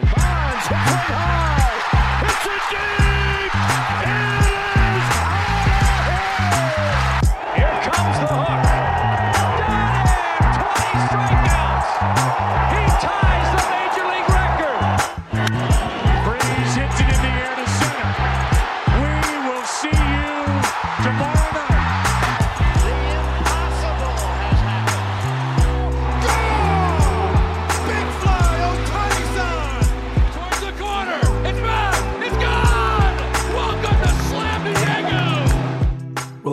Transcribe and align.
Bonds 0.00 0.66
hit 0.66 0.76
high. 0.76 2.26
It's 2.26 2.46
a 2.46 2.98
deep. 2.98 3.03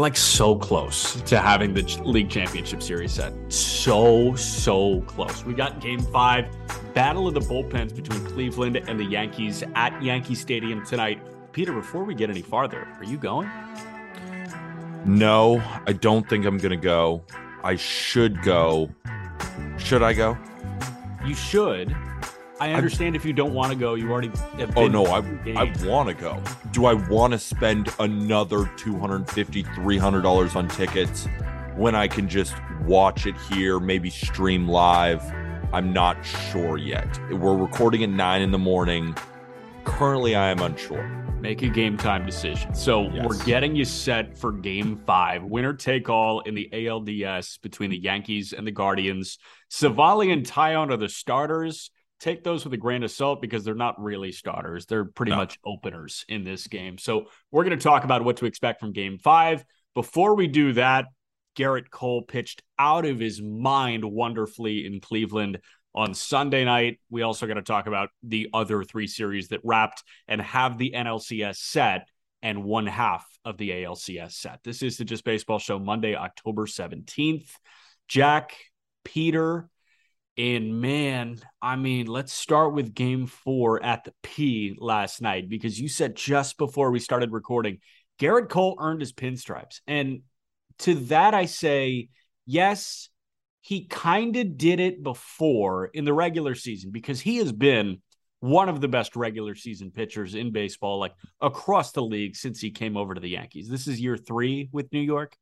Like 0.01 0.17
so 0.17 0.55
close 0.55 1.21
to 1.21 1.39
having 1.39 1.73
the 1.73 1.83
league 2.03 2.29
championship 2.29 2.83
series 2.83 3.13
set. 3.13 3.33
So, 3.51 4.35
so 4.35 5.01
close. 5.01 5.45
We 5.45 5.53
got 5.53 5.79
game 5.79 6.01
five, 6.01 6.47
battle 6.93 7.27
of 7.27 7.33
the 7.33 7.39
bullpens 7.39 7.95
between 7.95 8.25
Cleveland 8.25 8.75
and 8.75 8.99
the 8.99 9.05
Yankees 9.05 9.63
at 9.75 10.01
Yankee 10.03 10.35
Stadium 10.35 10.85
tonight. 10.85 11.21
Peter, 11.53 11.71
before 11.73 12.03
we 12.03 12.15
get 12.15 12.29
any 12.29 12.41
farther, 12.41 12.87
are 12.97 13.03
you 13.03 13.17
going? 13.17 13.49
No, 15.05 15.61
I 15.87 15.93
don't 15.93 16.27
think 16.29 16.45
I'm 16.45 16.57
going 16.57 16.71
to 16.71 16.77
go. 16.77 17.23
I 17.63 17.75
should 17.75 18.41
go. 18.41 18.89
Should 19.77 20.03
I 20.03 20.13
go? 20.13 20.37
You 21.25 21.35
should. 21.35 21.95
I 22.61 22.73
understand 22.73 23.15
if 23.15 23.25
you 23.25 23.33
don't 23.33 23.55
want 23.55 23.71
to 23.71 23.77
go. 23.77 23.95
You 23.95 24.11
already 24.11 24.29
have 24.59 24.77
Oh 24.77 24.87
no, 24.87 25.03
I 25.07 25.17
engaged. 25.19 25.57
I 25.83 25.87
want 25.87 26.09
to 26.09 26.13
go. 26.13 26.39
Do 26.69 26.85
I 26.85 26.93
want 26.93 27.33
to 27.33 27.39
spend 27.39 27.89
another 27.99 28.69
250 28.77 29.63
$300 29.63 30.55
on 30.55 30.67
tickets 30.67 31.25
when 31.75 31.95
I 31.95 32.07
can 32.07 32.29
just 32.29 32.53
watch 32.85 33.25
it 33.25 33.35
here, 33.49 33.79
maybe 33.79 34.11
stream 34.11 34.67
live? 34.67 35.23
I'm 35.73 35.91
not 35.91 36.23
sure 36.23 36.77
yet. 36.77 37.07
We're 37.31 37.57
recording 37.57 38.03
at 38.03 38.11
9 38.11 38.41
in 38.43 38.51
the 38.51 38.59
morning. 38.59 39.15
Currently 39.83 40.35
I 40.35 40.51
am 40.51 40.59
unsure. 40.59 41.07
Make 41.39 41.63
a 41.63 41.67
game 41.69 41.97
time 41.97 42.27
decision. 42.27 42.75
So 42.75 43.09
Yes. 43.09 43.25
we're 43.25 43.43
getting 43.43 43.75
you 43.75 43.85
set 43.85 44.37
for 44.37 44.51
game 44.51 45.01
five. 45.07 45.41
Winner 45.43 45.73
take 45.73 46.09
all 46.09 46.41
in 46.41 46.53
the 46.53 46.69
ALDS 46.71 47.57
between 47.63 47.89
the 47.89 47.97
Yankees 47.97 48.53
and 48.53 48.67
the 48.67 48.71
Guardians. 48.71 49.39
Civale 49.67 50.31
and 50.31 50.45
Taillon 50.45 50.91
are 50.91 50.97
the 50.97 51.09
starters. 51.09 51.89
Take 52.21 52.43
those 52.43 52.63
with 52.63 52.73
a 52.73 52.77
grain 52.77 53.03
of 53.03 53.09
salt 53.11 53.41
because 53.41 53.63
they're 53.63 53.73
not 53.73 53.99
really 54.01 54.31
starters. 54.31 54.85
They're 54.85 55.05
pretty 55.05 55.31
No. 55.31 55.37
much 55.37 55.57
openers 55.65 56.23
in 56.29 56.43
this 56.43 56.67
game. 56.67 56.97
So 56.99 57.25
we're 57.51 57.63
going 57.63 57.77
to 57.77 57.83
talk 57.83 58.03
about 58.03 58.23
what 58.23 58.37
to 58.37 58.45
expect 58.45 58.79
from 58.79 58.93
game 58.93 59.17
five. 59.17 59.65
Before 59.95 60.35
we 60.35 60.47
do 60.47 60.73
that, 60.73 61.05
Gerrit 61.57 61.89
Cole 61.89 62.21
pitched 62.21 62.61
out 62.77 63.05
of 63.05 63.19
his 63.19 63.41
mind 63.41 64.05
wonderfully 64.05 64.85
in 64.85 65.01
Cleveland 65.01 65.59
on 65.95 66.13
Sunday 66.13 66.63
night. 66.63 66.99
We 67.09 67.23
also 67.23 67.47
got 67.47 67.55
to 67.55 67.63
talk 67.63 67.87
about 67.87 68.09
the 68.23 68.49
other 68.53 68.83
three 68.83 69.07
series 69.07 69.49
that 69.49 69.59
wrapped 69.63 70.03
and 70.27 70.39
have 70.41 70.77
the 70.77 70.93
NLCS 70.95 71.57
set 71.57 72.07
and 72.43 72.63
one 72.63 72.85
half 72.87 73.25
of 73.43 73.57
the 73.57 73.71
ALCS 73.71 74.33
set. 74.33 74.59
This 74.63 74.81
is 74.83 74.97
the 74.97 75.05
Just 75.05 75.25
Baseball 75.25 75.59
Show, 75.59 75.79
Monday, 75.79 76.15
October 76.15 76.67
17th. 76.67 77.49
Jack, 78.07 78.55
Peter, 79.03 79.69
and 80.37 80.79
man, 80.79 81.39
I 81.61 81.75
mean, 81.75 82.07
let's 82.07 82.31
start 82.31 82.73
with 82.73 82.93
game 82.93 83.27
four 83.27 83.83
at 83.83 84.03
the 84.05 84.13
P 84.23 84.75
last 84.77 85.21
night 85.21 85.49
because 85.49 85.79
you 85.79 85.89
said 85.89 86.15
just 86.15 86.57
before 86.57 86.91
we 86.91 86.99
started 86.99 87.31
recording, 87.31 87.79
Gerrit 88.19 88.49
Cole 88.49 88.77
earned 88.79 89.01
his 89.01 89.13
pinstripes. 89.13 89.81
And 89.87 90.21
to 90.79 90.95
that, 90.95 91.33
I 91.33 91.45
say, 91.45 92.09
yes, 92.45 93.09
he 93.61 93.85
kind 93.85 94.35
of 94.37 94.57
did 94.57 94.79
it 94.79 95.03
before 95.03 95.87
in 95.87 96.05
the 96.05 96.13
regular 96.13 96.55
season 96.55 96.91
because 96.91 97.19
he 97.19 97.37
has 97.37 97.51
been 97.51 98.01
one 98.39 98.69
of 98.69 98.81
the 98.81 98.87
best 98.87 99.15
regular 99.15 99.53
season 99.53 99.91
pitchers 99.91 100.33
in 100.33 100.51
baseball, 100.51 100.97
like 100.97 101.13
across 101.41 101.91
the 101.91 102.01
league 102.01 102.35
since 102.35 102.59
he 102.59 102.71
came 102.71 102.97
over 102.97 103.13
to 103.13 103.21
the 103.21 103.29
Yankees. 103.29 103.69
This 103.69 103.87
is 103.87 103.99
year 103.99 104.17
three 104.17 104.69
with 104.71 104.91
New 104.91 105.01
York. 105.01 105.35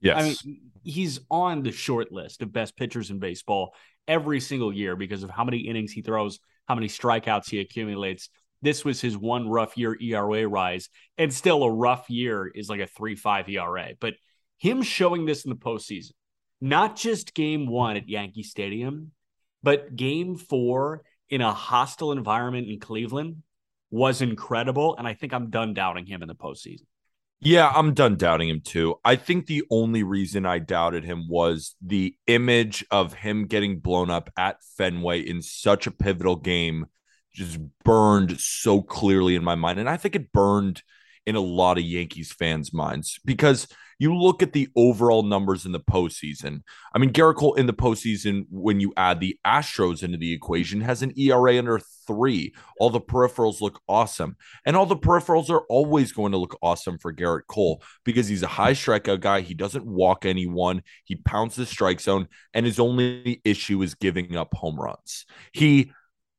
Yes. 0.00 0.18
I 0.18 0.22
mean, 0.22 0.60
he's 0.82 1.20
on 1.30 1.62
the 1.62 1.72
short 1.72 2.12
list 2.12 2.42
of 2.42 2.52
best 2.52 2.76
pitchers 2.76 3.10
in 3.10 3.20
baseball 3.20 3.74
every 4.08 4.40
single 4.40 4.72
year 4.72 4.96
because 4.96 5.22
of 5.22 5.30
how 5.30 5.44
many 5.44 5.58
innings 5.58 5.92
he 5.92 6.02
throws, 6.02 6.38
how 6.66 6.74
many 6.74 6.88
strikeouts 6.88 7.50
he 7.50 7.60
accumulates. 7.60 8.28
This 8.62 8.84
was 8.84 9.00
his 9.00 9.16
one 9.16 9.48
rough 9.48 9.76
year 9.76 9.96
ERA 10.00 10.46
rise, 10.46 10.88
and 11.18 11.32
still 11.32 11.64
a 11.64 11.70
rough 11.70 12.08
year 12.08 12.46
is 12.46 12.68
like 12.68 12.80
a 12.80 12.86
3 12.86 13.16
5 13.16 13.48
ERA. 13.48 13.90
But 14.00 14.14
him 14.58 14.82
showing 14.82 15.26
this 15.26 15.44
in 15.44 15.50
the 15.50 15.56
postseason, 15.56 16.12
not 16.60 16.94
just 16.94 17.34
game 17.34 17.66
one 17.66 17.96
at 17.96 18.08
Yankee 18.08 18.44
Stadium, 18.44 19.10
but 19.62 19.96
game 19.96 20.36
four 20.36 21.02
in 21.28 21.40
a 21.40 21.52
hostile 21.52 22.12
environment 22.12 22.68
in 22.68 22.78
Cleveland 22.78 23.42
was 23.90 24.22
incredible. 24.22 24.96
And 24.96 25.06
I 25.06 25.14
think 25.14 25.32
I'm 25.34 25.50
done 25.50 25.74
doubting 25.74 26.06
him 26.06 26.22
in 26.22 26.28
the 26.28 26.34
postseason. 26.34 26.84
Yeah, 27.44 27.72
I'm 27.74 27.92
done 27.92 28.14
doubting 28.14 28.48
him 28.48 28.60
too. 28.60 29.00
I 29.04 29.16
think 29.16 29.46
the 29.46 29.64
only 29.68 30.04
reason 30.04 30.46
I 30.46 30.60
doubted 30.60 31.02
him 31.02 31.26
was 31.28 31.74
the 31.84 32.14
image 32.28 32.84
of 32.92 33.14
him 33.14 33.46
getting 33.46 33.80
blown 33.80 34.10
up 34.10 34.30
at 34.36 34.62
Fenway 34.78 35.22
in 35.22 35.42
such 35.42 35.88
a 35.88 35.90
pivotal 35.90 36.36
game 36.36 36.86
just 37.34 37.58
burned 37.84 38.38
so 38.38 38.80
clearly 38.80 39.34
in 39.34 39.42
my 39.42 39.56
mind. 39.56 39.80
And 39.80 39.88
I 39.88 39.96
think 39.96 40.14
it 40.14 40.32
burned 40.32 40.84
in 41.26 41.34
a 41.34 41.40
lot 41.40 41.78
of 41.78 41.84
Yankees 41.84 42.32
fans' 42.32 42.72
minds 42.72 43.18
because 43.24 43.66
you 44.02 44.16
look 44.16 44.42
at 44.42 44.52
the 44.52 44.68
overall 44.74 45.22
numbers 45.22 45.64
in 45.64 45.70
the 45.70 45.78
postseason. 45.78 46.62
I 46.92 46.98
mean, 46.98 47.12
Gerrit 47.12 47.36
Cole 47.36 47.54
in 47.54 47.66
the 47.66 47.72
postseason, 47.72 48.46
when 48.50 48.80
you 48.80 48.92
add 48.96 49.20
the 49.20 49.38
Astros 49.46 50.02
into 50.02 50.18
the 50.18 50.32
equation, 50.32 50.80
has 50.80 51.02
an 51.02 51.12
ERA 51.16 51.56
under 51.56 51.78
three. 52.08 52.52
All 52.80 52.90
the 52.90 53.00
peripherals 53.00 53.60
look 53.60 53.80
awesome. 53.88 54.36
And 54.66 54.76
all 54.76 54.86
the 54.86 54.96
peripherals 54.96 55.50
are 55.50 55.60
always 55.68 56.10
going 56.10 56.32
to 56.32 56.38
look 56.38 56.58
awesome 56.60 56.98
for 56.98 57.14
Gerrit 57.14 57.46
Cole 57.46 57.80
because 58.04 58.26
he's 58.26 58.42
a 58.42 58.48
high 58.48 58.72
strikeout 58.72 59.20
guy. 59.20 59.40
He 59.40 59.54
doesn't 59.54 59.86
walk 59.86 60.26
anyone, 60.26 60.82
he 61.04 61.14
pounds 61.14 61.54
the 61.54 61.64
strike 61.64 62.00
zone, 62.00 62.26
and 62.52 62.66
his 62.66 62.80
only 62.80 63.40
issue 63.44 63.82
is 63.82 63.94
giving 63.94 64.34
up 64.34 64.52
home 64.52 64.80
runs. 64.80 65.26
He 65.52 65.92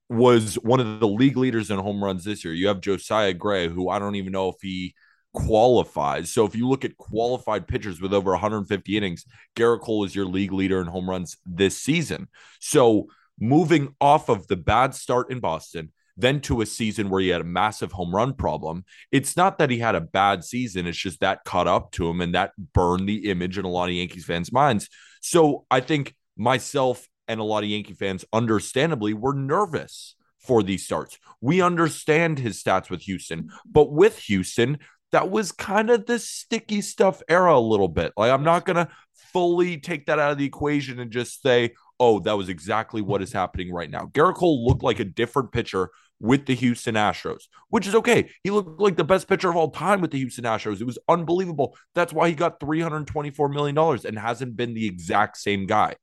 was 0.09 0.56
one 0.56 0.81
of 0.81 1.00
the 1.00 1.07
league 1.07 1.38
leaders 1.38 1.72
in 1.72 1.80
home 1.80 2.03
runs 2.03 2.25
this 2.25 2.44
year. 2.44 2.53
You 2.53 2.68
have 2.68 2.81
Josiah 2.81 3.34
Gray, 3.34 3.69
who 3.69 3.88
I 3.88 4.00
don't 4.00 4.16
even 4.16 4.34
know 4.34 4.50
if 4.50 4.57
he 4.62 4.95
qualifies. 5.33 6.31
So 6.31 6.45
if 6.45 6.55
you 6.55 6.67
look 6.67 6.85
at 6.85 6.97
qualified 6.97 7.67
pitchers 7.67 8.01
with 8.01 8.13
over 8.13 8.31
150 8.31 8.97
innings, 8.97 9.25
Gerrit 9.55 9.81
Cole 9.81 10.03
is 10.03 10.16
your 10.16 10.25
league 10.25 10.53
leader 10.53 10.79
in 10.79 10.88
home 10.88 11.09
runs 11.09 11.38
this 11.45 11.77
season. 11.77 12.27
So 12.59 13.07
moving 13.39 13.95
off 13.99 14.29
of 14.29 14.47
the 14.47 14.56
bad 14.56 14.95
start 14.95 15.31
in 15.31 15.39
Boston, 15.39 15.91
then 16.15 16.39
to 16.41 16.62
a 16.62 16.65
season 16.65 17.09
where 17.09 17.21
he 17.21 17.30
had 17.30 17.41
a 17.41 17.45
massive 17.45 17.91
home 17.91 18.13
run 18.13 18.33
problem, 18.33 18.85
it's 19.12 19.35
not 19.35 19.57
that 19.57 19.71
he 19.71 19.80
had 19.80 19.95
a 19.95 20.01
bad 20.01 20.44
season. 20.44 20.85
It's 20.85 20.97
just 20.97 21.21
that 21.21 21.44
caught 21.44 21.68
up 21.68 21.91
to 21.94 22.07
him 22.07 22.21
and 22.21 22.35
that 22.35 22.51
burned 22.74 23.09
the 23.09 23.30
image 23.30 23.57
in 23.57 23.65
a 23.65 23.69
lot 23.69 23.89
of 23.89 23.95
Yankees 23.95 24.25
fans' 24.25 24.51
minds. 24.51 24.89
So 25.21 25.65
I 25.71 25.80
think 25.80 26.15
myself 26.38 27.07
and 27.27 27.39
a 27.39 27.44
lot 27.44 27.63
of 27.63 27.69
Yankee 27.69 27.94
fans, 27.94 28.25
understandably, 28.31 29.13
were 29.13 29.33
nervous 29.33 30.15
for 30.38 30.62
these 30.62 30.83
starts. 30.83 31.18
We 31.41 31.62
understand 31.62 32.38
his 32.38 32.62
stats 32.62 32.89
with 32.89 33.01
Houston, 33.03 33.50
but 33.65 33.91
with 33.91 34.19
Houston, 34.19 34.80
that 35.13 35.30
was 35.30 35.51
kind 35.51 35.92
of 35.92 36.07
the 36.07 36.18
sticky 36.18 36.81
stuff 36.81 37.21
era 37.30 37.56
a 37.56 37.62
little 37.62 37.88
bit. 37.88 38.13
Like, 38.18 38.31
I'm 38.31 38.44
not 38.44 38.65
going 38.65 38.77
to 38.77 38.89
fully 39.31 39.77
take 39.77 40.07
that 40.07 40.18
out 40.18 40.31
of 40.31 40.39
the 40.39 40.45
equation 40.45 41.00
and 41.00 41.12
just 41.12 41.44
say, 41.44 41.75
oh, 42.00 42.19
that 42.21 42.36
was 42.36 42.50
exactly 42.50 43.01
what 43.01 43.21
is 43.21 43.31
happening 43.31 43.71
right 43.71 43.92
now. 43.92 44.10
Gerrit 44.12 44.36
Cole 44.36 44.65
looked 44.65 44.81
like 44.81 45.00
a 45.00 45.06
different 45.06 45.51
pitcher 45.51 45.92
with 46.19 46.48
the 46.48 46.56
Houston 46.56 46.95
Astros, 46.95 47.44
which 47.69 47.86
is 47.86 47.94
okay. 47.94 48.31
He 48.44 48.50
looked 48.50 48.81
like 48.81 48.98
the 48.98 49.04
best 49.04 49.27
pitcher 49.27 49.51
of 49.51 49.56
all 49.56 49.69
time 49.69 50.01
with 50.01 50.10
the 50.10 50.18
Houston 50.18 50.45
Astros. 50.45 50.81
It 50.81 50.86
was 50.86 50.98
unbelievable. 51.07 51.77
That's 51.94 52.12
why 52.12 52.27
he 52.30 52.33
got 52.33 52.59
$324 52.59 53.54
million 53.54 53.77
and 53.77 54.18
hasn't 54.18 54.56
been 54.56 54.74
the 54.74 54.88
exact 54.88 55.38
same 55.38 55.68
guy. 55.68 55.95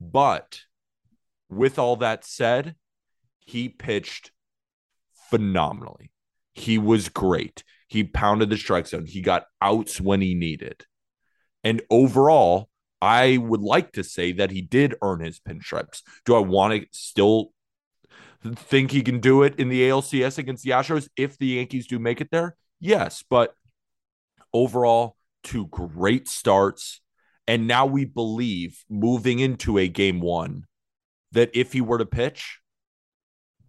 But 0.00 0.60
with 1.50 1.80
all 1.80 1.96
that 1.96 2.24
said, 2.24 2.76
he 3.40 3.68
pitched 3.68 4.30
phenomenally. 5.30 6.12
He 6.54 6.78
was 6.78 7.08
great. 7.08 7.64
He 7.92 8.04
pounded 8.04 8.48
the 8.48 8.56
strike 8.56 8.86
zone. 8.86 9.04
He 9.04 9.20
got 9.20 9.44
outs 9.60 10.00
when 10.00 10.22
he 10.22 10.34
needed. 10.34 10.86
And 11.62 11.82
overall, 11.90 12.70
I 13.02 13.36
would 13.36 13.60
like 13.60 13.92
to 13.92 14.02
say 14.02 14.32
that 14.32 14.50
he 14.50 14.62
did 14.62 14.94
earn 15.02 15.20
his 15.20 15.38
pinstripes. 15.38 16.00
Do 16.24 16.34
I 16.34 16.38
want 16.38 16.72
to 16.72 16.88
still 16.92 17.52
think 18.42 18.92
he 18.92 19.02
can 19.02 19.20
do 19.20 19.42
it 19.42 19.56
in 19.58 19.68
the 19.68 19.82
ALCS 19.82 20.38
against 20.38 20.64
the 20.64 20.70
Astros 20.70 21.10
if 21.18 21.36
the 21.36 21.48
Yankees 21.48 21.86
do 21.86 21.98
make 21.98 22.22
it 22.22 22.30
there? 22.30 22.56
Yes, 22.80 23.22
but 23.28 23.54
overall, 24.54 25.18
two 25.42 25.66
great 25.66 26.28
starts. 26.28 27.02
And 27.46 27.66
now 27.66 27.84
we 27.84 28.06
believe 28.06 28.82
moving 28.88 29.38
into 29.38 29.76
a 29.76 29.86
game 29.86 30.20
one 30.20 30.64
that 31.32 31.50
if 31.52 31.74
he 31.74 31.82
were 31.82 31.98
to 31.98 32.06
pitch, 32.06 32.58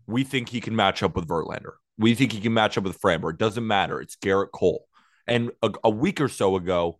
we 0.07 0.23
think 0.23 0.47
he 0.47 0.61
can 0.61 0.77
match 0.77 1.03
up 1.03 1.13
with 1.17 1.27
Verlander. 1.27 1.73
We 1.97 2.15
think 2.15 2.31
he 2.31 2.39
can 2.39 2.53
match 2.53 2.77
up 2.77 2.83
with 2.83 2.99
Framber. 2.99 3.31
It 3.31 3.37
doesn't 3.37 3.65
matter. 3.65 4.01
It's 4.01 4.15
Gerrit 4.15 4.51
Cole. 4.51 4.85
And 5.27 5.51
a, 5.61 5.71
a 5.83 5.89
week 5.89 6.19
or 6.19 6.27
so 6.27 6.55
ago, 6.55 6.99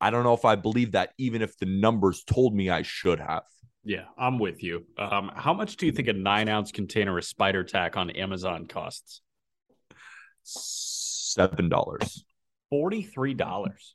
I 0.00 0.10
don't 0.10 0.24
know 0.24 0.34
if 0.34 0.44
I 0.44 0.54
believe 0.54 0.92
that, 0.92 1.12
even 1.18 1.42
if 1.42 1.56
the 1.56 1.66
numbers 1.66 2.24
told 2.24 2.54
me 2.54 2.70
I 2.70 2.82
should 2.82 3.20
have. 3.20 3.44
Yeah, 3.84 4.04
I'm 4.18 4.38
with 4.38 4.62
you. 4.62 4.86
Um, 4.98 5.30
how 5.34 5.52
much 5.52 5.76
do 5.76 5.86
you 5.86 5.92
think 5.92 6.08
a 6.08 6.12
nine 6.12 6.48
ounce 6.48 6.72
container 6.72 7.16
of 7.18 7.24
spider 7.24 7.64
tack 7.64 7.96
on 7.96 8.10
Amazon 8.10 8.66
costs? 8.66 9.20
Seven 10.42 11.68
dollars. 11.68 12.24
Forty-three 12.70 13.34
dollars. 13.34 13.94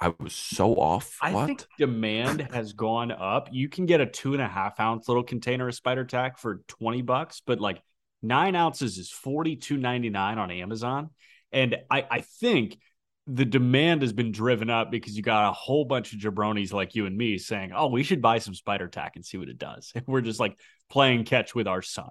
I 0.00 0.12
was 0.20 0.34
so 0.34 0.74
off. 0.74 1.16
I 1.22 1.32
what? 1.32 1.46
think 1.46 1.66
demand 1.78 2.48
has 2.52 2.74
gone 2.74 3.10
up. 3.10 3.48
You 3.50 3.68
can 3.68 3.86
get 3.86 4.00
a 4.00 4.06
two 4.06 4.34
and 4.34 4.42
a 4.42 4.48
half 4.48 4.78
ounce 4.78 5.08
little 5.08 5.22
container 5.22 5.68
of 5.68 5.74
spider 5.74 6.04
tack 6.04 6.38
for 6.38 6.60
20 6.68 7.00
bucks, 7.02 7.40
but 7.46 7.60
like 7.60 7.80
nine 8.26 8.54
ounces 8.54 8.98
is 8.98 9.10
forty 9.10 9.56
two 9.56 9.76
ninety 9.76 10.10
nine 10.10 10.38
on 10.38 10.50
Amazon. 10.50 11.10
And 11.52 11.76
I, 11.90 12.06
I 12.10 12.20
think 12.40 12.78
the 13.26 13.44
demand 13.44 14.02
has 14.02 14.12
been 14.12 14.30
driven 14.30 14.70
up 14.70 14.90
because 14.90 15.16
you 15.16 15.22
got 15.22 15.48
a 15.48 15.52
whole 15.52 15.84
bunch 15.84 16.12
of 16.12 16.20
jabronis 16.20 16.72
like 16.72 16.94
you 16.94 17.06
and 17.06 17.16
me 17.16 17.38
saying, 17.38 17.72
Oh, 17.74 17.88
we 17.88 18.02
should 18.02 18.22
buy 18.22 18.38
some 18.38 18.54
spider 18.54 18.88
tack 18.88 19.16
and 19.16 19.24
see 19.24 19.36
what 19.38 19.48
it 19.48 19.58
does. 19.58 19.90
And 19.94 20.04
we're 20.08 20.20
just 20.20 20.40
like 20.40 20.58
playing 20.90 21.24
catch 21.24 21.54
with 21.54 21.66
our 21.66 21.82
son. 21.82 22.10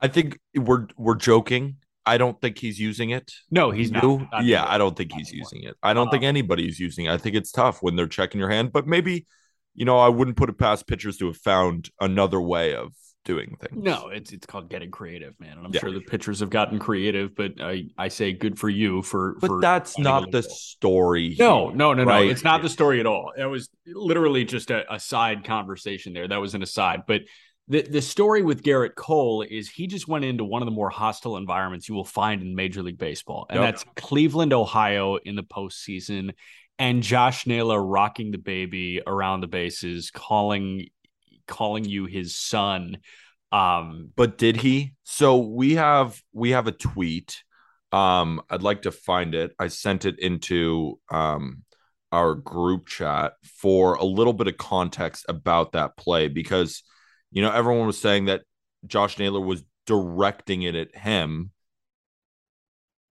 I 0.00 0.08
think 0.08 0.38
we're 0.54 0.86
we're 0.96 1.14
joking. 1.14 1.76
I 2.06 2.16
don't 2.16 2.40
think 2.40 2.58
he's 2.58 2.80
using 2.80 3.10
it. 3.10 3.30
No, 3.50 3.70
he's 3.70 3.90
not. 3.90 4.02
Not 4.02 4.44
yeah. 4.44 4.64
I 4.66 4.78
don't 4.78 4.96
think 4.96 5.12
he's 5.12 5.28
anymore. 5.28 5.48
using 5.52 5.68
it. 5.68 5.76
I 5.82 5.92
don't 5.92 6.10
think 6.10 6.22
Um, 6.22 6.28
anybody's 6.28 6.80
using 6.80 7.04
it. 7.04 7.12
I 7.12 7.18
think 7.18 7.36
it's 7.36 7.52
tough 7.52 7.82
when 7.82 7.94
they're 7.96 8.06
checking 8.08 8.40
your 8.40 8.48
hand, 8.48 8.72
but 8.72 8.86
maybe, 8.86 9.26
you 9.74 9.84
know, 9.84 9.98
I 9.98 10.08
wouldn't 10.08 10.36
put 10.38 10.48
it 10.48 10.58
past 10.58 10.86
pitchers 10.86 11.18
to 11.18 11.26
have 11.26 11.36
found 11.36 11.90
another 12.00 12.40
way 12.40 12.74
of 12.74 12.92
doing 13.24 13.56
things. 13.60 13.82
No, 13.82 14.08
it's 14.08 14.32
it's 14.32 14.46
called 14.46 14.70
getting 14.70 14.90
creative, 14.90 15.38
man. 15.38 15.58
And 15.58 15.66
I'm 15.66 15.72
Yeah. 15.74 15.80
sure 15.80 15.92
the 15.92 16.00
pitchers 16.00 16.40
have 16.40 16.50
gotten 16.50 16.78
creative, 16.78 17.34
but 17.34 17.60
I, 17.60 17.84
I 17.98 18.08
say 18.08 18.32
good 18.32 18.58
for 18.58 18.68
you 18.68 19.02
for 19.02 19.36
But 19.40 19.46
for 19.48 19.60
that's 19.60 19.98
not 19.98 20.30
the 20.30 20.42
story. 20.42 21.36
No, 21.38 21.68
here, 21.68 21.76
no, 21.76 21.92
no, 21.94 22.04
no. 22.04 22.10
right? 22.10 22.30
It's 22.30 22.44
not 22.44 22.62
the 22.62 22.68
story 22.68 22.98
at 23.00 23.06
all. 23.06 23.32
It 23.36 23.44
was 23.46 23.68
literally 23.86 24.44
just 24.44 24.70
a, 24.70 24.92
a 24.92 24.98
side 24.98 25.44
conversation 25.44 26.12
there. 26.12 26.28
That 26.28 26.40
was 26.40 26.54
an 26.54 26.62
aside. 26.62 27.02
But 27.06 27.22
the, 27.68 27.82
the 27.82 28.02
story 28.02 28.42
with 28.42 28.62
Gerrit 28.62 28.94
Cole 28.96 29.42
is 29.42 29.68
he 29.68 29.86
just 29.86 30.08
went 30.08 30.24
into 30.24 30.44
one 30.44 30.62
of 30.62 30.66
the 30.66 30.72
more 30.72 30.90
hostile 30.90 31.36
environments 31.36 31.88
you 31.88 31.94
will 31.94 32.04
find 32.04 32.42
in 32.42 32.54
Major 32.56 32.82
League 32.82 32.98
Baseball. 32.98 33.46
And 33.48 33.60
Yep. 33.60 33.64
that's 33.72 33.84
Cleveland, 33.96 34.52
Ohio 34.52 35.16
in 35.16 35.36
the 35.36 35.44
postseason. 35.44 36.32
And 36.78 37.02
Josh 37.02 37.46
Naylor 37.46 37.80
rocking 37.80 38.30
the 38.30 38.38
baby 38.38 39.02
around 39.06 39.42
the 39.42 39.46
bases, 39.46 40.10
calling 40.10 40.88
calling 41.50 41.84
you 41.84 42.06
his 42.06 42.34
son. 42.38 42.98
Um, 43.52 44.10
But 44.16 44.38
did 44.38 44.56
he? 44.56 44.94
So 45.02 45.38
we 45.38 45.74
have 45.74 46.18
we 46.32 46.50
have 46.50 46.66
a 46.66 46.72
tweet. 46.72 47.42
Um, 47.92 48.40
I'd 48.48 48.62
like 48.62 48.82
to 48.82 48.92
find 48.92 49.34
it. 49.34 49.52
I 49.58 49.66
sent 49.68 50.04
it 50.04 50.18
into 50.18 50.98
um 51.10 51.64
our 52.12 52.34
group 52.34 52.86
chat 52.86 53.34
for 53.44 53.94
a 53.94 54.04
little 54.04 54.32
bit 54.32 54.48
of 54.48 54.56
context 54.56 55.26
about 55.28 55.72
that 55.72 55.96
play 55.96 56.28
because 56.28 56.82
you 57.30 57.42
know 57.42 57.52
everyone 57.52 57.86
was 57.86 58.00
saying 58.00 58.24
that 58.26 58.42
Josh 58.86 59.18
Naylor 59.18 59.40
was 59.40 59.62
directing 59.86 60.62
it 60.62 60.74
at 60.74 60.94
him. 60.96 61.50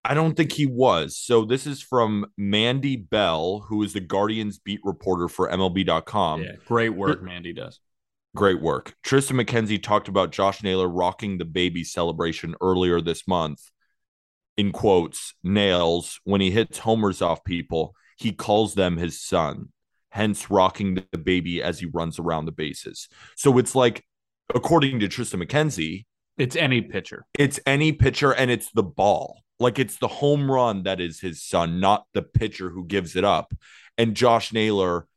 I 0.04 0.14
don't 0.14 0.36
think 0.36 0.54
he 0.54 0.66
was. 0.66 1.18
So 1.18 1.44
this 1.44 1.68
is 1.68 1.82
from 1.82 2.26
Mandy 2.38 2.96
Bell, 2.96 3.66
who 3.68 3.84
is 3.84 3.92
the 3.94 4.00
Guardians 4.00 4.58
beat 4.58 4.80
reporter 4.84 5.28
for 5.28 5.50
MLB.com. 5.50 6.42
yeah, 6.42 6.54
great 6.66 6.90
work, 6.96 7.22
Mandy 7.22 7.54
does. 7.54 7.80
Great 8.36 8.62
work. 8.62 8.96
Triston 9.04 9.44
McKenzie 9.44 9.82
talked 9.82 10.08
about 10.08 10.32
Josh 10.32 10.62
Naylor 10.62 10.88
rocking 10.88 11.38
the 11.38 11.46
baby 11.46 11.84
celebration 11.84 12.56
earlier 12.62 13.02
this 13.02 13.28
month. 13.28 13.72
In 14.56 14.72
quotes, 14.72 15.34
nails, 15.44 16.20
when 16.26 16.42
he 16.42 16.52
hits 16.52 16.80
homers 16.80 17.22
off 17.22 17.44
people, 17.44 17.96
he 18.18 18.32
calls 18.32 18.76
them 18.76 18.98
his 18.98 19.20
son, 19.20 19.70
hence 20.12 20.52
rocking 20.52 20.96
the 21.12 21.18
baby 21.18 21.64
as 21.64 21.80
he 21.80 21.86
runs 21.88 22.20
around 22.20 22.46
the 22.46 22.52
bases. 22.52 23.08
So 23.36 23.58
it's 23.58 23.74
like, 23.74 24.04
according 24.54 25.00
to 25.00 25.08
Triston 25.08 25.42
McKenzie, 25.44 26.06
It's 26.38 26.56
any 26.56 26.82
pitcher. 26.82 27.26
it's 27.38 27.60
any 27.66 27.94
pitcher 27.94 28.32
and 28.34 28.52
it's 28.52 28.70
the 28.72 28.84
ball. 28.84 29.42
Like 29.60 29.80
it's 29.80 29.98
the 29.98 30.08
home 30.08 30.52
run 30.52 30.84
that 30.84 31.02
is 31.02 31.20
his 31.20 31.42
son, 31.42 31.80
not 31.80 32.06
the 32.14 32.22
pitcher 32.22 32.70
who 32.70 32.86
gives 32.86 33.16
it 33.16 33.24
up. 33.26 33.54
And 33.98 34.16
Josh 34.16 34.54
Naylor, 34.54 35.08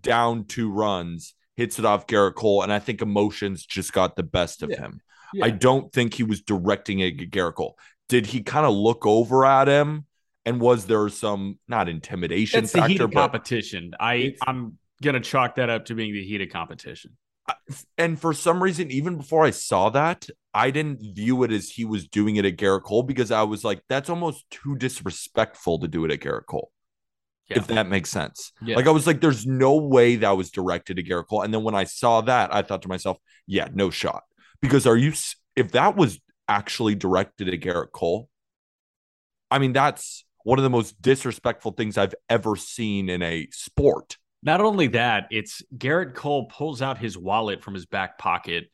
down 0.00 0.44
two 0.44 0.70
runs, 0.70 1.34
hits 1.58 1.76
it 1.80 1.84
off 1.84 2.06
Gerrit 2.06 2.36
Cole. 2.36 2.62
And 2.62 2.72
I 2.72 2.78
think 2.78 3.02
emotions 3.02 3.66
just 3.66 3.92
got 3.92 4.14
the 4.14 4.22
best 4.22 4.62
of 4.62 4.70
Yeah. 4.70 4.78
him. 4.78 5.00
Yeah. 5.34 5.46
I 5.46 5.50
don't 5.50 5.92
think 5.92 6.14
he 6.14 6.22
was 6.22 6.40
directing 6.40 7.00
it 7.00 7.20
at 7.20 7.30
Gerrit 7.30 7.56
Cole. 7.56 7.76
Did 8.08 8.26
he 8.26 8.42
kind 8.42 8.64
of 8.64 8.72
look 8.74 9.04
over 9.04 9.44
at 9.44 9.66
him? 9.66 10.06
And 10.46 10.60
was 10.60 10.86
there 10.86 11.08
some 11.08 11.58
not 11.66 11.88
intimidation 11.88 12.62
It's 12.62 12.72
the 12.72 12.82
heat 12.82 12.98
factor, 12.98 13.04
of 13.06 13.10
but 13.10 13.20
competition. 13.22 13.90
I 13.98 14.36
I'm 14.46 14.78
gonna 15.02 15.20
chalk 15.20 15.56
that 15.56 15.68
up 15.68 15.86
to 15.86 15.96
being 15.96 16.12
the 16.14 16.24
heat 16.24 16.40
of 16.40 16.48
competition. 16.48 17.16
and 17.98 18.20
for 18.20 18.32
some 18.32 18.62
reason, 18.62 18.90
even 18.92 19.16
before 19.16 19.44
I 19.44 19.50
saw 19.50 19.90
that, 19.90 20.28
I 20.54 20.70
didn't 20.70 21.00
view 21.16 21.42
it 21.42 21.50
as 21.50 21.70
he 21.70 21.84
was 21.84 22.06
doing 22.06 22.36
it 22.36 22.44
at 22.44 22.56
Gerrit 22.56 22.84
Cole 22.84 23.02
because 23.02 23.30
I 23.32 23.42
was 23.42 23.64
like, 23.64 23.82
that's 23.88 24.08
almost 24.08 24.48
too 24.50 24.76
disrespectful 24.76 25.80
to 25.80 25.88
do 25.88 26.04
it 26.04 26.12
at 26.12 26.20
Gerrit 26.20 26.46
Cole. 26.46 26.70
Yeah. 27.48 27.58
If 27.58 27.66
that 27.68 27.88
makes 27.88 28.10
sense. 28.10 28.52
Yeah. 28.60 28.76
Like 28.76 28.86
I 28.86 28.90
was 28.90 29.06
like, 29.06 29.20
there's 29.20 29.46
no 29.46 29.76
way 29.76 30.16
that 30.16 30.36
was 30.36 30.50
directed 30.50 30.98
to 30.98 31.02
Gerrit 31.02 31.28
Cole. 31.28 31.42
And 31.42 31.52
then 31.52 31.62
when 31.62 31.74
I 31.74 31.84
saw 31.84 32.20
that, 32.22 32.54
I 32.54 32.62
thought 32.62 32.82
to 32.82 32.88
myself, 32.88 33.18
yeah, 33.46 33.68
no 33.72 33.88
shot. 33.88 34.24
Because 34.60 34.86
are 34.86 34.96
you 34.96 35.12
if 35.56 35.72
that 35.72 35.96
was 35.96 36.20
actually 36.46 36.94
directed 36.94 37.48
at 37.48 37.60
Gerrit 37.60 37.92
Cole, 37.92 38.28
I 39.50 39.58
mean, 39.58 39.72
that's 39.72 40.24
one 40.44 40.58
of 40.58 40.62
the 40.62 40.70
most 40.70 41.00
disrespectful 41.00 41.72
things 41.72 41.98
I've 41.98 42.14
ever 42.28 42.56
seen 42.56 43.08
in 43.08 43.22
a 43.22 43.48
sport. 43.50 44.18
Not 44.42 44.60
only 44.60 44.88
that, 44.88 45.26
it's 45.30 45.62
Gerrit 45.76 46.14
Cole 46.14 46.46
pulls 46.46 46.80
out 46.80 46.98
his 46.98 47.18
wallet 47.18 47.62
from 47.62 47.74
his 47.74 47.86
back 47.86 48.18
pocket, 48.18 48.70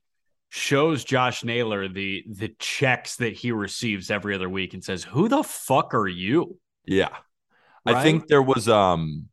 shows 0.51 1.05
Josh 1.05 1.43
Naylor 1.43 1.89
the 1.89 2.25
the 2.29 2.55
checks 2.59 3.17
that 3.17 3.33
he 3.33 3.51
receives 3.51 4.11
every 4.11 4.35
other 4.35 4.49
week, 4.49 4.75
and 4.75 4.85
says, 4.85 5.05
"Who 5.05 5.29
the 5.29 5.43
fuck 5.43 5.95
are 5.95 6.09
you?" 6.09 6.59
Yeah. 6.85 7.17
I 7.87 7.93
Right? 7.93 8.03
think 8.03 8.27
there 8.29 8.43
was 8.43 8.69
um 8.69 9.29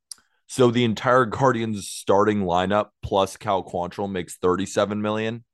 so 0.48 0.70
the 0.72 0.84
entire 0.84 1.26
Guardians 1.26 1.88
starting 1.88 2.42
lineup 2.42 2.90
plus 3.02 3.38
Cal 3.38 3.64
Quantrill 3.64 4.12
makes 4.12 4.36
37 4.38 5.02
million 5.02 5.46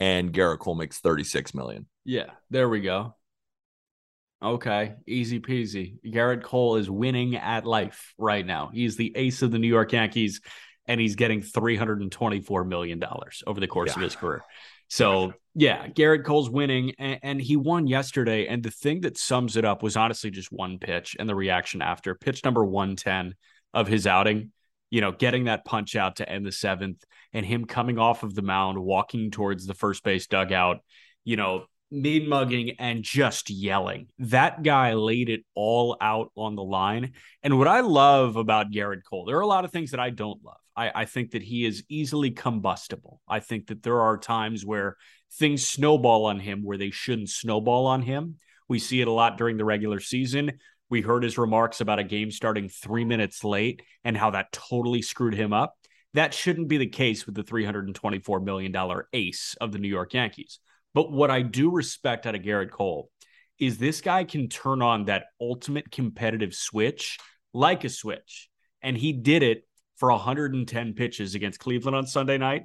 and 0.00 0.32
Gerrit 0.32 0.58
Cole 0.60 0.74
makes 0.74 0.98
36 0.98 1.54
million. 1.54 1.86
Yeah, 2.04 2.30
there 2.50 2.68
we 2.68 2.80
go. 2.80 3.14
Okay, 4.42 4.94
easy 5.06 5.40
peasy. 5.40 5.96
Gerrit 6.06 6.42
Cole 6.42 6.76
is 6.76 6.90
winning 6.90 7.36
at 7.36 7.64
life 7.64 8.14
right 8.18 8.44
now. 8.44 8.70
He's 8.72 8.96
the 8.96 9.12
ace 9.16 9.40
of 9.42 9.50
the 9.50 9.58
New 9.58 9.68
York 9.68 9.92
Yankees, 9.92 10.40
and 10.86 11.00
he's 11.00 11.16
getting 11.16 11.40
$324 11.40 12.66
million 12.66 13.02
over 13.46 13.60
the 13.60 13.66
course 13.66 13.96
of 13.96 14.02
his 14.02 14.14
career. 14.14 14.42
So, 14.88 15.32
yeah, 15.58 15.88
Gerrit 15.88 16.24
Cole's 16.24 16.50
winning, 16.50 16.92
and, 16.98 17.18
and 17.22 17.40
he 17.40 17.56
won 17.56 17.86
yesterday. 17.86 18.46
And 18.46 18.62
the 18.62 18.70
thing 18.70 19.00
that 19.00 19.16
sums 19.16 19.56
it 19.56 19.64
up 19.64 19.82
was 19.82 19.96
honestly 19.96 20.30
just 20.30 20.52
one 20.52 20.78
pitch 20.78 21.16
and 21.18 21.26
the 21.26 21.34
reaction 21.34 21.80
after 21.80 22.14
pitch 22.14 22.44
number 22.44 22.62
110 22.62 23.34
of 23.72 23.88
his 23.88 24.06
outing, 24.06 24.52
you 24.90 25.00
know, 25.00 25.12
getting 25.12 25.44
that 25.44 25.64
punch 25.64 25.96
out 25.96 26.16
to 26.16 26.28
end 26.28 26.44
the 26.44 26.52
seventh, 26.52 27.02
and 27.32 27.46
him 27.46 27.64
coming 27.64 27.98
off 27.98 28.22
of 28.22 28.34
the 28.34 28.42
mound, 28.42 28.78
walking 28.78 29.30
towards 29.30 29.64
the 29.66 29.72
first 29.72 30.04
base 30.04 30.26
dugout, 30.26 30.80
you 31.24 31.36
know, 31.36 31.64
mean 31.90 32.28
mugging 32.28 32.72
and 32.78 33.02
just 33.02 33.48
yelling. 33.48 34.08
That 34.18 34.62
guy 34.62 34.92
laid 34.92 35.30
it 35.30 35.40
all 35.54 35.96
out 36.02 36.32
on 36.36 36.54
the 36.54 36.64
line. 36.64 37.14
And 37.42 37.58
what 37.58 37.68
I 37.68 37.80
love 37.80 38.36
about 38.36 38.70
Gerrit 38.70 39.04
Cole, 39.08 39.24
there 39.24 39.38
are 39.38 39.40
a 39.40 39.46
lot 39.46 39.64
of 39.64 39.72
things 39.72 39.92
that 39.92 40.00
I 40.00 40.10
don't 40.10 40.44
love. 40.44 40.58
I, 40.76 40.92
I 40.94 41.04
think 41.06 41.30
that 41.30 41.42
he 41.42 41.64
is 41.64 41.82
easily 41.88 42.30
combustible. 42.30 43.22
I 43.26 43.40
think 43.40 43.68
that 43.68 43.82
there 43.82 44.02
are 44.02 44.18
times 44.18 44.66
where 44.66 44.96
things 45.34 45.68
snowball 45.68 46.26
on 46.26 46.40
him 46.40 46.62
where 46.62 46.78
they 46.78 46.90
shouldn't 46.90 47.30
snowball 47.30 47.86
on 47.86 48.02
him. 48.02 48.36
We 48.68 48.78
see 48.78 49.00
it 49.00 49.08
a 49.08 49.12
lot 49.12 49.38
during 49.38 49.56
the 49.56 49.64
regular 49.64 50.00
season. 50.00 50.58
We 50.88 51.00
heard 51.00 51.22
his 51.22 51.38
remarks 51.38 51.80
about 51.80 51.98
a 51.98 52.04
game 52.04 52.30
starting 52.30 52.68
three 52.68 53.04
minutes 53.04 53.44
late 53.44 53.82
and 54.04 54.16
how 54.16 54.30
that 54.30 54.52
totally 54.52 55.02
screwed 55.02 55.34
him 55.34 55.52
up. 55.52 55.74
That 56.14 56.32
shouldn't 56.32 56.68
be 56.68 56.78
the 56.78 56.86
case 56.86 57.26
with 57.26 57.34
the 57.34 57.42
$324 57.42 58.42
million 58.42 58.74
ace 59.12 59.54
of 59.60 59.72
the 59.72 59.78
New 59.78 59.88
York 59.88 60.14
Yankees. 60.14 60.60
But 60.94 61.12
what 61.12 61.30
I 61.30 61.42
do 61.42 61.70
respect 61.70 62.26
out 62.26 62.34
of 62.34 62.42
Gerrit 62.42 62.70
Cole 62.70 63.10
is 63.58 63.78
this 63.78 64.00
guy 64.00 64.24
can 64.24 64.48
turn 64.48 64.80
on 64.80 65.06
that 65.06 65.26
ultimate 65.40 65.90
competitive 65.90 66.54
switch 66.54 67.18
like 67.52 67.84
a 67.84 67.88
switch. 67.88 68.48
And 68.82 68.96
he 68.96 69.12
did 69.12 69.42
it 69.42 69.66
for 69.96 70.10
110 70.10 70.94
pitches 70.94 71.34
against 71.34 71.58
Cleveland 71.58 71.96
on 71.96 72.06
Sunday 72.06 72.38
night. 72.38 72.64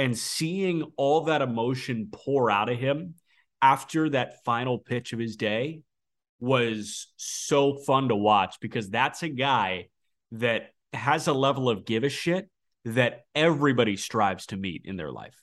And 0.00 0.16
seeing 0.16 0.92
all 0.96 1.24
that 1.24 1.42
emotion 1.42 2.08
pour 2.10 2.50
out 2.50 2.70
of 2.70 2.78
him 2.78 3.16
after 3.60 4.08
that 4.08 4.42
final 4.46 4.78
pitch 4.78 5.12
of 5.12 5.18
his 5.18 5.36
day 5.36 5.82
was 6.40 7.08
so 7.16 7.74
fun 7.74 8.08
to 8.08 8.16
watch 8.16 8.56
because 8.62 8.88
that's 8.88 9.22
a 9.22 9.28
guy 9.28 9.88
that 10.32 10.70
has 10.94 11.26
a 11.26 11.34
level 11.34 11.68
of 11.68 11.84
give 11.84 12.02
a 12.02 12.08
shit 12.08 12.48
that 12.86 13.26
everybody 13.34 13.98
strives 13.98 14.46
to 14.46 14.56
meet 14.56 14.86
in 14.86 14.96
their 14.96 15.12
life. 15.12 15.36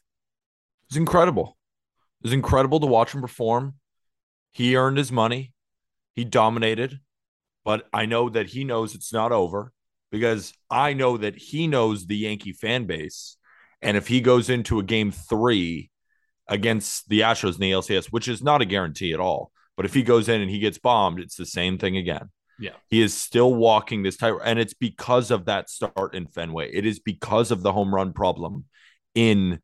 It's 0.90 0.98
incredible. 0.98 1.56
It's 2.24 2.34
incredible 2.34 2.80
to 2.80 2.88
watch 2.88 3.14
him 3.14 3.22
perform. 3.22 3.76
He 4.54 4.76
earned 4.76 4.98
his 4.98 5.12
money. 5.12 5.54
He 6.16 6.26
dominated, 6.26 7.00
but 7.64 7.88
I 7.94 8.08
know 8.08 8.28
that 8.30 8.48
he 8.48 8.64
knows 8.64 8.96
it's 8.96 9.14
not 9.14 9.32
over 9.32 9.72
because 10.12 10.52
I 10.72 10.94
know 10.94 11.18
that 11.18 11.36
he 11.36 11.68
knows 11.68 12.08
the 12.08 12.18
Yankee 12.18 12.54
fan 12.54 12.86
base. 12.86 13.37
And 13.82 13.98
if 13.98 14.08
he 14.08 14.22
goes 14.22 14.50
into 14.50 14.80
a 14.80 14.84
game 14.84 15.12
three 15.12 15.92
against 16.48 17.10
the 17.10 17.22
Astros 17.22 17.56
in 17.56 17.62
the 17.62 17.72
LCS, 17.72 18.08
which 18.08 18.28
is 18.28 18.42
not 18.42 18.62
a 18.62 18.66
guarantee 18.66 19.14
at 19.14 19.20
all, 19.20 19.52
but 19.76 19.86
if 19.86 19.94
he 19.94 20.02
goes 20.02 20.28
in 20.28 20.42
and 20.42 20.50
he 20.50 20.60
gets 20.60 20.78
bombed, 20.78 21.20
it's 21.20 21.36
the 21.36 21.46
same 21.46 21.78
thing 21.78 21.98
again. 21.98 22.30
Yeah. 22.60 22.72
He 22.88 23.02
is 23.02 23.14
still 23.14 23.54
walking 23.54 24.02
this 24.02 24.18
tight, 24.18 24.34
and 24.44 24.58
it's 24.58 24.74
because 24.74 25.30
of 25.30 25.46
that 25.46 25.70
start 25.70 26.16
in 26.16 26.28
Fenway. 26.28 26.72
It 26.74 26.86
is 26.86 27.00
because 27.00 27.52
of 27.52 27.62
the 27.62 27.72
home 27.72 27.94
run 27.94 28.14
problem 28.14 28.66
in 29.14 29.62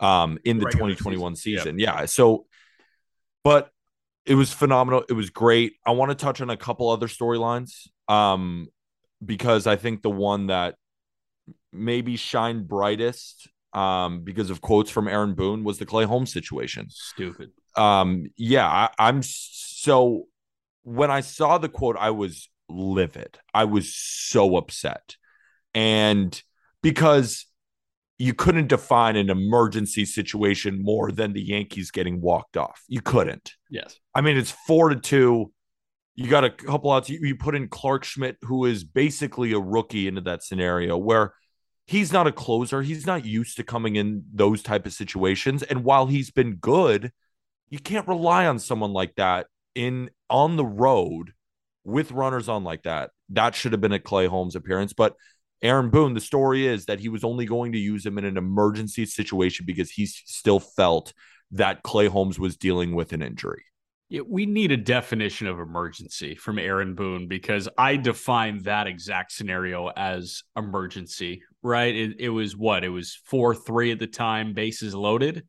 um 0.00 0.38
in 0.44 0.58
the 0.58 0.66
Regular 0.66 0.90
2021 0.90 1.36
season. 1.36 1.58
season. 1.58 1.78
Yeah. 1.78 2.04
So 2.04 2.46
but 3.42 3.70
it 4.26 4.34
was 4.34 4.52
phenomenal. 4.52 5.04
It 5.08 5.12
was 5.12 5.30
great. 5.30 5.74
I 5.86 5.92
want 5.92 6.10
to 6.10 6.14
touch 6.14 6.40
on 6.40 6.50
a 6.50 6.56
couple 6.56 6.90
other 6.90 7.08
storylines. 7.08 7.88
Um 8.08 8.68
because 9.24 9.66
I 9.66 9.76
think 9.76 10.02
the 10.02 10.10
one 10.10 10.48
that 10.48 10.74
maybe 11.72 12.16
shined 12.16 12.68
brightest 12.68 13.48
um 13.74 14.20
because 14.22 14.50
of 14.50 14.60
quotes 14.60 14.90
from 14.90 15.08
Aaron 15.08 15.34
Boone 15.34 15.64
was 15.64 15.78
the 15.78 15.86
Clay 15.86 16.04
Holmes 16.04 16.32
situation. 16.32 16.86
Stupid. 16.90 17.50
um 17.76 18.26
yeah 18.36 18.66
I, 18.66 18.88
i'm 18.98 19.20
so 19.22 20.26
when 20.82 21.10
i 21.10 21.20
saw 21.20 21.58
the 21.58 21.68
quote 21.68 21.96
i 21.98 22.10
was 22.10 22.48
livid. 22.68 23.38
I 23.52 23.64
was 23.64 23.94
so 23.94 24.56
upset. 24.56 25.16
And 25.74 26.40
because 26.82 27.46
you 28.18 28.32
couldn't 28.32 28.68
define 28.68 29.16
an 29.16 29.28
emergency 29.28 30.04
situation 30.04 30.82
more 30.82 31.10
than 31.10 31.32
the 31.32 31.42
yankees 31.42 31.90
getting 31.90 32.20
walked 32.20 32.56
off. 32.56 32.82
You 32.88 33.00
couldn't. 33.00 33.54
Yes. 33.70 33.98
i 34.14 34.20
mean 34.20 34.36
it's 34.36 34.52
four 34.66 34.88
to 34.90 34.96
two. 34.96 35.52
You 36.14 36.28
got 36.28 36.44
a 36.44 36.50
couple 36.50 36.92
outs. 36.92 37.08
You, 37.10 37.18
you 37.22 37.34
put 37.36 37.54
in 37.56 37.68
clarke 37.68 38.04
schmidt 38.04 38.36
who 38.42 38.64
is 38.66 38.84
basically 38.84 39.52
a 39.52 39.58
rookie 39.58 40.06
into 40.06 40.20
that 40.22 40.42
scenario 40.44 40.96
where 40.96 41.34
he's 41.86 42.12
not 42.12 42.26
a 42.26 42.32
closer 42.32 42.82
he's 42.82 43.06
not 43.06 43.24
used 43.24 43.56
to 43.56 43.62
coming 43.62 43.96
in 43.96 44.24
those 44.32 44.62
type 44.62 44.86
of 44.86 44.92
situations 44.92 45.62
and 45.62 45.84
while 45.84 46.06
he's 46.06 46.30
been 46.30 46.56
good 46.56 47.12
you 47.70 47.78
can't 47.78 48.08
rely 48.08 48.46
on 48.46 48.58
someone 48.58 48.92
like 48.92 49.14
that 49.16 49.46
in 49.74 50.10
on 50.30 50.56
the 50.56 50.64
road 50.64 51.32
with 51.84 52.12
runners 52.12 52.48
on 52.48 52.64
like 52.64 52.82
that. 52.84 53.10
That 53.30 53.54
should 53.54 53.72
have 53.72 53.80
been 53.80 53.92
a 53.92 53.98
Clay 53.98 54.26
Holmes 54.26 54.56
appearance, 54.56 54.92
but 54.92 55.14
Aaron 55.62 55.90
Boone, 55.90 56.14
the 56.14 56.20
story 56.20 56.66
is 56.66 56.86
that 56.86 57.00
he 57.00 57.08
was 57.08 57.24
only 57.24 57.46
going 57.46 57.72
to 57.72 57.78
use 57.78 58.04
him 58.04 58.18
in 58.18 58.24
an 58.24 58.36
emergency 58.36 59.06
situation 59.06 59.64
because 59.66 59.90
he 59.90 60.06
still 60.06 60.60
felt 60.60 61.12
that 61.52 61.82
Clay 61.82 62.06
Holmes 62.06 62.38
was 62.38 62.56
dealing 62.56 62.94
with 62.94 63.12
an 63.12 63.22
injury. 63.22 63.64
Yeah, 64.10 64.20
we 64.28 64.46
need 64.46 64.70
a 64.70 64.76
definition 64.76 65.46
of 65.46 65.58
emergency 65.58 66.34
from 66.34 66.58
Aaron 66.58 66.94
Boone 66.94 67.26
because 67.26 67.68
I 67.78 67.96
define 67.96 68.62
that 68.64 68.86
exact 68.86 69.32
scenario 69.32 69.88
as 69.88 70.42
emergency, 70.56 71.42
right? 71.62 71.94
It, 71.94 72.16
it 72.20 72.28
was 72.28 72.56
what? 72.56 72.84
It 72.84 72.90
was 72.90 73.18
4 73.24 73.54
3 73.54 73.92
at 73.92 73.98
the 73.98 74.06
time, 74.06 74.52
bases 74.52 74.94
loaded. 74.94 75.46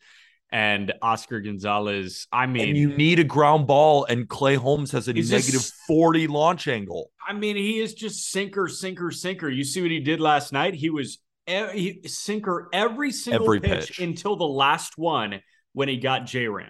And 0.52 0.94
Oscar 1.02 1.42
Gonzalez, 1.42 2.28
I 2.32 2.46
mean, 2.46 2.70
and 2.70 2.78
you 2.78 2.96
need 2.96 3.20
a 3.20 3.26
ground 3.26 3.68
ball, 3.68 4.06
and 4.06 4.30
Clay 4.30 4.56
Holmes 4.56 4.92
has 4.92 5.10
a 5.10 5.14
negative 5.14 5.42
just- 5.62 5.74
40 5.88 6.28
launch 6.28 6.68
angle. 6.70 7.12
I 7.28 7.34
mean, 7.34 7.58
he 7.58 7.80
is 7.80 7.94
just 7.94 8.30
sinker, 8.30 8.70
sinker, 8.70 9.12
sinker. 9.12 9.50
You 9.50 9.66
see 9.66 9.82
what 9.82 9.92
he 9.92 10.00
did 10.00 10.22
last 10.22 10.54
night? 10.54 10.76
He 10.76 10.90
was 10.90 11.18
e- 11.50 12.00
he, 12.02 12.08
sinker 12.08 12.70
every 12.72 13.12
single 13.12 13.44
Every 13.44 13.60
pitch, 13.60 13.88
pitch. 13.88 14.00
until 14.00 14.38
the 14.38 14.48
last 14.48 14.98
one 14.98 15.42
when 15.74 15.90
he 15.90 15.98
got 15.98 16.26
J 16.26 16.48
Ram. 16.48 16.70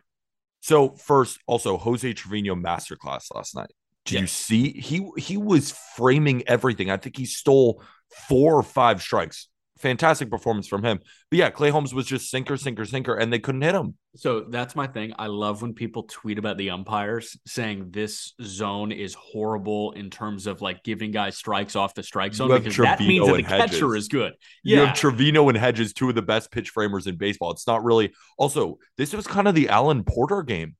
So 0.66 0.96
first, 0.96 1.38
also 1.46 1.78
Jose 1.78 2.12
Trevino 2.14 2.56
masterclass 2.56 3.26
last 3.36 3.54
night. 3.54 3.70
Did 4.04 4.22
you 4.22 4.26
see 4.26 4.72
he 4.72 5.08
he 5.16 5.38
was 5.38 5.70
framing 5.96 6.42
everything? 6.48 6.90
I 6.90 6.98
think 6.98 7.18
he 7.18 7.28
stole 7.28 7.84
four 8.28 8.56
or 8.56 8.64
five 8.64 9.00
strikes. 9.00 9.48
Fantastic 9.78 10.30
performance 10.30 10.68
from 10.68 10.84
him. 10.84 11.00
But 11.30 11.38
yeah, 11.40 11.50
Clay 11.50 11.70
Holmes 11.70 11.94
was 11.94 12.06
just 12.06 12.30
sinker, 12.30 12.56
sinker, 12.56 12.86
sinker, 12.86 13.14
and 13.16 13.32
they 13.32 13.40
couldn't 13.40 13.62
hit 13.62 13.76
him. 13.76 13.96
So 14.16 14.42
that's 14.50 14.74
my 14.74 14.88
thing. 14.88 15.14
I 15.20 15.28
love 15.28 15.62
when 15.62 15.74
people 15.74 16.04
tweet 16.04 16.38
about 16.40 16.58
the 16.58 16.70
umpires 16.70 17.38
saying 17.46 17.88
this 17.92 18.34
zone 18.42 18.94
is 18.94 19.14
horrible 19.16 19.92
in 19.92 20.10
terms 20.10 20.48
of 20.48 20.62
like 20.62 20.82
giving 20.84 21.12
guys 21.12 21.36
strikes 21.36 21.76
off 21.76 21.94
the 21.94 22.04
strike 22.04 22.34
zone 22.34 22.50
You 22.52 22.60
because 22.60 22.78
that 22.78 23.02
means 23.02 23.26
that 23.28 23.32
the 23.34 23.38
and 23.40 23.48
catcher 23.48 23.96
is 23.98 24.08
good. 24.08 24.34
You 24.64 24.78
Yeah. 24.78 24.86
have 24.86 24.96
Trevino 24.96 25.50
and 25.50 25.58
Hedges, 25.58 25.92
two 25.92 26.08
of 26.08 26.16
the 26.16 26.22
best 26.22 26.52
pitch 26.52 26.70
framers 26.70 27.06
in 27.06 27.18
baseball. 27.18 27.52
It's 27.52 27.68
not 27.68 27.84
really 27.84 28.14
also 28.38 28.78
this 28.98 29.14
was 29.14 29.28
kind 29.28 29.48
of 29.48 29.56
the 29.56 29.68
Alan 29.68 30.06
Porter 30.06 30.42
game 30.44 30.76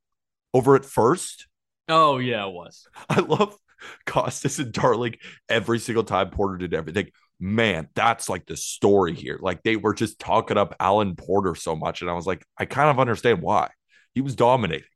over 0.54 0.76
at 0.78 0.86
first. 0.86 1.48
oh, 1.90 2.18
yeah, 2.18 2.48
it 2.48 2.54
was. 2.54 2.88
I 3.10 3.20
love 3.20 3.58
Costas 4.06 4.58
and 4.60 4.72
Darling 4.72 5.16
every 5.50 5.80
single 5.80 6.06
time 6.06 6.30
Porter 6.30 6.58
did 6.58 6.74
everything. 6.74 7.10
Man, 7.40 7.90
that's 7.96 8.30
like 8.30 8.46
the 8.46 8.56
story 8.58 9.14
here. 9.14 9.38
Like 9.42 9.62
they 9.64 9.76
were 9.76 9.94
just 9.94 10.20
talking 10.20 10.58
up 10.58 10.76
Alan 10.80 11.16
Porter 11.16 11.54
so 11.56 11.76
much. 11.76 12.02
And 12.02 12.10
I 12.10 12.14
was 12.14 12.26
like, 12.26 12.46
I 12.58 12.66
kind 12.66 12.90
of 12.90 13.00
understand 13.00 13.42
why. 13.42 13.70
He 14.14 14.22
was 14.22 14.36
dominating. 14.36 14.88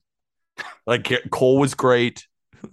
Like 0.88 1.12
Cole 1.31 1.58
was 1.60 1.74
great. 1.74 2.25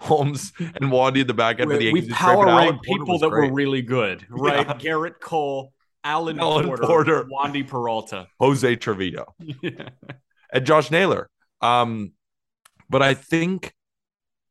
Holmes 0.00 0.52
and 0.58 0.90
Wandy 0.90 1.20
in 1.20 1.26
the 1.26 1.34
back 1.34 1.60
end 1.60 1.70
for 1.70 1.76
the 1.76 1.92
We, 1.92 2.00
Yankees. 2.00 2.06
we 2.08 2.12
power 2.14 2.44
but 2.44 2.50
Alan 2.50 2.64
rank 2.70 2.84
Porter 2.86 3.04
people 3.04 3.18
that 3.20 3.30
great. 3.30 3.50
were 3.50 3.54
really 3.56 3.82
good, 3.82 4.26
right? 4.30 4.66
Yeah. 4.66 4.74
Gerrit 4.74 5.20
Cole, 5.20 5.72
Alan, 6.02 6.40
Alan 6.40 6.66
Porter, 6.66 6.82
Porter. 6.86 7.24
Wandy 7.32 7.66
Peralta. 7.66 8.26
Jose 8.40 8.76
Trevino. 8.76 9.34
and 10.52 10.66
Josh 10.66 10.90
Naylor. 10.90 11.30
Um, 11.60 12.12
but 12.90 13.02
I 13.02 13.14
think 13.14 13.72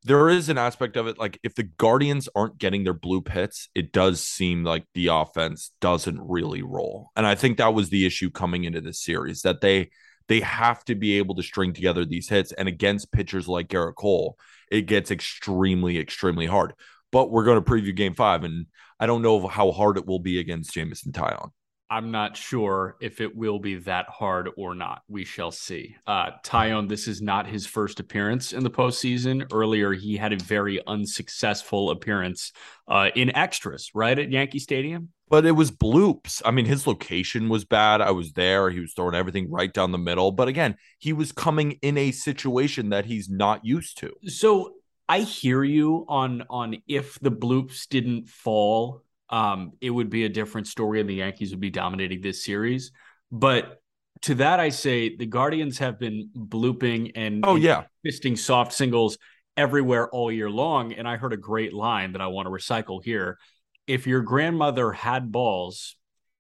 there 0.08 0.30
is 0.30 0.48
an 0.48 0.58
aspect 0.58 0.96
of 0.96 1.08
it 1.08 1.20
like 1.20 1.38
if 1.44 1.54
the 1.54 1.64
Guardians 1.64 2.30
aren't 2.34 2.58
getting 2.58 2.86
their 2.86 2.94
blue 2.94 3.22
pits, 3.22 3.68
it 3.76 3.92
does 3.92 4.22
seem 4.22 4.64
like 4.64 4.86
the 4.94 5.08
offense 5.08 5.72
doesn't 5.82 6.22
really 6.22 6.62
roll. 6.62 7.12
And 7.18 7.28
I 7.28 7.36
think 7.36 7.58
that 7.58 7.74
was 7.74 7.90
the 7.90 8.06
issue 8.06 8.32
coming 8.32 8.64
into 8.64 8.80
this 8.80 9.04
series 9.04 9.42
that 9.42 9.60
they 9.60 9.90
they 10.30 10.40
have 10.40 10.84
to 10.86 10.96
be 10.96 11.18
able 11.18 11.36
to 11.36 11.44
string 11.44 11.74
together 11.74 12.06
these 12.06 12.30
hits 12.30 12.54
and 12.54 12.68
against 12.68 13.12
pitchers 13.12 13.48
like 13.48 13.68
Gerrit 13.68 13.96
Cole, 13.96 14.38
it 14.72 14.84
gets 14.84 15.12
extremely 15.12 16.00
extremely 16.00 16.46
hard. 16.46 16.74
But 17.12 17.30
we're 17.30 17.46
going 17.46 17.62
to 17.62 17.70
preview 17.70 17.96
game 17.96 18.14
5 18.14 18.46
and 18.46 18.68
I 19.00 19.08
don't 19.08 19.22
know 19.22 19.46
how 19.48 19.72
hard 19.72 19.98
it 19.98 20.08
will 20.08 20.20
be 20.20 20.40
against 20.40 20.74
Jameson 20.74 21.12
Taillon. 21.12 21.52
I'm 21.90 22.12
not 22.12 22.36
sure 22.36 22.98
if 23.00 23.22
it 23.22 23.36
will 23.36 23.60
be 23.60 23.76
that 23.76 24.08
hard 24.10 24.50
or 24.58 24.76
not. 24.76 25.04
We 25.08 25.24
shall 25.24 25.52
see. 25.52 25.96
Uh, 26.06 26.32
Taillon, 26.44 26.90
this 26.90 27.08
is 27.08 27.22
not 27.22 27.48
his 27.48 27.66
first 27.66 28.00
appearance 28.00 28.52
in 28.52 28.64
the 28.64 28.70
postseason. 28.70 29.48
Earlier, 29.54 29.94
he 29.94 30.18
had 30.18 30.34
a 30.34 30.38
very 30.38 30.82
unsuccessful 30.86 31.92
appearance 31.92 32.52
uh, 32.88 33.10
in 33.16 33.34
extras, 33.36 33.92
right 33.94 34.18
at 34.18 34.32
Yankee 34.32 34.60
Stadium. 34.60 35.10
but 35.30 35.46
it 35.46 35.52
was 35.52 35.72
bloops. 35.72 36.42
I 36.46 36.52
mean, 36.52 36.66
his 36.66 36.88
location 36.88 37.50
was 37.50 37.66
bad. 37.66 38.02
I 38.02 38.12
was 38.12 38.34
there. 38.34 38.70
He 38.70 38.80
was 38.80 38.94
throwing 38.94 39.16
everything 39.16 39.50
right 39.50 39.74
down 39.74 39.92
the 39.92 39.98
middle. 39.98 40.32
But 40.32 40.48
again, 40.48 40.76
he 41.00 41.14
was 41.14 41.32
coming 41.32 41.80
in 41.82 41.98
a 41.98 42.12
situation 42.12 42.90
that 42.90 43.06
he's 43.06 43.30
not 43.30 43.66
used 43.66 43.98
to. 44.00 44.14
So 44.26 44.74
I 45.10 45.20
hear 45.20 45.64
you 45.64 46.06
on 46.10 46.44
on 46.50 46.78
if 46.88 47.20
the 47.20 47.32
bloops 47.32 47.88
didn't 47.88 48.28
fall, 48.28 49.04
um, 49.30 49.74
it 49.82 49.90
would 49.90 50.10
be 50.10 50.26
a 50.26 50.30
different 50.30 50.68
story, 50.68 51.00
and 51.00 51.10
the 51.10 51.16
Yankees 51.16 51.52
would 51.52 51.60
be 51.60 51.70
dominating 51.70 52.22
this 52.22 52.44
series. 52.44 52.92
But 53.32 53.82
to 54.22 54.36
that, 54.36 54.60
I 54.60 54.70
say 54.70 55.16
the 55.16 55.26
Guardians 55.26 55.78
have 55.80 56.00
been 56.00 56.30
blooping 56.36 57.12
and 57.16 57.46
Oh, 57.46 57.56
yeah. 57.56 57.84
fisting 58.06 58.38
soft 58.38 58.74
singles 58.74 59.18
everywhere 59.56 60.10
all 60.10 60.32
year 60.32 60.50
long. 60.50 60.94
And 60.94 61.08
I 61.08 61.18
heard 61.18 61.34
a 61.34 61.38
great 61.38 61.74
line 61.74 62.14
that 62.14 62.22
I 62.22 62.28
want 62.28 62.46
to 62.46 62.52
recycle 62.52 63.04
here. 63.04 63.38
If 63.86 64.08
your 64.08 64.22
grandmother 64.22 64.92
had 64.92 65.32
balls, 65.32 65.96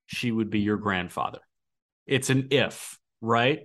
she 0.05 0.31
would 0.31 0.49
be 0.49 0.59
your 0.59 0.77
grandfather. 0.77 1.39
It's 2.05 2.29
an 2.29 2.47
if, 2.51 2.97
right? 3.21 3.61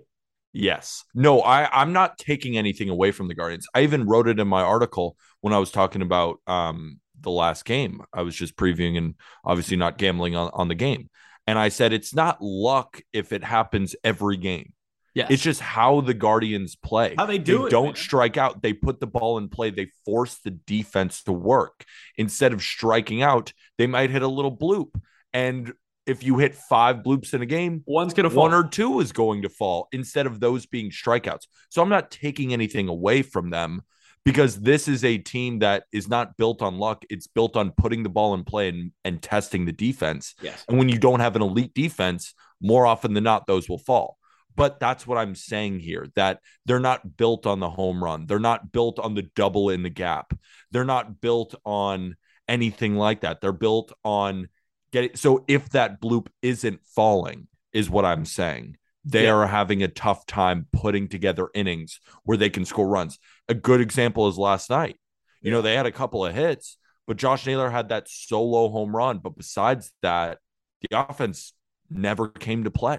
Yes. 0.53 1.05
No, 1.15 1.41
I, 1.41 1.69
I'm 1.73 1.93
not 1.93 2.19
taking 2.19 2.59
anything 2.59 2.91
away 2.91 3.13
from 3.13 3.29
the 3.29 3.35
Guardians. 3.35 3.67
I 3.75 3.83
even 3.83 4.07
wrote 4.07 4.29
it 4.29 4.39
in 4.41 4.49
my 4.49 4.63
article 4.63 5.17
when 5.41 5.55
I 5.55 5.59
was 5.59 5.71
talking 5.71 6.03
about 6.03 6.37
um, 6.47 7.01
the 7.23 7.31
last 7.31 7.65
game. 7.65 8.03
I 8.13 8.23
was 8.23 8.35
just 8.35 8.57
previewing 8.57 8.99
and 8.99 9.15
obviously 9.45 9.77
not 9.77 9.99
gambling 9.99 10.37
on, 10.37 10.51
on 10.53 10.69
the 10.69 10.75
game. 10.75 11.09
And 11.47 11.59
I 11.59 11.71
said 11.71 11.93
it's 11.93 12.15
not 12.15 12.39
luck 12.41 13.01
if 13.13 13.33
it 13.33 13.43
happens 13.43 13.97
every 14.05 14.37
game. 14.37 14.73
Yes. 15.15 15.31
It's 15.31 15.43
just 15.43 15.61
how 15.61 16.01
the 16.01 16.15
Guardians 16.15 16.75
play. 16.75 17.15
How 17.19 17.27
they 17.27 17.37
do 17.39 17.67
it, 17.67 17.71
Don't 17.71 17.87
man. 17.87 17.95
strike 17.97 18.37
out. 18.39 18.63
They 18.63 18.73
put 18.73 18.99
the 18.99 19.07
ball 19.07 19.37
in 19.39 19.49
play. 19.49 19.71
They 19.71 19.89
force 20.07 20.39
the 20.39 20.53
defense 20.53 21.23
to 21.25 21.33
work. 21.33 21.85
Instead 22.17 22.53
of 22.55 22.63
striking 22.63 23.23
out, 23.23 23.53
they 23.77 23.87
might 23.87 24.09
hit 24.11 24.23
a 24.23 24.29
little 24.29 24.57
bloop. 24.57 24.89
And 25.35 25.73
if 26.07 26.23
you 26.23 26.39
hit 26.39 26.55
five 26.55 26.97
bloops 26.99 27.35
in 27.35 27.43
a 27.43 27.47
game, 27.47 27.83
One's 27.87 28.15
gonna 28.15 28.31
fall. 28.31 28.45
one 28.45 28.55
or 28.55 28.67
two 28.67 29.01
is 29.01 29.13
going 29.13 29.43
to 29.43 29.49
fall 29.51 29.89
instead 29.93 30.27
of 30.27 30.41
those 30.41 30.65
being 30.65 30.91
strikeouts. 30.91 31.47
So 31.69 31.83
I'm 31.83 31.91
not 31.91 32.11
taking 32.11 32.53
anything 32.53 32.89
away 32.89 33.21
from 33.23 33.51
them 33.51 33.83
because 34.25 34.61
this 34.61 34.89
is 34.89 35.05
a 35.05 35.19
team 35.19 35.61
that 35.61 35.85
is 35.93 36.09
not 36.09 36.37
built 36.37 36.63
on 36.63 36.79
luck. 36.79 37.05
It's 37.11 37.27
built 37.27 37.57
on 37.57 37.73
putting 37.73 38.03
the 38.03 38.09
ball 38.09 38.35
in 38.35 38.45
play 38.45 38.69
and, 38.69 38.93
and 39.05 39.23
testing 39.23 39.65
the 39.65 39.73
defense. 39.73 40.35
yes. 40.41 40.65
And 40.69 40.79
when 40.79 40.89
you 40.89 40.99
don't 40.99 41.21
have 41.21 41.37
an 41.37 41.43
elite 41.43 41.75
defense, 41.75 42.35
more 42.61 42.87
often 42.87 43.15
than 43.15 43.25
not, 43.25 43.47
those 43.47 43.69
will 43.69 43.79
fall. 43.79 44.19
But 44.55 44.79
that's 44.79 45.07
what 45.07 45.19
I'm 45.19 45.35
saying 45.35 45.81
here 45.81 46.07
that 46.15 46.41
they're 46.67 46.79
not 46.79 47.17
built 47.17 47.47
on 47.47 47.59
the 47.59 47.71
home 47.71 48.05
run. 48.05 48.27
They're 48.27 48.39
not 48.39 48.71
built 48.71 48.99
on 48.99 49.15
the 49.15 49.29
double 49.35 49.71
in 49.71 49.83
the 49.83 49.91
gap. 49.91 50.35
They're 50.71 50.85
not 50.85 51.21
built 51.21 51.55
on 51.65 52.17
anything 52.49 52.97
like 52.97 53.23
that. 53.23 53.41
They're 53.41 53.53
built 53.53 53.93
on 54.05 54.49
getting. 54.93 55.17
So 55.17 55.45
if 55.49 55.71
that 55.71 56.01
bloop 56.01 56.29
isn't 56.43 56.81
falling, 56.85 57.49
is 57.73 57.89
what 57.89 58.05
I'm 58.05 58.25
saying. 58.25 58.77
They 59.05 59.25
Yeah. 59.25 59.35
are 59.35 59.47
having 59.47 59.83
a 59.83 59.89
tough 59.89 60.27
time 60.27 60.67
putting 60.73 61.09
together 61.09 61.49
innings 61.55 62.01
where 62.25 62.37
they 62.37 62.51
can 62.51 62.65
score 62.65 62.89
runs. 62.89 63.19
A 63.49 63.55
good 63.55 63.81
example 63.81 64.29
is 64.29 64.39
last 64.39 64.71
night. 64.71 64.97
You 65.41 65.51
know, 65.51 65.61
they 65.63 65.75
had 65.75 65.87
a 65.87 65.93
couple 65.93 66.25
of 66.25 66.35
hits, 66.35 66.77
but 67.07 67.17
Josh 67.17 67.47
Naylor 67.47 67.71
had 67.71 67.89
that 67.89 68.09
solo 68.09 68.69
home 68.69 68.95
run. 68.95 69.19
But 69.19 69.37
besides 69.37 69.93
that, 70.03 70.39
the 70.83 71.09
offense 71.09 71.53
never 71.91 72.29
came 72.29 72.65
to 72.65 72.71
play. 72.71 72.99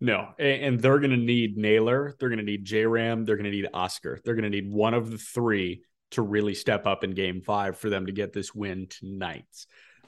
No, 0.00 0.34
and 0.38 0.80
they're 0.80 0.98
going 0.98 1.12
to 1.12 1.16
need 1.16 1.56
Naylor. 1.56 2.14
They're 2.18 2.28
going 2.28 2.40
to 2.40 2.44
need 2.44 2.64
J 2.64 2.84
Ram. 2.86 3.24
They're 3.24 3.36
going 3.36 3.44
to 3.44 3.50
need 3.50 3.68
Oscar. 3.72 4.20
They're 4.24 4.34
going 4.34 4.50
to 4.50 4.50
need 4.50 4.70
one 4.70 4.94
of 4.94 5.10
the 5.10 5.16
three 5.18 5.82
to 6.10 6.22
really 6.22 6.54
step 6.54 6.86
up 6.86 7.04
in 7.04 7.12
game 7.12 7.40
five 7.40 7.78
for 7.78 7.88
them 7.88 8.06
to 8.06 8.12
get 8.12 8.32
this 8.32 8.54
win 8.54 8.88
tonight. 8.90 9.46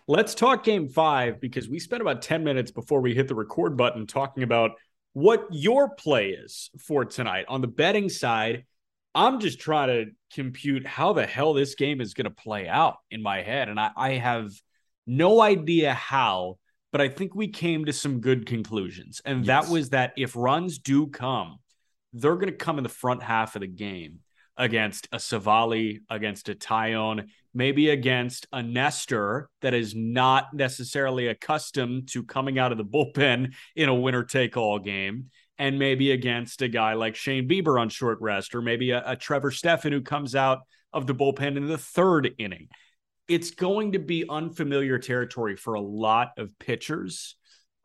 Let's 0.07 0.35
talk 0.35 0.65
game 0.65 0.89
five 0.89 1.41
because 1.41 1.69
we 1.69 1.79
spent 1.79 2.03
about 2.03 2.21
10 2.23 2.45
minutes 2.45 2.73
before 2.73 3.01
we 3.01 3.15
hit 3.15 3.27
the 3.29 3.35
record 3.35 3.77
button 3.77 4.07
talking 4.07 4.43
about 4.43 4.73
what 5.15 5.47
your 5.51 5.89
play 5.89 6.31
is 6.31 6.71
for 6.79 7.05
tonight. 7.05 7.47
On 7.49 7.61
the 7.61 7.69
betting 7.69 8.09
side, 8.09 8.65
I'm 9.15 9.41
just 9.41 9.61
trying 9.61 9.89
to 9.89 10.11
compute 10.35 10.87
how 10.87 11.13
the 11.13 11.25
hell 11.25 11.55
this 11.55 11.77
game 11.77 12.01
is 12.01 12.15
going 12.15 12.25
to 12.25 12.31
play 12.31 12.69
out 12.69 12.97
in 13.11 13.23
my 13.23 13.41
head. 13.43 13.69
And 13.69 13.79
I, 13.79 13.91
I 13.97 14.11
have 14.15 14.51
no 15.07 15.41
idea 15.41 15.95
how, 15.95 16.59
but 16.91 17.01
I 17.01 17.09
think 17.09 17.35
we 17.35 17.49
came 17.49 17.85
to 17.85 17.93
some 17.93 18.21
good 18.21 18.45
conclusions. 18.45 19.23
And 19.25 19.45
that 19.47 19.69
was 19.69 19.91
that 19.91 20.15
if 20.17 20.35
runs 20.35 20.79
do 20.79 21.07
come, 21.07 21.59
they're 22.13 22.35
going 22.35 22.47
to 22.47 22.53
come 22.53 22.79
in 22.79 22.83
the 22.83 22.89
front 22.89 23.23
half 23.23 23.55
of 23.55 23.61
the 23.61 23.69
game 23.69 24.19
against 24.57 25.09
a 25.13 25.19
Civale, 25.19 26.01
against 26.11 26.49
a 26.49 26.55
Taillon, 26.55 27.29
maybe 27.53 27.91
against 27.91 28.47
a 28.53 28.63
Nestor 28.63 29.49
that 29.63 29.75
is 29.75 29.95
not 29.95 30.55
necessarily 30.55 31.29
accustomed 31.29 32.09
to 32.09 32.23
coming 32.23 32.59
out 32.59 32.73
of 32.73 32.79
the 32.79 32.85
bullpen 32.85 33.55
in 33.77 33.89
a 33.89 33.95
winner 33.95 34.25
take 34.25 34.57
all 34.57 34.79
game. 34.79 35.31
And 35.57 35.79
maybe 35.79 36.11
against 36.11 36.63
a 36.63 36.69
guy 36.69 36.95
like 36.95 37.15
Shane 37.15 37.49
Bieber 37.49 37.81
on 37.81 37.89
short 37.89 38.19
rest, 38.21 38.57
or 38.57 38.63
maybe 38.63 38.91
a, 38.91 39.03
a 39.07 39.17
Trevor 39.17 39.53
Stephan 39.53 39.93
who 39.93 40.03
comes 40.03 40.35
out 40.35 40.61
of 40.93 41.07
the 41.07 41.15
bullpen 41.15 41.57
in 41.57 41.67
the 41.67 41.79
third 41.79 42.35
inning 42.39 42.69
it's 43.29 43.53
going 43.53 43.93
to 43.93 43.99
be 43.99 44.25
unfamiliar 44.29 44.99
territory 44.99 45.57
for 45.57 45.75
a 45.75 45.81
lot 45.81 46.33
of 46.37 46.59
pitchers 46.59 47.37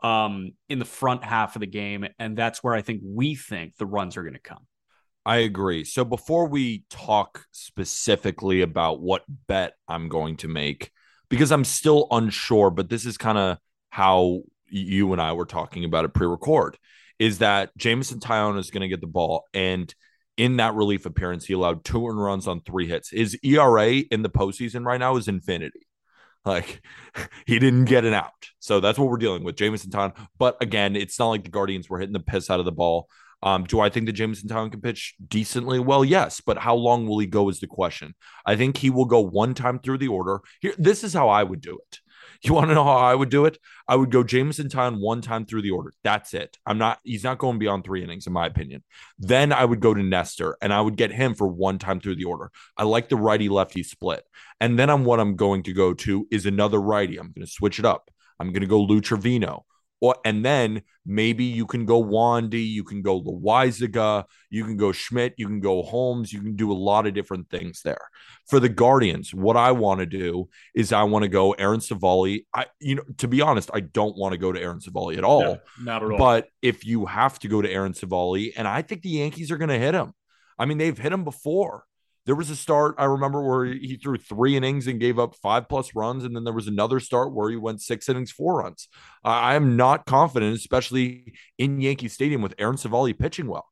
um, 0.01 0.51
in 0.67 0.79
the 0.79 0.85
front 0.85 1.23
half 1.23 1.55
of 1.55 1.61
the 1.61 1.67
game. 1.67 2.05
And 2.19 2.37
that's 2.37 2.63
where 2.63 2.73
I 2.73 2.81
think 2.81 3.01
we 3.03 3.35
think 3.35 3.75
the 3.77 3.85
runs 3.85 4.17
are 4.17 4.23
going 4.23 4.33
to 4.33 4.39
come. 4.39 4.65
I 5.29 5.37
agree. 5.37 5.83
So 5.83 6.03
before 6.03 6.47
we 6.47 6.85
talk 6.89 7.45
specifically 7.51 8.63
about 8.63 8.99
what 8.99 9.25
bet 9.47 9.73
I'm 9.87 10.09
going 10.09 10.37
to 10.37 10.47
make, 10.47 10.89
because 11.29 11.51
I'm 11.51 11.65
still 11.65 12.07
unsure, 12.09 12.71
but 12.71 12.89
this 12.89 13.05
is 13.05 13.15
kind 13.15 13.37
of 13.37 13.59
how 13.91 14.41
you 14.69 15.13
and 15.13 15.21
I 15.21 15.33
were 15.33 15.45
talking 15.45 15.85
about 15.85 16.03
it 16.03 16.15
pre-record, 16.15 16.79
is 17.19 17.37
that 17.37 17.77
Jameson 17.77 18.19
Taillon 18.19 18.57
is 18.57 18.71
going 18.71 18.81
to 18.81 18.87
get 18.87 19.01
the 19.01 19.05
ball. 19.05 19.43
And 19.53 19.93
in 20.35 20.57
that 20.57 20.73
relief 20.73 21.05
appearance, 21.05 21.45
he 21.45 21.53
allowed 21.53 21.85
two 21.85 22.07
runs 22.07 22.47
on 22.47 22.61
three 22.61 22.87
hits. 22.87 23.11
His 23.11 23.37
ERA 23.43 23.97
in 24.09 24.23
the 24.23 24.31
postseason 24.31 24.83
right 24.83 24.99
now 24.99 25.15
is 25.15 25.27
infinity. 25.27 25.85
Like 26.43 26.81
he 27.45 27.59
didn't 27.59 27.85
get 27.85 28.03
an 28.03 28.15
out. 28.15 28.49
So 28.57 28.79
that's 28.79 28.97
what 28.97 29.09
we're 29.09 29.17
dealing 29.17 29.43
with, 29.43 29.57
Jameson 29.57 29.91
Taillon. 29.91 30.17
But 30.39 30.57
again, 30.59 30.95
it's 30.95 31.19
not 31.19 31.29
like 31.29 31.43
the 31.43 31.51
Guardians 31.51 31.87
were 31.87 31.99
hitting 31.99 32.13
the 32.13 32.19
piss 32.19 32.49
out 32.49 32.59
of 32.59 32.65
the 32.65 32.71
ball. 32.71 33.07
Um, 33.41 33.63
do 33.63 33.79
I 33.79 33.89
think 33.89 34.05
that 34.05 34.13
Jameson 34.13 34.49
Taillon 34.49 34.71
can 34.71 34.81
pitch 34.81 35.15
decently? 35.25 35.79
Well, 35.79 36.03
yes, 36.03 36.41
but 36.41 36.57
how 36.57 36.75
long 36.75 37.07
will 37.07 37.19
he 37.19 37.27
go 37.27 37.49
is 37.49 37.59
the 37.59 37.67
question. 37.67 38.15
I 38.45 38.55
think 38.55 38.77
he 38.77 38.89
will 38.89 39.05
go 39.05 39.21
one 39.21 39.53
time 39.53 39.79
through 39.79 39.99
the 39.99 40.09
order. 40.09 40.41
Here, 40.59 40.73
this 40.77 41.03
is 41.03 41.13
how 41.13 41.29
I 41.29 41.43
would 41.43 41.61
do 41.61 41.77
it. 41.77 41.99
You 42.41 42.53
want 42.53 42.69
to 42.69 42.73
know 42.73 42.85
how 42.85 42.97
I 42.97 43.15
would 43.15 43.29
do 43.29 43.45
it? 43.45 43.57
I 43.85 43.97
would 43.97 44.11
go 44.11 44.23
Jameson 44.23 44.69
Taillon 44.69 45.01
one 45.01 45.19
time 45.19 45.45
through 45.45 45.61
the 45.61 45.71
order. 45.71 45.91
That's 46.03 46.33
it. 46.33 46.57
I'm 46.65 46.77
not. 46.77 46.99
He's 47.03 47.23
not 47.23 47.37
going 47.37 47.59
beyond 47.59 47.83
three 47.83 48.01
innings, 48.01 48.27
in 48.27 48.33
my 48.33 48.45
opinion. 48.45 48.81
Then 49.17 49.51
I 49.51 49.65
would 49.65 49.81
go 49.81 49.93
to 49.93 50.01
Nestor 50.01 50.57
and 50.61 50.71
I 50.71 50.79
would 50.79 50.95
get 50.95 51.11
him 51.11 51.35
for 51.35 51.47
one 51.47 51.79
time 51.79 51.99
through 51.99 52.15
the 52.15 52.25
order. 52.25 52.49
I 52.77 52.83
like 52.83 53.09
the 53.09 53.17
righty 53.17 53.49
lefty 53.49 53.83
split. 53.83 54.23
And 54.61 54.79
then 54.79 54.89
I'm 54.89 55.03
what 55.03 55.19
I'm 55.19 55.35
going 55.35 55.63
to 55.63 55.73
go 55.73 55.93
to 55.95 56.27
is 56.31 56.45
another 56.45 56.79
righty. 56.79 57.17
I'm 57.17 57.33
going 57.33 57.45
to 57.45 57.51
switch 57.51 57.77
it 57.77 57.85
up. 57.85 58.09
I'm 58.39 58.53
going 58.53 58.61
to 58.61 58.67
go 58.67 58.81
Lou 58.81 59.01
Trevino. 59.01 59.65
Or, 60.01 60.15
and 60.23 60.45
then 60.45 60.83
maybe 61.05 61.43
you 61.43 61.65
can 61.65 61.85
go 61.85 62.01
Wandy, 62.01 62.65
you 62.65 62.83
can 62.83 63.01
go 63.01 63.21
Loaisiga, 63.21 64.23
you 64.49 64.63
can 64.63 64.77
go 64.77 64.91
Schmidt, 64.91 65.33
you 65.37 65.47
can 65.47 65.59
go 65.59 65.83
Holmes, 65.83 66.31
you 66.31 66.41
can 66.41 66.55
do 66.55 66.71
a 66.71 66.73
lot 66.73 67.05
of 67.05 67.13
different 67.13 67.49
things 67.49 67.81
there. 67.83 68.07
For 68.47 68.59
the 68.59 68.69
Guardians, 68.69 69.33
what 69.33 69.57
I 69.57 69.71
want 69.71 69.99
to 69.99 70.05
do 70.05 70.47
is 70.73 70.93
I 70.93 71.03
want 71.03 71.23
to 71.23 71.29
go 71.29 71.51
Aaron 71.51 71.81
Civale. 71.81 72.45
I, 72.53 72.67
you 72.79 72.95
know, 72.95 73.03
to 73.17 73.27
be 73.27 73.41
honest, 73.41 73.69
I 73.73 73.81
don't 73.81 74.17
want 74.17 74.31
to 74.31 74.37
go 74.37 74.51
to 74.51 74.61
Aaron 74.61 74.79
Civale 74.79 75.17
at 75.17 75.23
all. 75.25 75.41
No, 75.41 75.59
not 75.81 76.03
at 76.03 76.11
all. 76.11 76.17
But 76.17 76.47
if 76.61 76.85
you 76.85 77.05
have 77.05 77.37
to 77.39 77.49
go 77.49 77.61
to 77.61 77.69
Aaron 77.69 77.93
Civale, 77.93 78.53
and 78.55 78.67
I 78.67 78.81
think 78.81 79.01
the 79.01 79.09
Yankees 79.09 79.51
are 79.51 79.57
going 79.57 79.69
to 79.69 79.79
hit 79.79 79.93
him. 79.93 80.13
I 80.57 80.65
mean, 80.65 80.77
they've 80.77 80.97
hit 80.97 81.11
him 81.11 81.23
before. 81.23 81.83
There 82.25 82.35
was 82.35 82.49
a 82.49 82.55
start 82.55 82.95
I 82.97 83.05
remember 83.05 83.41
where 83.41 83.65
he 83.65 83.97
threw 84.01 84.17
three 84.17 84.55
innings 84.55 84.87
and 84.87 84.99
gave 84.99 85.17
up 85.17 85.35
five 85.35 85.67
plus 85.67 85.95
runs, 85.95 86.23
and 86.23 86.35
then 86.35 86.43
there 86.43 86.53
was 86.53 86.67
another 86.67 86.99
start 86.99 87.33
where 87.33 87.49
he 87.49 87.55
went 87.55 87.81
six 87.81 88.07
innings, 88.09 88.31
four 88.31 88.59
runs. 88.59 88.87
I 89.23 89.55
am 89.55 89.77
not 89.77 90.05
confident, 90.05 90.55
especially 90.55 91.33
in 91.57 91.81
Yankee 91.81 92.07
Stadium 92.07 92.41
with 92.41 92.55
Aaron 92.59 92.77
Civale 92.77 93.17
pitching 93.17 93.47
well. 93.47 93.67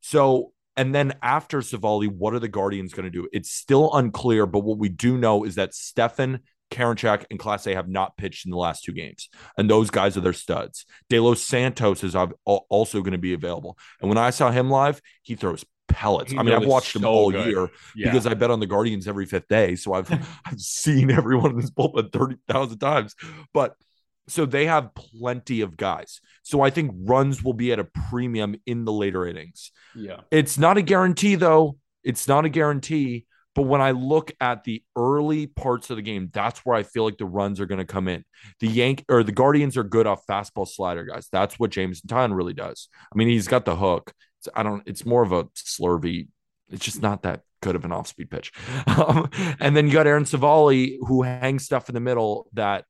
So, 0.00 0.52
and 0.76 0.94
then 0.94 1.14
after 1.22 1.58
Civale, 1.58 2.08
what 2.08 2.34
are 2.34 2.38
the 2.38 2.48
Guardians 2.48 2.92
going 2.92 3.04
to 3.04 3.10
do? 3.10 3.28
It's 3.32 3.50
still 3.50 3.92
unclear, 3.94 4.46
but 4.46 4.60
what 4.60 4.78
we 4.78 4.88
do 4.88 5.18
know 5.18 5.44
is 5.44 5.56
that 5.56 5.74
Stephan, 5.74 6.40
Karinchak, 6.70 7.24
and 7.30 7.38
Clase 7.40 7.74
have 7.74 7.88
not 7.88 8.16
pitched 8.16 8.46
in 8.46 8.52
the 8.52 8.58
last 8.58 8.84
two 8.84 8.92
games, 8.92 9.28
and 9.56 9.68
those 9.68 9.90
guys 9.90 10.16
are 10.16 10.20
their 10.20 10.32
studs. 10.32 10.86
De 11.08 11.18
Los 11.18 11.40
Santos 11.40 12.04
is 12.04 12.14
uh, 12.14 12.28
also 12.44 13.00
going 13.00 13.12
to 13.12 13.18
be 13.18 13.32
available, 13.32 13.76
and 14.00 14.08
when 14.08 14.18
I 14.18 14.30
saw 14.30 14.50
him 14.50 14.70
live, 14.70 15.00
he 15.22 15.34
throws 15.34 15.64
pellets. 15.88 16.32
He 16.32 16.38
I 16.38 16.42
mean, 16.42 16.54
I've 16.54 16.66
watched 16.66 16.94
him 16.94 17.02
so 17.02 17.08
all 17.08 17.30
good. 17.30 17.46
year 17.46 17.68
yeah. 17.96 18.10
because 18.10 18.26
I 18.26 18.34
bet 18.34 18.50
on 18.50 18.60
the 18.60 18.66
Guardians 18.66 19.08
every 19.08 19.26
fifth 19.26 19.48
day. 19.48 19.74
So 19.74 19.94
I've 19.94 20.10
I've 20.44 20.60
seen 20.60 21.10
everyone 21.10 21.52
in 21.52 21.56
this 21.56 21.70
bullpen 21.70 22.12
30,000 22.12 22.78
times. 22.78 23.14
But 23.52 23.74
so 24.28 24.44
they 24.46 24.66
have 24.66 24.94
plenty 24.94 25.62
of 25.62 25.76
guys. 25.76 26.20
So 26.42 26.60
I 26.60 26.70
think 26.70 26.92
runs 26.94 27.42
will 27.42 27.54
be 27.54 27.72
at 27.72 27.78
a 27.78 27.84
premium 28.10 28.56
in 28.66 28.84
the 28.84 28.92
later 28.92 29.26
innings. 29.26 29.72
yeah. 29.94 30.20
It's 30.30 30.58
not 30.58 30.76
a 30.76 30.82
guarantee, 30.82 31.34
though. 31.34 31.78
It's 32.04 32.28
not 32.28 32.44
a 32.44 32.48
guarantee. 32.48 33.26
But 33.54 33.62
when 33.62 33.80
I 33.80 33.90
look 33.90 34.30
at 34.40 34.62
the 34.62 34.84
early 34.94 35.48
parts 35.48 35.90
of 35.90 35.96
the 35.96 36.02
game, 36.02 36.30
that's 36.32 36.60
where 36.60 36.76
I 36.76 36.84
feel 36.84 37.04
like 37.04 37.18
the 37.18 37.26
runs 37.26 37.58
are 37.58 37.66
going 37.66 37.80
to 37.80 37.84
come 37.84 38.06
in. 38.06 38.24
The 38.60 38.68
Yank 38.68 39.04
or 39.08 39.24
the 39.24 39.32
Guardians 39.32 39.76
are 39.76 39.82
good 39.82 40.06
off 40.06 40.24
fastball 40.30 40.68
slider 40.68 41.04
guys. 41.04 41.28
That's 41.32 41.58
what 41.58 41.70
Jameson 41.70 42.08
Taillon 42.08 42.36
really 42.36 42.52
does. 42.52 42.88
I 43.12 43.18
mean, 43.18 43.26
he's 43.26 43.48
got 43.48 43.64
the 43.64 43.74
hook. 43.74 44.12
I 44.54 44.62
don't. 44.62 44.82
It's 44.86 45.04
more 45.04 45.22
of 45.22 45.32
a 45.32 45.44
slurvy. 45.44 46.28
It's 46.70 46.84
just 46.84 47.02
not 47.02 47.22
that 47.22 47.42
good 47.60 47.74
of 47.74 47.84
an 47.84 47.92
off-speed 47.92 48.30
pitch. 48.30 48.52
Um, 48.86 49.30
and 49.60 49.76
then 49.76 49.86
you 49.86 49.92
got 49.92 50.06
Aaron 50.06 50.24
Civale 50.24 50.98
who 51.06 51.22
hangs 51.22 51.64
stuff 51.64 51.88
in 51.88 51.94
the 51.94 52.00
middle 52.00 52.48
that, 52.54 52.84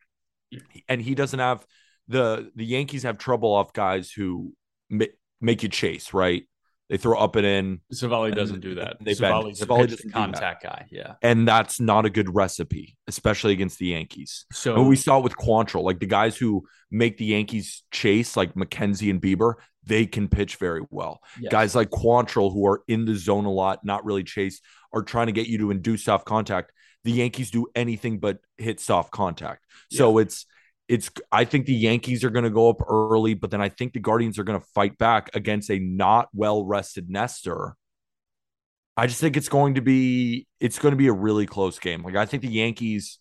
and 0.89 1.03
he 1.03 1.15
doesn't 1.15 1.39
have 1.39 1.65
the 2.09 2.51
the 2.55 2.65
Yankees 2.65 3.03
have 3.03 3.19
trouble 3.19 3.53
off 3.53 3.73
guys 3.73 4.11
who 4.11 4.53
ma- 4.89 5.05
make 5.41 5.63
you 5.63 5.69
chase 5.69 6.15
right. 6.15 6.49
They 6.89 6.97
throw 6.97 7.19
up 7.19 7.37
and 7.37 7.45
in, 7.47 7.81
Civale 7.93 8.35
doesn't 8.35 8.61
do 8.61 8.77
that. 8.77 8.97
They 9.01 9.13
bend. 9.15 9.19
Civale's 9.19 9.61
a 9.61 9.67
Civale 9.67 9.87
doesn't 9.89 10.13
contact 10.13 10.63
guy. 10.63 10.87
Yeah. 10.91 11.15
and 11.23 11.47
that's 11.47 11.81
not 11.81 12.07
a 12.07 12.11
good 12.11 12.35
recipe, 12.35 12.97
especially 13.07 13.53
against 13.53 13.79
the 13.79 13.89
Yankees. 13.89 14.47
So 14.53 14.75
And 14.75 14.89
we 14.89 14.97
saw 14.97 15.19
it 15.19 15.25
with 15.25 15.37
Quantrill, 15.37 15.83
like 15.83 16.01
the 16.01 16.07
guys 16.07 16.37
who 16.37 16.65
make 16.91 17.19
the 17.19 17.27
Yankees 17.27 17.83
chase, 17.91 18.37
like 18.37 18.55
McKenzie 18.55 19.11
and 19.11 19.21
Bieber, 19.21 19.55
they 19.85 20.07
can 20.07 20.29
pitch 20.29 20.57
very 20.57 20.83
well. 20.91 21.21
yes. 21.41 21.51
Guys 21.51 21.75
like 21.75 21.91
Quantrill, 21.91 22.53
who 22.53 22.67
are 22.67 22.83
in 22.89 23.05
the 23.05 23.15
zone 23.17 23.45
a 23.45 23.53
lot, 23.53 23.85
not 23.85 24.05
really 24.05 24.25
chase, 24.25 24.61
are 24.93 25.03
trying 25.03 25.27
to 25.27 25.33
get 25.33 25.47
you 25.47 25.59
to 25.59 25.71
induce 25.71 26.05
soft 26.05 26.25
contact. 26.25 26.73
the 27.05 27.13
Yankees 27.13 27.51
do 27.51 27.67
anything 27.75 28.19
but 28.19 28.39
hit 28.57 28.81
soft 28.81 29.11
contact. 29.13 29.65
So 29.91 30.19
it's 30.19 30.47
it's 30.89 31.11
I 31.31 31.45
think 31.45 31.67
the 31.67 31.75
Yankees 31.75 32.25
are 32.25 32.31
going 32.31 32.45
to 32.45 32.51
go 32.51 32.71
up 32.71 32.81
early, 32.89 33.35
but 33.35 33.51
then 33.51 33.61
I 33.61 33.69
think 33.69 33.93
the 33.93 34.01
Guardians 34.01 34.39
are 34.39 34.45
going 34.45 34.59
to 34.59 34.67
fight 34.75 34.97
back 34.97 35.31
against 35.35 35.71
a 35.71 35.79
not 35.79 36.29
well 36.33 36.65
rested 36.65 37.11
Nestor. 37.11 37.77
I 38.97 39.07
just 39.07 39.21
think 39.21 39.37
it's 39.37 39.51
going 39.51 39.75
to 39.75 39.83
be 39.83 40.47
it's 40.59 40.79
going 40.79 40.93
to 40.93 40.97
be 40.97 41.09
a 41.09 41.13
really 41.13 41.47
close 41.47 41.79
game. 41.79 42.03
Like 42.03 42.17
I 42.17 42.25
think 42.25 42.43
the 42.43 42.49
Yankees 42.49 43.19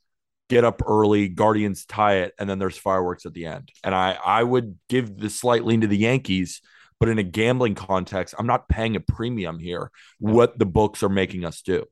get 0.50 0.64
up 0.64 0.82
early, 0.88 1.28
Guardians 1.28 1.86
tie 1.86 2.20
it, 2.20 2.34
and 2.40 2.50
then 2.50 2.58
there's 2.58 2.78
fireworks 2.78 3.26
at 3.26 3.34
the 3.34 3.46
end. 3.46 3.72
And 3.84 3.94
I 3.94 4.18
I 4.24 4.44
would 4.44 4.80
give 4.88 5.18
the 5.18 5.30
slight 5.30 5.66
lean 5.66 5.82
to 5.82 5.88
the 5.88 5.98
Yankees, 5.98 6.62
but 7.02 7.10
in 7.10 7.20
a 7.20 7.24
gambling 7.24 7.76
context, 7.76 8.34
I'm 8.40 8.48
not 8.48 8.70
paying 8.70 8.96
a 8.96 9.02
premium 9.02 9.60
here. 9.60 9.92
What 10.20 10.58
the 10.58 10.66
books 10.66 11.04
are 11.04 11.10
making 11.10 11.44
us 11.44 11.62
do. 11.62 11.86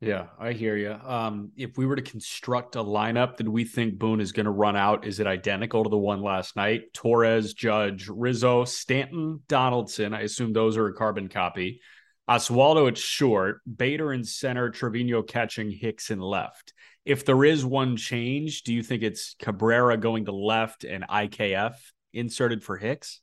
Yeah, 0.00 0.28
I 0.38 0.52
hear 0.52 0.78
you. 0.78 0.92
Um, 0.92 1.52
if 1.58 1.76
we 1.76 1.84
were 1.84 1.96
to 1.96 2.02
construct 2.02 2.74
a 2.76 2.82
lineup 2.82 3.36
that 3.36 3.48
we 3.48 3.64
think 3.64 3.98
Boone 3.98 4.22
is 4.22 4.32
going 4.32 4.46
to 4.46 4.50
run 4.50 4.74
out, 4.74 5.06
is 5.06 5.20
it 5.20 5.26
identical 5.26 5.84
to 5.84 5.90
the 5.90 5.98
one 5.98 6.22
last 6.22 6.56
night? 6.56 6.94
Torres, 6.94 7.52
Judge, 7.52 8.08
Rizzo, 8.08 8.64
Stanton, 8.64 9.42
Donaldson. 9.46 10.14
I 10.14 10.22
assume 10.22 10.54
those 10.54 10.78
are 10.78 10.86
a 10.86 10.94
carbon 10.94 11.28
copy. 11.28 11.82
Oswaldo 12.30 12.88
at 12.88 12.96
short, 12.96 13.60
Bader 13.76 14.12
in 14.14 14.24
center, 14.24 14.70
Trevino 14.70 15.20
catching, 15.20 15.70
Hicks 15.70 16.10
in 16.10 16.18
left. 16.18 16.72
If 17.04 17.26
there 17.26 17.44
is 17.44 17.62
one 17.62 17.98
change, 17.98 18.62
do 18.62 18.72
you 18.72 18.82
think 18.82 19.02
it's 19.02 19.34
Cabrera 19.38 19.98
going 19.98 20.26
to 20.26 20.32
left 20.32 20.84
and 20.84 21.04
IKF 21.08 21.74
inserted 22.14 22.62
for 22.62 22.78
Hicks? 22.78 23.20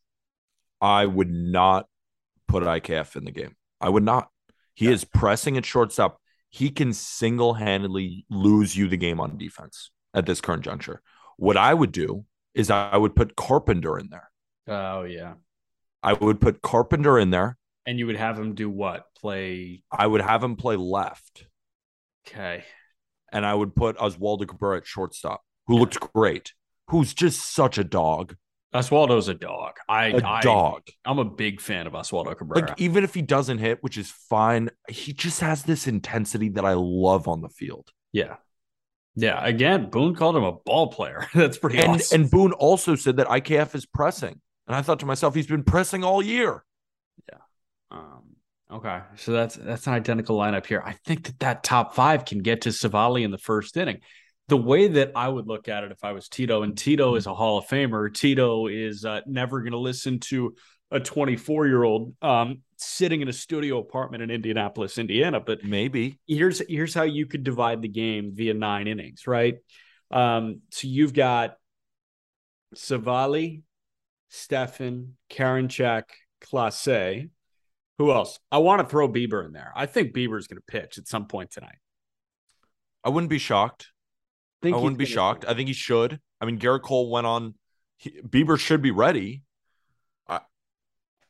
I 0.80 1.08
would 1.08 1.32
not 1.32 1.88
put 2.48 2.64
IKF 2.64 3.16
in 3.16 3.26
the 3.26 3.32
game. 3.32 3.56
I 3.82 3.90
would 3.90 4.04
not. 4.04 4.30
He 4.76 4.86
yeah. 4.86 4.92
is 4.92 5.06
pressing 5.06 5.58
at 5.58 5.66
shortstop. 5.66 6.20
He 6.50 6.70
can 6.70 6.94
single 6.94 7.56
handedly 7.56 8.26
lose 8.30 8.76
you 8.76 8.88
the 8.88 8.98
game 8.98 9.20
on 9.20 9.38
defense 9.38 9.92
at 10.14 10.26
this 10.26 10.42
current 10.42 10.64
juncture. 10.64 11.02
What 11.38 11.58
I 11.58 11.74
would 11.74 11.92
do 11.92 12.26
is 12.54 12.72
I 12.72 12.98
would 12.98 13.16
put 13.16 13.36
Carpenter 13.36 14.00
in 14.00 14.10
there. 14.10 14.30
Oh, 14.68 15.04
yeah. 15.04 15.34
I 16.02 16.14
would 16.14 16.42
put 16.42 16.62
Carpenter 16.62 17.20
in 17.20 17.30
there. 17.30 17.58
And 17.86 18.00
you 18.00 18.08
would 18.08 18.18
have 18.18 18.38
him 18.38 18.56
do 18.56 18.70
what? 18.70 19.06
Play. 19.20 19.84
I 19.92 20.08
would 20.08 20.22
have 20.22 20.44
him 20.44 20.56
play 20.56 20.76
left. 20.76 21.46
Okay. 22.28 22.64
And 23.32 23.46
I 23.46 23.54
would 23.54 23.76
put 23.76 23.98
Oswaldo 23.98 24.48
Cabrera 24.48 24.78
at 24.78 24.88
shortstop, 24.88 25.42
who 25.68 25.76
yeah. 25.76 25.80
looked 25.82 26.00
great, 26.14 26.54
who's 26.90 27.14
just 27.14 27.54
such 27.54 27.78
a 27.78 27.84
dog. 27.84 28.36
Oswaldo's 28.74 29.28
a 29.28 29.34
dog. 29.34 29.74
I 29.88 30.08
a 30.08 30.26
I, 30.26 30.42
dog. 30.42 30.84
I'm 31.06 31.20
a 31.20 31.26
big 31.26 31.62
fan 31.62 31.88
of 31.88 31.94
Oswaldo 31.94 32.38
Cabrera. 32.38 32.68
Like 32.68 32.82
even 32.82 33.04
if 33.04 33.14
he 33.14 33.22
doesn't 33.22 33.60
hit, 33.60 33.82
which 33.82 33.98
is 33.98 34.12
fine, 34.12 34.70
he 34.90 35.14
just 35.14 35.40
has 35.40 35.64
this 35.64 35.88
intensity 35.88 36.50
that 36.50 36.66
I 36.66 36.74
love 36.74 37.28
on 37.28 37.42
the 37.42 37.50
field. 37.50 37.90
Yeah. 38.12 38.36
Yeah. 39.16 39.44
Again, 39.44 39.90
Boone 39.90 40.16
called 40.16 40.36
him 40.36 40.44
a 40.44 40.52
ball 40.52 40.88
player. 40.88 41.28
That's 41.34 41.58
pretty 41.58 41.80
and, 41.80 41.94
awesome. 41.94 42.22
And 42.22 42.32
Boone 42.32 42.52
also 42.54 42.96
said 42.96 43.18
that 43.18 43.28
IKF 43.28 43.74
is 43.74 43.86
pressing. 43.86 44.42
And 44.68 44.76
I 44.76 44.82
thought 44.82 45.00
to 45.00 45.06
myself, 45.06 45.34
he's 45.34 45.48
been 45.48 45.64
pressing 45.64 46.04
all 46.04 46.22
year. 46.22 46.66
Yeah. 47.32 47.40
Um, 47.90 48.36
okay. 48.70 49.00
So 49.16 49.32
that's 49.32 49.56
that's 49.56 49.88
an 49.88 49.94
identical 49.94 50.38
lineup 50.38 50.66
here. 50.66 50.84
I 50.86 50.92
think 51.06 51.24
that 51.24 51.40
that 51.40 51.64
top 51.64 51.96
five 51.96 52.26
can 52.26 52.40
get 52.40 52.62
to 52.62 52.70
Civale 52.70 53.24
in 53.24 53.32
the 53.32 53.38
first 53.38 53.78
inning 53.78 54.02
the 54.48 54.58
way 54.58 54.88
that 54.88 55.12
I 55.16 55.28
would 55.28 55.48
look 55.48 55.68
at 55.68 55.84
it 55.84 55.92
if 55.92 56.04
I 56.04 56.14
was 56.14 56.30
Tito, 56.30 56.64
and 56.64 56.78
Tito 56.78 57.16
is 57.16 57.28
a 57.28 57.34
Hall 57.34 57.58
of 57.58 57.68
Famer, 57.68 58.14
Tito 58.14 58.68
is 58.68 59.04
uh, 59.04 59.22
never 59.26 59.60
going 59.62 59.74
to 59.74 59.78
listen 59.78 60.20
to 60.22 60.56
a 60.90 61.00
24 61.00 61.68
year 61.68 61.84
old 61.84 62.16
um, 62.22 62.62
sitting 62.78 63.22
in 63.22 63.28
a 63.28 63.34
studio 63.34 63.80
apartment 63.80 64.24
in 64.24 64.30
Indianapolis, 64.32 64.98
Indiana. 64.98 65.42
But 65.42 65.64
maybe 65.64 66.20
here's 66.28 66.62
here's 66.68 66.94
how 66.94 67.04
you 67.04 67.26
could 67.26 67.44
divide 67.44 67.82
the 67.82 67.90
game 67.90 68.32
via 68.34 68.54
nine 68.54 68.88
innings, 68.88 69.28
right? 69.28 69.56
Um, 70.12 70.62
so 70.72 70.88
you've 70.88 71.14
got 71.14 71.56
Civale, 72.74 73.64
Stephan, 74.30 75.18
Karinchak, 75.30 76.04
Clase. 76.42 77.30
Who 77.98 78.12
else? 78.12 78.40
I 78.52 78.60
want 78.60 78.82
to 78.82 78.88
throw 78.88 79.10
Bieber 79.10 79.46
in 79.46 79.52
there. 79.52 79.74
I 79.76 79.88
think 79.88 80.14
Bieber 80.14 80.38
is 80.38 80.48
going 80.48 80.62
to 80.62 80.72
pitch 80.72 80.98
at 80.98 81.08
some 81.08 81.28
point 81.28 81.52
tonight. 81.52 81.80
I 83.04 83.10
wouldn't 83.10 83.30
be 83.30 83.40
shocked. 83.40 83.88
Think 84.62 84.76
I 84.76 84.80
wouldn't 84.80 84.98
be 84.98 85.06
shocked. 85.06 85.46
I 85.48 85.54
think 85.54 85.68
he 85.68 85.74
should. 85.74 86.20
I 86.42 86.46
mean, 86.46 86.60
Gerrit 86.60 86.82
Cole 86.82 87.10
went 87.10 87.28
on. 87.28 87.56
He, 87.98 88.12
Bieber 88.22 88.60
should 88.60 88.82
be 88.82 88.92
ready. 88.92 89.44
I, 90.28 90.42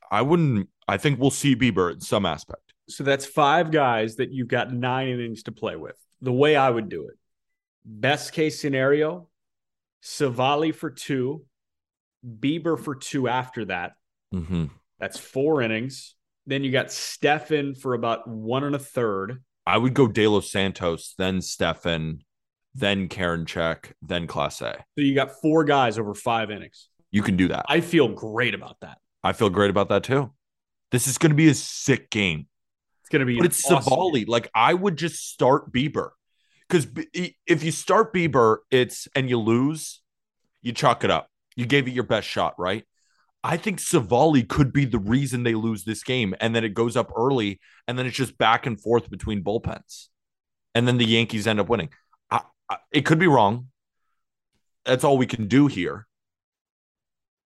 I 0.10 0.22
wouldn't. 0.22 0.70
I 0.88 0.98
think 0.98 1.20
we'll 1.20 1.32
see 1.32 1.56
Bieber 1.56 1.94
in 1.94 2.00
some 2.00 2.26
aspect. 2.26 2.74
So 2.90 3.04
that's 3.04 3.26
five 3.26 3.72
guys 3.72 4.16
that 4.16 4.32
you've 4.32 4.48
got 4.48 4.74
nine 4.74 5.10
innings 5.10 5.44
to 5.44 5.52
play 5.52 5.76
with. 5.76 5.98
The 6.22 6.32
way 6.32 6.56
I 6.56 6.70
would 6.70 6.88
do 6.90 7.08
it, 7.08 7.16
best 7.84 8.32
case 8.32 8.62
scenario, 8.62 9.28
Civale 10.02 10.74
for 10.74 10.90
two, 10.90 11.46
Bieber 12.26 12.80
for 12.80 12.96
two 12.96 13.28
after 13.28 13.66
that. 13.66 13.94
Mm-hmm. 14.34 14.66
That's 15.00 15.18
four 15.20 15.62
innings. 15.62 16.16
Then 16.46 16.64
you 16.64 16.72
got 16.72 16.92
Stephan 16.92 17.76
for 17.76 17.94
about 17.94 18.28
one 18.28 18.64
and 18.64 18.76
a 18.76 18.80
third. 18.80 19.44
I 19.66 19.78
would 19.78 19.94
go 19.94 20.08
De 20.08 20.26
Los 20.28 20.50
Santos, 20.50 21.14
then 21.18 21.42
Stephan, 21.42 22.24
then 22.78 23.10
Karinchak, 23.10 23.94
then 24.02 24.28
Clase. 24.28 24.60
So 24.60 25.02
you 25.02 25.16
got 25.16 25.32
four 25.42 25.64
guys 25.64 25.98
over 25.98 26.14
five 26.14 26.52
innings. 26.52 26.90
You 27.12 27.24
can 27.24 27.36
do 27.36 27.48
that. 27.48 27.66
I 27.68 27.82
feel 27.82 28.08
great 28.08 28.54
about 28.54 28.78
that. 28.82 29.00
I 29.24 29.34
feel 29.34 29.50
great 29.50 29.72
about 29.72 29.90
that 29.90 30.04
too. 30.04 30.32
This 30.92 31.08
is 31.08 31.18
going 31.18 31.32
to 31.32 31.36
be 31.36 31.50
a 31.50 31.56
sick 31.56 32.10
game. 32.10 32.48
It's 33.02 33.10
going 33.10 33.22
to 33.22 33.26
be. 33.26 33.38
But 33.38 33.48
it's 33.48 33.66
awesome 33.66 33.92
Civale. 33.92 34.14
Game. 34.14 34.26
Like 34.28 34.50
I 34.54 34.74
would 34.74 34.96
just 34.96 35.28
start 35.28 35.72
Bieber 35.74 36.10
because 36.70 36.88
if 37.14 37.64
you 37.64 37.72
start 37.72 38.14
Bieber, 38.14 38.58
it's 38.70 39.08
and 39.16 39.28
you 39.28 39.40
lose, 39.40 40.02
you 40.62 40.72
chalk 40.72 41.04
it 41.04 41.10
up. 41.10 41.30
You 41.56 41.66
gave 41.66 41.88
it 41.88 41.92
your 41.92 42.04
best 42.04 42.28
shot, 42.28 42.54
right? 42.60 42.84
I 43.44 43.58
think 43.58 43.80
Civale 43.80 44.48
could 44.48 44.72
be 44.72 44.86
the 44.86 45.00
reason 45.00 45.44
they 45.44 45.56
lose 45.56 45.84
this 45.84 46.04
game, 46.04 46.36
and 46.40 46.56
then 46.56 46.64
it 46.64 46.74
goes 46.74 46.96
up 46.96 47.12
early, 47.16 47.60
and 47.88 47.98
then 47.98 48.06
it's 48.06 48.16
just 48.16 48.38
back 48.38 48.66
and 48.66 48.80
forth 48.80 49.10
between 49.10 49.44
bullpens, 49.44 50.08
and 50.76 50.88
then 50.88 50.98
the 50.98 51.06
Yankees 51.06 51.48
end 51.48 51.60
up 51.60 51.70
winning 51.70 51.90
it 52.92 53.06
could 53.06 53.20
be 53.20 53.28
wrong. 53.28 53.68
That's 54.86 55.04
all 55.04 55.18
we 55.18 55.28
can 55.28 55.48
do 55.48 55.68
here. 55.68 56.08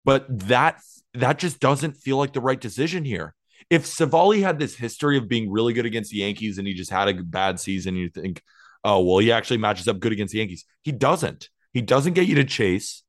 But 0.06 0.26
that 0.48 0.82
that 1.14 1.40
just 1.40 1.60
doesn't 1.60 1.94
feel 1.94 2.18
like 2.18 2.34
the 2.34 2.42
right 2.42 2.60
decision 2.60 3.04
here. 3.04 3.34
If 3.70 3.86
Civale 3.86 4.42
had 4.42 4.60
this 4.60 4.76
history 4.76 5.18
of 5.18 5.28
being 5.28 5.52
really 5.52 5.74
good 5.74 5.86
against 5.86 6.12
the 6.12 6.18
Yankees 6.18 6.58
and 6.58 6.68
he 6.68 6.74
just 6.74 6.92
had 6.92 7.08
a 7.10 7.14
bad 7.22 7.60
season, 7.60 7.96
you 7.96 8.10
think, 8.10 8.42
oh 8.84 9.04
well, 9.04 9.18
he 9.20 9.32
actually 9.32 9.58
matches 9.58 9.88
up 9.88 10.00
good 10.00 10.12
against 10.12 10.32
the 10.32 10.40
Yankees. 10.40 10.66
He 10.84 10.92
doesn't. 10.92 11.50
He 11.74 11.82
doesn't 11.82 12.14
get 12.14 12.28
you 12.28 12.36
to 12.36 12.46
chase. 12.46 13.04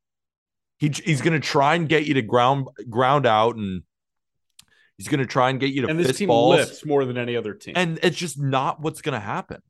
He, 0.79 0.89
he's 0.89 1.21
going 1.21 1.33
to 1.33 1.47
try 1.47 1.75
and 1.75 1.89
get 1.89 2.07
you 2.07 2.15
to 2.15 2.23
ground 2.23 2.69
ground 2.89 3.27
out 3.27 3.57
and 3.57 3.83
he's 4.97 5.09
going 5.09 5.21
to 5.21 5.27
try 5.27 5.51
and 5.51 5.59
get 5.59 5.71
you 5.71 5.83
to 5.83 5.89
and 5.89 5.99
this 5.99 6.19
team 6.19 6.29
balls. 6.29 6.57
lifts 6.57 6.85
more 6.85 7.05
than 7.05 7.17
any 7.17 7.37
other 7.37 7.55
team 7.55 7.75
and 7.77 7.99
it's 8.03 8.17
just 8.17 8.39
not 8.39 8.81
what's 8.81 9.01
going 9.01 9.15
to 9.15 9.25
happen 9.25 9.63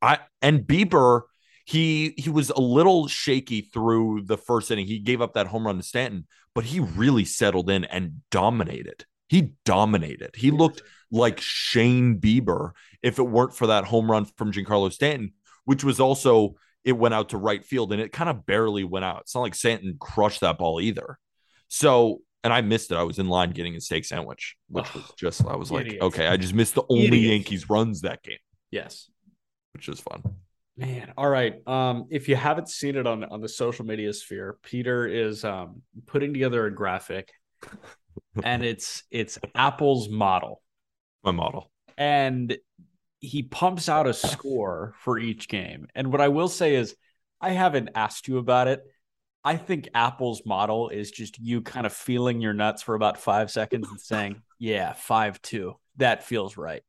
i 0.00 0.18
and 0.40 0.60
bieber 0.60 1.22
he 1.68 2.14
he 2.16 2.30
was 2.30 2.48
a 2.48 2.60
little 2.60 3.08
shaky 3.08 3.60
through 3.60 4.22
the 4.24 4.38
first 4.38 4.70
inning. 4.70 4.86
He 4.86 4.98
gave 5.00 5.20
up 5.20 5.34
that 5.34 5.48
home 5.48 5.66
run 5.66 5.76
to 5.76 5.82
Stanton, 5.82 6.26
but 6.54 6.64
he 6.64 6.80
really 6.80 7.26
settled 7.26 7.68
in 7.68 7.84
and 7.84 8.22
dominated. 8.30 9.04
He 9.28 9.52
dominated. 9.66 10.30
He 10.34 10.50
looked 10.50 10.80
like 11.10 11.42
Shane 11.42 12.20
Bieber 12.20 12.70
if 13.02 13.18
it 13.18 13.28
weren't 13.28 13.54
for 13.54 13.66
that 13.66 13.84
home 13.84 14.10
run 14.10 14.24
from 14.24 14.50
Giancarlo 14.50 14.90
Stanton, 14.90 15.34
which 15.66 15.84
was 15.84 16.00
also 16.00 16.54
it 16.84 16.92
went 16.92 17.12
out 17.12 17.28
to 17.30 17.36
right 17.36 17.62
field 17.62 17.92
and 17.92 18.00
it 18.00 18.12
kind 18.12 18.30
of 18.30 18.46
barely 18.46 18.84
went 18.84 19.04
out. 19.04 19.20
It's 19.20 19.34
not 19.34 19.42
like 19.42 19.54
Stanton 19.54 19.98
crushed 20.00 20.40
that 20.40 20.56
ball 20.56 20.80
either. 20.80 21.18
So, 21.68 22.22
and 22.42 22.50
I 22.50 22.62
missed 22.62 22.92
it. 22.92 22.96
I 22.96 23.02
was 23.02 23.18
in 23.18 23.28
line 23.28 23.50
getting 23.50 23.76
a 23.76 23.80
steak 23.82 24.06
sandwich, 24.06 24.56
which 24.70 24.94
was 24.94 25.04
just 25.18 25.46
I 25.46 25.56
was 25.56 25.70
like, 25.70 25.98
okay, 26.00 26.28
I 26.28 26.38
just 26.38 26.54
missed 26.54 26.76
the 26.76 26.84
only 26.88 27.08
Idiot. 27.08 27.32
Yankees 27.32 27.68
runs 27.68 28.00
that 28.00 28.22
game. 28.22 28.38
Yes. 28.70 29.10
Which 29.74 29.90
is 29.90 30.00
fun. 30.00 30.22
Man, 30.78 31.12
all 31.16 31.28
right. 31.28 31.56
Um, 31.66 32.06
if 32.08 32.28
you 32.28 32.36
haven't 32.36 32.68
seen 32.68 32.94
it 32.94 33.04
on 33.04 33.24
on 33.24 33.40
the 33.40 33.48
social 33.48 33.84
media 33.84 34.12
sphere, 34.12 34.58
Peter 34.62 35.08
is 35.08 35.44
um 35.44 35.82
putting 36.06 36.32
together 36.32 36.66
a 36.66 36.70
graphic, 36.70 37.32
and 38.44 38.64
it's 38.64 39.02
it's 39.10 39.40
Appel's 39.56 40.08
model. 40.08 40.62
My 41.24 41.32
model. 41.32 41.72
And 41.96 42.56
he 43.18 43.42
pumps 43.42 43.88
out 43.88 44.06
a 44.06 44.14
score 44.14 44.94
for 45.00 45.18
each 45.18 45.48
game. 45.48 45.88
And 45.96 46.12
what 46.12 46.20
I 46.20 46.28
will 46.28 46.46
say 46.46 46.76
is, 46.76 46.94
I 47.40 47.50
haven't 47.50 47.90
asked 47.96 48.28
you 48.28 48.38
about 48.38 48.68
it. 48.68 48.80
I 49.42 49.56
think 49.56 49.88
Appel's 49.96 50.42
model 50.46 50.90
is 50.90 51.10
just 51.10 51.40
you 51.40 51.60
kind 51.60 51.86
of 51.86 51.92
feeling 51.92 52.40
your 52.40 52.52
nuts 52.52 52.82
for 52.82 52.94
about 52.94 53.18
five 53.18 53.50
seconds 53.50 53.88
and 53.90 54.00
saying, 54.00 54.42
"Yeah, 54.60 54.92
five 54.92 55.42
two, 55.42 55.74
that 55.96 56.22
feels 56.22 56.56
right." 56.56 56.82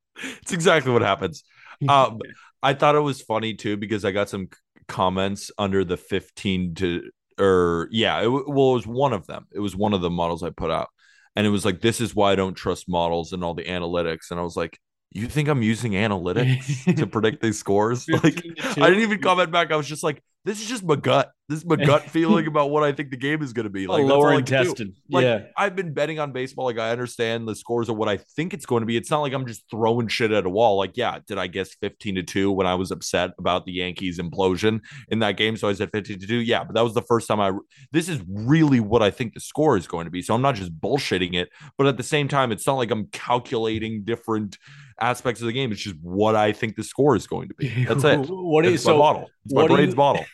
It's 0.44 0.52
exactly 0.52 0.92
what 0.92 1.02
happens. 1.02 1.44
Um, 1.88 2.20
I 2.62 2.74
thought 2.74 2.96
it 2.96 3.02
was 3.02 3.22
funny 3.22 3.54
too 3.54 3.78
because 3.78 4.06
I 4.06 4.12
got 4.12 4.30
some 4.30 4.50
comments 4.88 5.52
under 5.58 5.86
the 5.86 5.98
15 5.98 6.76
to 6.76 7.10
or 7.40 7.88
yeah, 7.92 8.22
it, 8.22 8.28
well, 8.30 8.72
it 8.72 8.76
was 8.76 8.88
one 8.88 9.14
of 9.14 9.26
them. 9.28 9.48
It 9.54 9.60
was 9.60 9.76
one 9.76 9.94
of 9.94 10.02
the 10.02 10.10
models 10.10 10.44
I 10.44 10.50
put 10.50 10.72
out, 10.72 10.90
and 11.36 11.48
it 11.48 11.50
was 11.50 11.64
like, 11.66 11.82
"This 11.82 12.02
is 12.02 12.14
why 12.14 12.34
I 12.34 12.36
don't 12.36 12.54
trust 12.56 12.90
models 12.90 13.32
and 13.34 13.44
all 13.44 13.54
the 13.54 13.64
analytics." 13.64 14.32
And 14.32 14.40
I 14.40 14.44
was 14.44 14.58
like, 14.58 14.78
You 15.12 15.28
think 15.28 15.48
I'm 15.48 15.62
using 15.64 15.92
analytics 16.06 16.96
to 16.98 17.08
predict 17.08 17.42
these 17.42 17.58
scores? 17.58 18.06
Like 18.24 18.44
I 18.78 18.90
didn't 18.90 19.04
even 19.04 19.22
comment 19.22 19.52
back. 19.52 19.72
I 19.72 19.76
was 19.78 19.88
just 19.88 20.04
like, 20.04 20.22
this 20.46 20.62
is 20.62 20.68
just 20.68 20.84
my 20.84 20.96
gut. 20.96 21.32
This 21.50 21.60
is 21.60 21.66
my 21.66 21.78
gut 21.78 22.04
feeling 22.12 22.46
about 22.46 22.70
what 22.70 22.84
I 22.84 22.92
think 22.92 23.10
the 23.10 23.18
game 23.18 23.42
is 23.42 23.54
going 23.54 23.64
to 23.64 23.72
be. 23.72 23.88
Like 23.88 24.04
lower 24.04 24.32
do. 24.32 24.38
intestine. 24.38 24.94
Like 25.10 25.24
yeah. 25.24 25.46
I've 25.58 25.76
been 25.76 25.94
betting 25.94 26.20
on 26.20 26.32
baseball. 26.32 26.66
Like 26.66 26.78
I 26.78 26.92
understand 26.92 27.48
the 27.48 27.56
scores 27.56 27.90
of 27.90 27.98
what 27.98 28.08
I 28.08 28.18
think 28.18 28.54
it's 28.54 28.68
going 28.68 28.82
to 28.82 28.86
be. 28.86 28.96
It's 28.96 29.10
not 29.10 29.22
like 29.22 29.34
I'm 29.34 29.48
just 29.48 29.64
throwing 29.70 30.08
shit 30.08 30.32
at 30.32 30.46
a 30.46 30.50
wall. 30.50 30.78
Like, 30.78 30.96
yeah, 30.96 31.18
did 31.26 31.40
I 31.40 31.48
guess 31.48 31.74
15 31.82 32.16
to 32.16 32.24
2 32.24 32.52
when 32.52 32.68
I 32.68 32.76
was 32.76 32.92
upset 32.92 33.32
about 33.40 33.66
the 33.66 33.72
Yankees 33.72 34.20
implosion 34.20 34.82
in 35.10 35.20
that 35.20 35.38
game? 35.38 35.58
So 35.58 35.68
I 35.68 35.74
said 35.74 35.90
15 35.92 36.20
to 36.20 36.28
2. 36.28 36.36
Yeah, 36.36 36.64
but 36.64 36.76
that 36.76 36.84
was 36.84 36.94
the 36.94 37.02
first 37.02 37.28
time 37.28 37.40
I 37.40 37.52
this 37.92 38.10
is 38.10 38.22
really 38.30 38.80
what 38.80 39.02
I 39.02 39.10
think 39.10 39.34
the 39.34 39.40
score 39.40 39.76
is 39.76 39.88
going 39.88 40.06
to 40.06 40.12
be. 40.12 40.22
So 40.22 40.36
I'm 40.36 40.44
not 40.44 40.54
just 40.54 40.80
bullshitting 40.80 41.34
it, 41.34 41.50
but 41.80 41.88
at 41.88 41.98
the 41.98 42.04
same 42.04 42.28
time, 42.28 42.52
it's 42.52 42.68
not 42.68 42.76
like 42.76 42.92
I'm 42.92 43.08
calculating 43.08 44.04
different 44.04 44.60
aspects 45.00 45.42
of 45.42 45.48
the 45.48 45.54
game. 45.54 45.72
It's 45.72 45.82
just 45.82 45.96
what 46.04 46.36
I 46.36 46.52
think 46.52 46.76
the 46.76 46.84
score 46.84 47.16
is 47.16 47.26
going 47.26 47.48
to 47.48 47.56
be. 47.56 47.86
That's 47.88 48.04
it. 48.04 48.18
What 48.30 48.62
do 48.62 48.68
you 48.70 48.76
my 48.76 48.78
so 48.78 48.98
model. 49.00 49.30
It's 49.46 49.54
my 49.56 49.66
brain's 49.66 49.94
you- 49.94 49.98
model. 49.98 50.26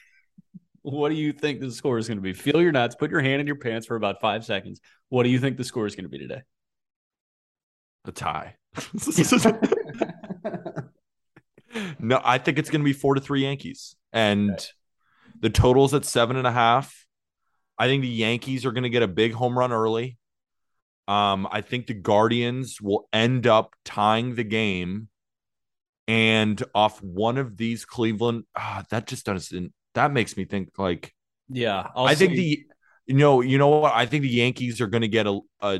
What 0.85 1.09
do 1.09 1.15
you 1.15 1.33
think 1.33 1.59
the 1.59 1.71
score 1.71 1.97
is 1.97 2.07
going 2.07 2.19
to 2.19 2.21
be? 2.21 2.33
Feel 2.33 2.61
your 2.61 2.71
nuts, 2.71 2.95
put 2.95 3.09
your 3.09 3.21
hand 3.21 3.41
in 3.41 3.47
your 3.47 3.55
pants 3.55 3.87
for 3.87 3.95
about 3.95 4.21
five 4.21 4.45
seconds. 4.45 4.79
What 5.09 5.23
do 5.23 5.29
you 5.29 5.39
think 5.39 5.57
the 5.57 5.63
score 5.63 5.87
is 5.87 5.95
going 5.95 6.05
to 6.05 6.09
be 6.09 6.19
today? 6.19 6.43
A 8.05 8.11
tie. 8.11 8.55
no, 11.99 12.21
I 12.23 12.37
think 12.37 12.59
it's 12.59 12.69
going 12.69 12.81
to 12.81 12.85
be 12.85 12.93
four 12.93 13.15
to 13.15 13.21
three 13.21 13.41
Yankees, 13.41 13.95
and 14.13 14.63
the 15.39 15.49
total's 15.49 15.95
at 15.95 16.05
seven 16.05 16.35
and 16.35 16.45
a 16.45 16.51
half. 16.51 17.07
I 17.79 17.87
think 17.87 18.03
the 18.03 18.07
Yankees 18.07 18.63
are 18.63 18.71
going 18.71 18.83
to 18.83 18.89
get 18.89 19.01
a 19.01 19.07
big 19.07 19.33
home 19.33 19.57
run 19.57 19.71
early. 19.71 20.19
Um, 21.07 21.47
I 21.51 21.61
think 21.61 21.87
the 21.87 21.95
Guardians 21.95 22.79
will 22.79 23.09
end 23.11 23.47
up 23.47 23.73
tying 23.85 24.35
the 24.35 24.43
game, 24.43 25.09
and 26.07 26.61
off 26.75 27.01
one 27.01 27.39
of 27.39 27.57
these 27.57 27.85
Cleveland, 27.85 28.43
ah, 28.55 28.83
that 28.91 29.07
just 29.07 29.25
doesn't. 29.25 29.73
That 29.95 30.11
makes 30.11 30.37
me 30.37 30.45
think 30.45 30.77
like 30.77 31.13
yeah, 31.49 31.87
I'll 31.95 32.05
I 32.05 32.15
think 32.15 32.33
the 32.33 32.65
you 33.05 33.15
know 33.15 33.41
you 33.41 33.57
know 33.57 33.67
what 33.67 33.93
I 33.93 34.05
think 34.05 34.21
the 34.21 34.29
Yankees 34.29 34.79
are 34.81 34.87
going 34.87 35.01
to 35.01 35.07
get 35.07 35.27
a, 35.27 35.39
a 35.61 35.79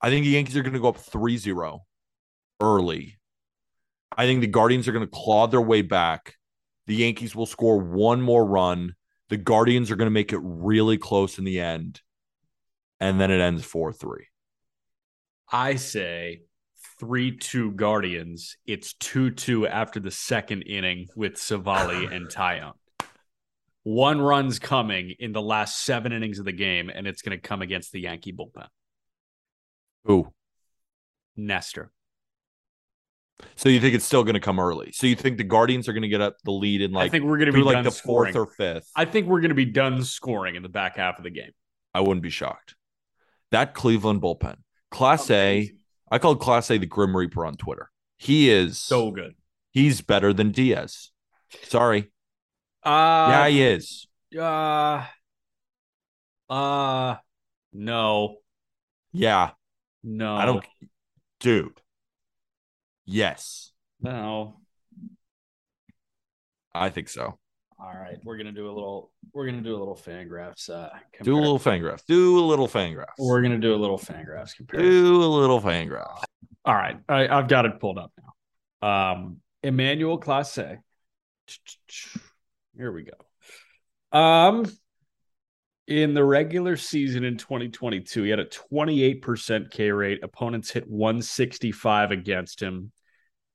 I 0.00 0.10
think 0.10 0.24
the 0.24 0.30
Yankees 0.30 0.56
are 0.56 0.62
going 0.62 0.74
to 0.74 0.80
go 0.80 0.88
up 0.88 0.98
3-0 0.98 1.80
early. 2.60 3.18
I 4.16 4.26
think 4.26 4.40
the 4.40 4.46
Guardians 4.46 4.88
are 4.88 4.92
going 4.92 5.04
to 5.04 5.10
claw 5.10 5.46
their 5.46 5.60
way 5.60 5.82
back. 5.82 6.34
The 6.86 6.94
Yankees 6.94 7.34
will 7.34 7.46
score 7.46 7.78
one 7.78 8.20
more 8.20 8.44
run. 8.44 8.94
The 9.28 9.36
Guardians 9.36 9.90
are 9.90 9.96
going 9.96 10.06
to 10.06 10.12
make 10.12 10.32
it 10.32 10.40
really 10.42 10.98
close 10.98 11.38
in 11.38 11.44
the 11.44 11.60
end. 11.60 12.00
And 13.00 13.20
then 13.20 13.30
it 13.30 13.40
ends 13.40 13.64
4-3. 13.64 14.22
I 15.50 15.76
say 15.76 16.42
3 17.00 17.36
2 17.36 17.72
Guardians. 17.72 18.56
It's 18.66 18.94
2 18.94 19.32
2 19.32 19.66
after 19.66 20.00
the 20.00 20.10
second 20.10 20.62
inning 20.62 21.06
with 21.14 21.34
Civale 21.34 22.12
and 22.12 22.28
Taillon. 22.28 22.72
One 23.88 24.20
run's 24.20 24.58
coming 24.58 25.14
in 25.18 25.32
the 25.32 25.40
last 25.40 25.82
seven 25.82 26.12
innings 26.12 26.38
of 26.38 26.44
the 26.44 26.52
game, 26.52 26.90
and 26.94 27.06
it's 27.06 27.22
going 27.22 27.40
to 27.40 27.40
come 27.40 27.62
against 27.62 27.90
the 27.90 28.00
Yankee 28.02 28.34
bullpen. 28.34 28.66
Ooh. 30.10 30.30
Nestor. 31.38 31.90
So 33.56 33.70
you 33.70 33.80
think 33.80 33.94
it's 33.94 34.04
still 34.04 34.24
going 34.24 34.34
to 34.34 34.40
come 34.40 34.60
early. 34.60 34.92
So 34.92 35.06
you 35.06 35.16
think 35.16 35.38
the 35.38 35.44
Guardians 35.44 35.88
are 35.88 35.94
going 35.94 36.02
to 36.02 36.08
get 36.08 36.20
up 36.20 36.36
the 36.44 36.50
lead 36.50 36.82
in 36.82 36.92
like 36.92 37.06
I 37.06 37.08
think 37.08 37.24
we're 37.24 37.38
going 37.38 37.46
to 37.50 37.52
be 37.52 37.62
like 37.62 37.82
the 37.82 37.90
scoring. 37.90 38.34
fourth 38.34 38.48
or 38.48 38.52
fifth. 38.52 38.90
I 38.94 39.06
think 39.06 39.26
we're 39.26 39.40
going 39.40 39.50
to 39.50 39.54
be 39.54 39.64
done 39.64 40.04
scoring 40.04 40.54
in 40.56 40.62
the 40.62 40.68
back 40.68 40.96
half 40.96 41.16
of 41.16 41.24
the 41.24 41.30
game. 41.30 41.52
I 41.94 42.00
wouldn't 42.00 42.22
be 42.22 42.28
shocked. 42.30 42.74
That 43.52 43.72
Cleveland 43.72 44.20
bullpen, 44.20 44.56
Clase, 44.92 45.70
I 46.10 46.18
called 46.18 46.42
Clase 46.42 46.78
the 46.78 46.84
Grim 46.84 47.16
Reaper 47.16 47.46
on 47.46 47.54
Twitter. 47.54 47.90
He 48.18 48.50
is 48.50 48.78
So 48.78 49.12
good. 49.12 49.34
he's 49.70 50.02
better 50.02 50.34
than 50.34 50.50
Diaz. 50.50 51.10
Sorry, 51.62 52.10
Uh, 52.88 53.28
yeah, 53.30 53.48
he 53.48 53.62
is. 53.62 54.06
Uh, 54.38 55.04
uh, 56.48 57.16
no, 57.74 58.36
Yeah, 59.12 59.50
no, 60.02 60.36
I 60.36 60.46
don't, 60.46 60.64
dude. 61.40 61.80
Yes, 63.04 63.72
No. 64.00 64.60
I 66.74 66.90
think 66.90 67.08
so. 67.08 67.38
All 67.80 67.92
right, 67.92 68.16
we're 68.24 68.36
gonna 68.38 68.52
do 68.52 68.66
a 68.70 68.72
little. 68.72 69.10
We're 69.32 69.46
gonna 69.46 69.60
do 69.62 69.76
a 69.76 69.78
little 69.78 69.96
Fangraphs. 69.96 70.68
Uh, 70.70 70.90
Do 71.22 71.36
a 71.36 71.40
little 71.40 71.58
Fangraphs. 71.58 72.04
Do 72.06 72.38
a 72.38 72.44
little 72.44 72.68
Fangraphs. 72.68 73.18
We're 73.18 73.42
gonna 73.42 73.58
do 73.58 73.74
a 73.74 73.76
little 73.76 73.98
Fangraphs 73.98 74.56
comparison. 74.56 74.90
Do 74.90 75.16
a 75.22 75.26
little 75.26 75.60
Fangraphs. 75.60 76.22
All 76.64 76.74
right, 76.74 76.98
I, 77.08 77.28
I've 77.28 77.48
got 77.48 77.66
it 77.66 77.80
pulled 77.80 77.98
up 77.98 78.12
now. 78.82 79.12
Um, 79.12 79.40
Emmanuel 79.62 80.18
Clase. 80.20 80.78
Here 82.78 82.92
we 82.92 83.02
go. 83.02 84.18
Um, 84.18 84.64
in 85.88 86.14
the 86.14 86.22
regular 86.22 86.76
season 86.76 87.24
in 87.24 87.36
2022, 87.36 88.22
he 88.22 88.30
had 88.30 88.38
a 88.38 88.44
28% 88.44 89.70
K 89.70 89.90
rate. 89.90 90.22
Opponents 90.22 90.70
hit 90.70 90.88
165 90.88 92.12
against 92.12 92.62
him. 92.62 92.92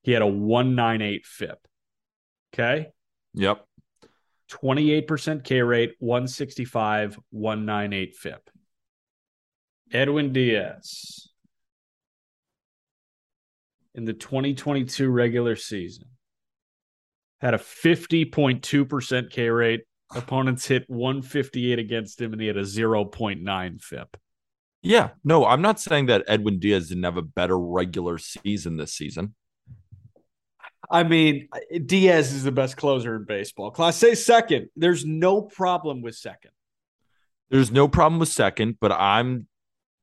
He 0.01 0.11
had 0.11 0.21
a 0.21 0.27
198 0.27 1.25
FIP. 1.25 1.67
Okay. 2.53 2.87
Yep. 3.33 3.65
28% 4.51 5.43
K 5.43 5.61
rate, 5.61 5.95
165, 5.99 7.17
198 7.31 8.15
FIP. 8.15 8.49
Edwin 9.91 10.33
Diaz 10.33 11.29
in 13.95 14.05
the 14.05 14.13
2022 14.13 15.09
regular 15.09 15.55
season 15.55 16.07
had 17.43 17.53
a 17.53 17.59
50.2% 17.59 19.29
K 19.29 19.49
rate. 19.49 19.81
Opponents 20.15 20.67
hit 20.67 20.85
158 20.87 21.79
against 21.79 22.21
him, 22.21 22.33
and 22.33 22.41
he 22.41 22.47
had 22.47 22.57
a 22.57 22.63
0.9 22.63 23.81
FIP. 23.81 24.17
Yeah. 24.81 25.09
No, 25.23 25.45
I'm 25.45 25.61
not 25.61 25.79
saying 25.79 26.07
that 26.07 26.23
Edwin 26.27 26.59
Diaz 26.59 26.89
didn't 26.89 27.03
have 27.03 27.17
a 27.17 27.21
better 27.21 27.57
regular 27.57 28.17
season 28.17 28.77
this 28.77 28.93
season. 28.93 29.33
I 30.91 31.03
mean, 31.03 31.47
Diaz 31.85 32.33
is 32.33 32.43
the 32.43 32.51
best 32.51 32.77
closer 32.77 33.15
in 33.15 33.23
baseball. 33.23 33.71
Clase 33.71 34.17
second. 34.17 34.69
There's 34.75 35.05
no 35.05 35.41
problem 35.41 36.01
with 36.01 36.15
second. 36.15 36.51
There's 37.49 37.71
no 37.71 37.87
problem 37.87 38.19
with 38.19 38.29
second, 38.29 38.77
but 38.79 38.91
I'm 38.91 39.47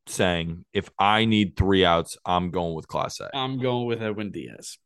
saying 0.06 0.64
if 0.72 0.88
I 0.98 1.26
need 1.26 1.56
three 1.56 1.84
outs, 1.84 2.16
I'm 2.24 2.50
going 2.50 2.74
with 2.74 2.88
Clase. 2.88 3.28
I'm 3.34 3.60
going 3.60 3.86
with 3.86 4.02
Edwin 4.02 4.30
Diaz. 4.30 4.78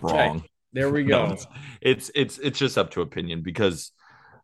Wrong. 0.00 0.44
There 0.72 0.90
we 0.90 1.02
No, 1.04 1.26
go. 1.26 1.32
it's, 1.32 1.46
it's 1.80 2.10
it's 2.14 2.38
it's 2.38 2.58
just 2.58 2.78
up 2.78 2.90
to 2.92 3.02
opinion 3.02 3.42
because 3.42 3.92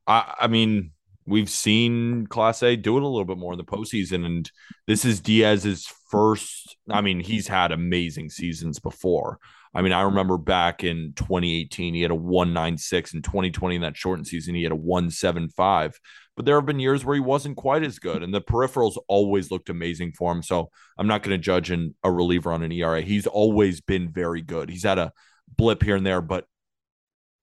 I 0.07 0.35
I 0.41 0.47
mean 0.49 0.93
we've 1.27 1.51
seen 1.51 2.27
Clase 2.29 2.81
do 2.83 2.97
it 2.97 3.03
a 3.03 3.07
little 3.07 3.25
bit 3.25 3.39
more 3.39 3.53
in 3.53 3.59
the 3.59 3.65
postseason, 3.65 4.25
and 4.25 4.51
this 4.87 5.05
is 5.05 5.21
Diaz's 5.21 5.93
first. 6.11 6.77
I 6.91 7.01
mean, 7.01 7.21
he's 7.21 7.49
had 7.49 7.73
amazing 7.73 8.31
seasons 8.31 8.79
before. 8.79 9.39
I 9.75 9.83
mean, 9.83 9.93
I 9.93 10.03
remember 10.03 10.39
back 10.39 10.85
in 10.85 11.12
2018, 11.17 11.95
he 11.95 12.03
had 12.03 12.11
a 12.11 12.15
196. 12.15 13.12
In 13.15 13.23
2020, 13.23 13.77
in 13.77 13.83
that 13.83 13.97
shortened 13.97 14.27
season, 14.27 14.55
he 14.55 14.62
had 14.62 14.73
a 14.73 14.77
175. 14.77 15.99
But 16.37 16.45
there 16.47 16.55
have 16.57 16.65
been 16.67 16.81
years 16.81 17.05
where 17.05 17.15
he 17.15 17.21
wasn't 17.21 17.57
quite 17.57 17.83
as 17.83 17.99
good, 17.99 18.23
and 18.23 18.33
the 18.33 18.41
peripherals 18.41 18.97
always 19.09 19.51
looked 19.51 19.69
amazing 19.69 20.12
for 20.12 20.33
him. 20.33 20.43
So 20.43 20.71
I'm 20.97 21.07
not 21.09 21.23
going 21.23 21.37
to 21.37 21.43
judge 21.43 21.71
an, 21.71 21.95
a 22.05 22.11
reliever 22.11 22.53
on 22.53 22.62
an 22.62 22.73
ERA. 22.73 23.01
He's 23.03 23.27
always 23.27 23.81
been 23.81 24.11
very 24.12 24.43
good. 24.43 24.71
He's 24.71 24.85
had 24.85 24.99
a 24.99 25.12
blip 25.49 25.83
here 25.83 25.97
and 25.97 26.07
there, 26.07 26.21
but 26.21 26.47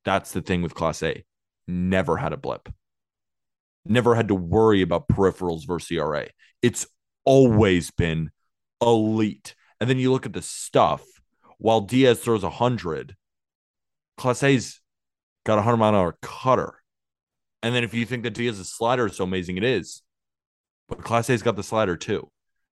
that's 0.05 0.31
the 0.31 0.41
thing 0.41 0.61
with 0.61 0.75
Clase. 0.75 1.23
Never 1.67 2.17
had 2.17 2.33
a 2.33 2.37
blip. 2.37 2.69
Never 3.85 4.15
had 4.15 4.29
to 4.29 4.35
worry 4.35 4.81
about 4.81 5.07
peripherals 5.07 5.67
versus 5.67 5.91
ERA. 5.91 6.27
It's 6.61 6.87
always 7.25 7.91
been 7.91 8.31
elite. 8.81 9.55
And 9.79 9.89
then 9.89 9.99
you 9.99 10.11
look 10.11 10.25
at 10.25 10.33
the 10.33 10.41
stuff. 10.41 11.03
While 11.57 11.81
Diaz 11.81 12.19
throws 12.19 12.43
100, 12.43 13.15
Clase's 14.19 14.81
got 15.45 15.53
a 15.53 15.57
100 15.57 15.77
mile 15.77 15.89
an 15.89 15.95
hour 15.95 16.17
cutter. 16.21 16.75
And 17.61 17.73
then 17.73 17.83
if 17.83 17.93
you 17.93 18.05
think 18.05 18.23
that 18.23 18.33
Diaz's 18.33 18.71
slider 18.71 19.05
is 19.05 19.17
so 19.17 19.23
amazing, 19.23 19.57
it 19.57 19.63
is. 19.63 20.01
But 20.89 20.99
Clase's 20.99 21.41
got 21.41 21.55
the 21.55 21.63
slider 21.63 21.95
too. 21.95 22.29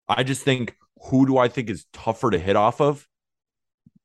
I 0.07 0.23
just 0.23 0.43
think 0.43 0.75
who 1.03 1.25
do 1.25 1.37
I 1.37 1.47
think 1.47 1.69
is 1.69 1.85
tougher 1.93 2.31
to 2.31 2.39
hit 2.39 2.55
off 2.55 2.81
of? 2.81 3.07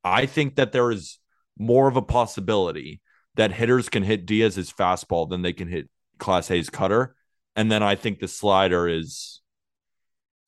I 0.07 0.27
think 0.27 0.55
that 0.55 0.71
there 0.71 0.93
is 0.93 1.19
more 1.59 1.89
of 1.89 1.97
a 1.97 2.03
possibility 2.03 3.01
that 3.35 3.53
hitters 3.53 3.89
can 3.89 4.05
hit 4.05 4.25
Diaz's 4.25 4.73
fastball 4.73 5.29
than 5.29 5.43
they 5.43 5.53
can 5.53 5.67
hit 5.67 5.91
Clase's 6.19 6.71
cutter. 6.71 7.17
And 7.57 7.73
then 7.73 7.83
I 7.83 7.97
think 7.97 8.21
the 8.21 8.29
slider 8.29 8.89
is 8.89 9.41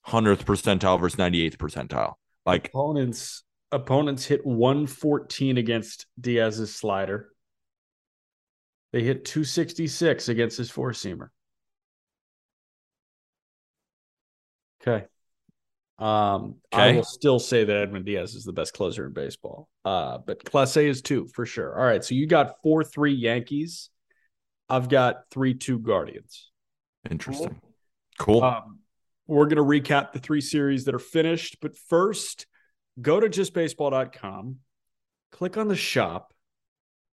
100th 0.07 0.45
percentile 0.45 1.01
versus 1.01 1.19
98th 1.19 1.57
percentile. 1.57 2.15
Like, 2.47 2.69
opponents 2.69 3.43
opponents 3.73 4.25
hit 4.25 4.47
114 4.47 5.59
against 5.59 6.07
Diaz's 6.19 6.75
slider. 6.75 7.31
They 8.93 9.03
hit 9.03 9.25
266 9.25 10.29
against 10.29 10.57
his 10.57 10.71
four 10.71 10.93
seamer. 10.93 11.29
Okay. 14.81 15.07
Um, 15.99 16.57
I 16.73 16.93
will 16.93 17.03
still 17.03 17.41
say 17.41 17.65
that 17.65 17.77
Edwin 17.77 18.05
Diaz 18.05 18.35
is 18.35 18.45
the 18.45 18.53
best 18.53 18.73
closer 18.73 19.07
in 19.07 19.13
baseball. 19.13 19.69
Uh, 19.85 20.19
but 20.19 20.45
Clase 20.45 20.89
is 20.89 21.03
two 21.03 21.27
for 21.35 21.45
sure. 21.45 21.77
All 21.77 21.85
right, 21.85 22.05
so 22.05 22.15
you 22.15 22.27
got 22.27 22.63
four 22.63 22.85
three 22.85 23.15
Yankees. 23.15 23.91
I've 24.69 24.89
got 24.89 25.23
three 25.31 25.55
two 25.55 25.79
Guardians. 25.79 26.51
Interesting. 27.11 27.61
Cool. 28.19 28.45
Um, 28.45 28.81
we're 29.27 29.47
going 29.47 29.57
to 29.57 29.63
recap 29.63 30.13
the 30.13 30.19
three 30.19 30.41
series 30.41 30.85
that 30.85 30.95
are 30.95 31.01
finished. 31.01 31.59
But 31.61 31.77
first, 31.77 32.47
go 33.01 33.21
to 33.21 33.29
justbaseball.com, 33.29 34.57
click 35.33 35.57
on 35.57 35.69
the 35.69 35.77
shop, 35.77 36.33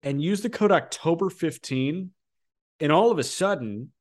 and 0.01 0.21
use 0.21 0.41
the 0.41 0.49
code 0.49 0.71
October15. 0.71 2.09
And 2.79 2.91
all 2.91 3.11
of 3.11 3.19
a 3.19 3.23
sudden, 3.23 3.91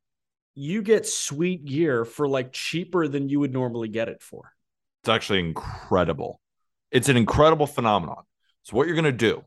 you 0.55 0.83
get 0.83 1.07
sweet 1.07 1.65
gear 1.65 2.05
for 2.05 2.29
like 2.29 2.53
cheaper 2.53 3.09
than 3.09 3.29
you 3.29 3.41
would 3.41 3.53
normally 3.53 3.89
get 3.89 4.09
it 4.09 4.23
for. 4.23 4.53
It's 5.03 5.09
actually 5.09 5.41
incredible. 5.41 6.41
It's 6.93 7.09
an 7.09 7.17
incredible 7.17 7.67
phenomenon. 7.67 8.23
So 8.63 8.77
what 8.77 8.87
you're 8.87 8.95
going 8.95 9.05
to 9.05 9.13
do 9.13 9.43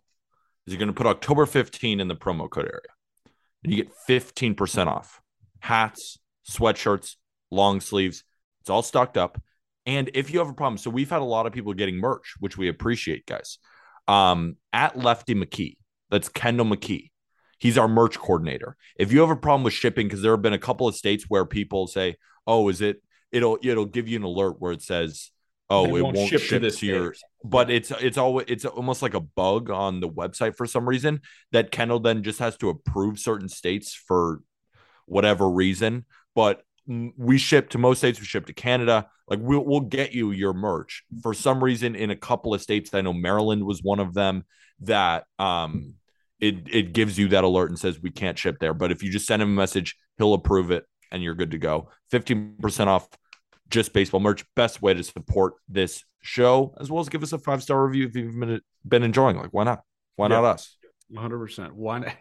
is 0.65 0.73
you're 0.73 0.79
going 0.79 0.87
to 0.87 0.93
put 0.93 1.07
October 1.07 1.45
15 1.45 2.01
in 2.01 2.09
the 2.09 2.15
promo 2.15 2.49
code 2.49 2.65
area. 2.65 2.81
And 3.63 3.73
you 3.73 3.81
get 3.83 3.93
15% 4.09 4.87
off. 4.87 5.21
Hats, 5.59 6.19
sweatshirts, 6.49 7.15
long 7.51 7.79
sleeves. 7.79 8.23
It's 8.59 8.69
all 8.69 8.81
stocked 8.81 9.17
up. 9.17 9.41
And 9.85 10.09
if 10.13 10.29
you 10.29 10.39
have 10.39 10.49
a 10.49 10.53
problem, 10.53 10.77
so 10.77 10.89
we've 10.89 11.09
had 11.09 11.21
a 11.21 11.25
lot 11.25 11.45
of 11.45 11.53
people 11.53 11.73
getting 11.73 11.97
merch, 11.97 12.33
which 12.39 12.57
we 12.57 12.67
appreciate, 12.67 13.25
guys. 13.25 13.57
Um, 14.09 14.57
at 14.73 14.97
Lefty 14.97 15.35
McKee, 15.35 15.77
that's 16.09 16.27
Kendall 16.27 16.65
McKee. 16.65 17.11
He's 17.59 17.77
our 17.77 17.87
merch 17.87 18.19
coordinator. 18.19 18.75
If 18.97 19.13
you 19.13 19.21
have 19.21 19.29
a 19.29 19.35
problem 19.37 19.63
with 19.63 19.73
shipping, 19.73 20.07
because 20.07 20.21
there 20.21 20.33
have 20.33 20.41
been 20.41 20.53
a 20.53 20.59
couple 20.59 20.87
of 20.87 20.95
states 20.95 21.25
where 21.29 21.45
people 21.45 21.87
say, 21.87 22.17
"Oh, 22.45 22.67
is 22.67 22.81
it?" 22.81 23.01
It'll 23.31 23.57
it'll 23.63 23.85
give 23.85 24.07
you 24.07 24.17
an 24.17 24.23
alert 24.23 24.55
where 24.59 24.73
it 24.73 24.81
says, 24.81 25.31
"Oh, 25.69 25.95
it 25.95 26.01
won't, 26.01 26.17
ship, 26.17 26.41
to, 26.49 26.59
this 26.59 26.81
your." 26.81 27.15
But 27.43 27.69
it's 27.69 27.91
it's 27.91 28.17
always 28.17 28.45
it's 28.49 28.65
almost 28.65 29.01
like 29.01 29.13
a 29.13 29.19
bug 29.19 29.69
on 29.69 29.99
the 29.99 30.09
website 30.09 30.55
for 30.55 30.65
some 30.65 30.87
reason 30.87 31.21
that 31.51 31.71
Kendall 31.71 31.99
then 31.99 32.23
just 32.23 32.39
has 32.39 32.57
to 32.57 32.69
approve 32.69 33.19
certain 33.19 33.49
states 33.49 33.93
for 33.93 34.41
whatever 35.05 35.49
reason. 35.49 36.05
But 36.33 36.61
we 36.87 37.37
ship 37.37 37.69
to 37.71 37.77
most 37.77 37.99
states. 37.99 38.19
We 38.19 38.25
ship 38.25 38.45
to 38.47 38.53
Canada. 38.53 39.07
Like 39.27 39.39
we'll 39.41 39.65
we'll 39.65 39.81
get 39.81 40.13
you 40.13 40.31
your 40.31 40.53
merch 40.53 41.03
for 41.23 41.33
some 41.33 41.63
reason 41.63 41.95
in 41.95 42.11
a 42.11 42.15
couple 42.15 42.53
of 42.53 42.61
states. 42.61 42.93
I 42.93 43.01
know 43.01 43.13
Maryland 43.13 43.63
was 43.65 43.81
one 43.81 43.99
of 43.99 44.13
them 44.13 44.43
that 44.81 45.25
um 45.39 45.95
it 46.39 46.67
it 46.69 46.93
gives 46.93 47.17
you 47.17 47.29
that 47.29 47.43
alert 47.43 47.69
and 47.69 47.79
says 47.79 47.99
we 48.01 48.11
can't 48.11 48.37
ship 48.37 48.57
there. 48.59 48.73
But 48.73 48.91
if 48.91 49.01
you 49.01 49.11
just 49.11 49.25
send 49.25 49.41
him 49.41 49.49
a 49.49 49.51
message, 49.51 49.95
he'll 50.17 50.33
approve 50.33 50.69
it 50.71 50.85
and 51.11 51.23
you're 51.23 51.35
good 51.35 51.51
to 51.51 51.57
go. 51.57 51.89
Fifteen 52.11 52.55
percent 52.59 52.89
off. 52.89 53.07
Just 53.69 53.93
baseball 53.93 54.19
merch. 54.19 54.45
Best 54.55 54.81
way 54.81 54.93
to 54.93 55.03
support 55.03 55.55
this 55.67 56.03
show, 56.21 56.75
as 56.79 56.91
well 56.91 57.01
as 57.01 57.09
give 57.09 57.23
us 57.23 57.33
a 57.33 57.39
five 57.39 57.63
star 57.63 57.85
review 57.85 58.07
if 58.07 58.15
you've 58.15 58.39
been 58.39 58.61
been 58.87 59.03
enjoying. 59.03 59.37
Like 59.37 59.51
why 59.51 59.63
not? 59.63 59.81
Why 60.15 60.27
not 60.27 60.43
us? 60.43 60.77
100%. 61.13 61.71
Why 61.73 61.99
not? 61.99 62.15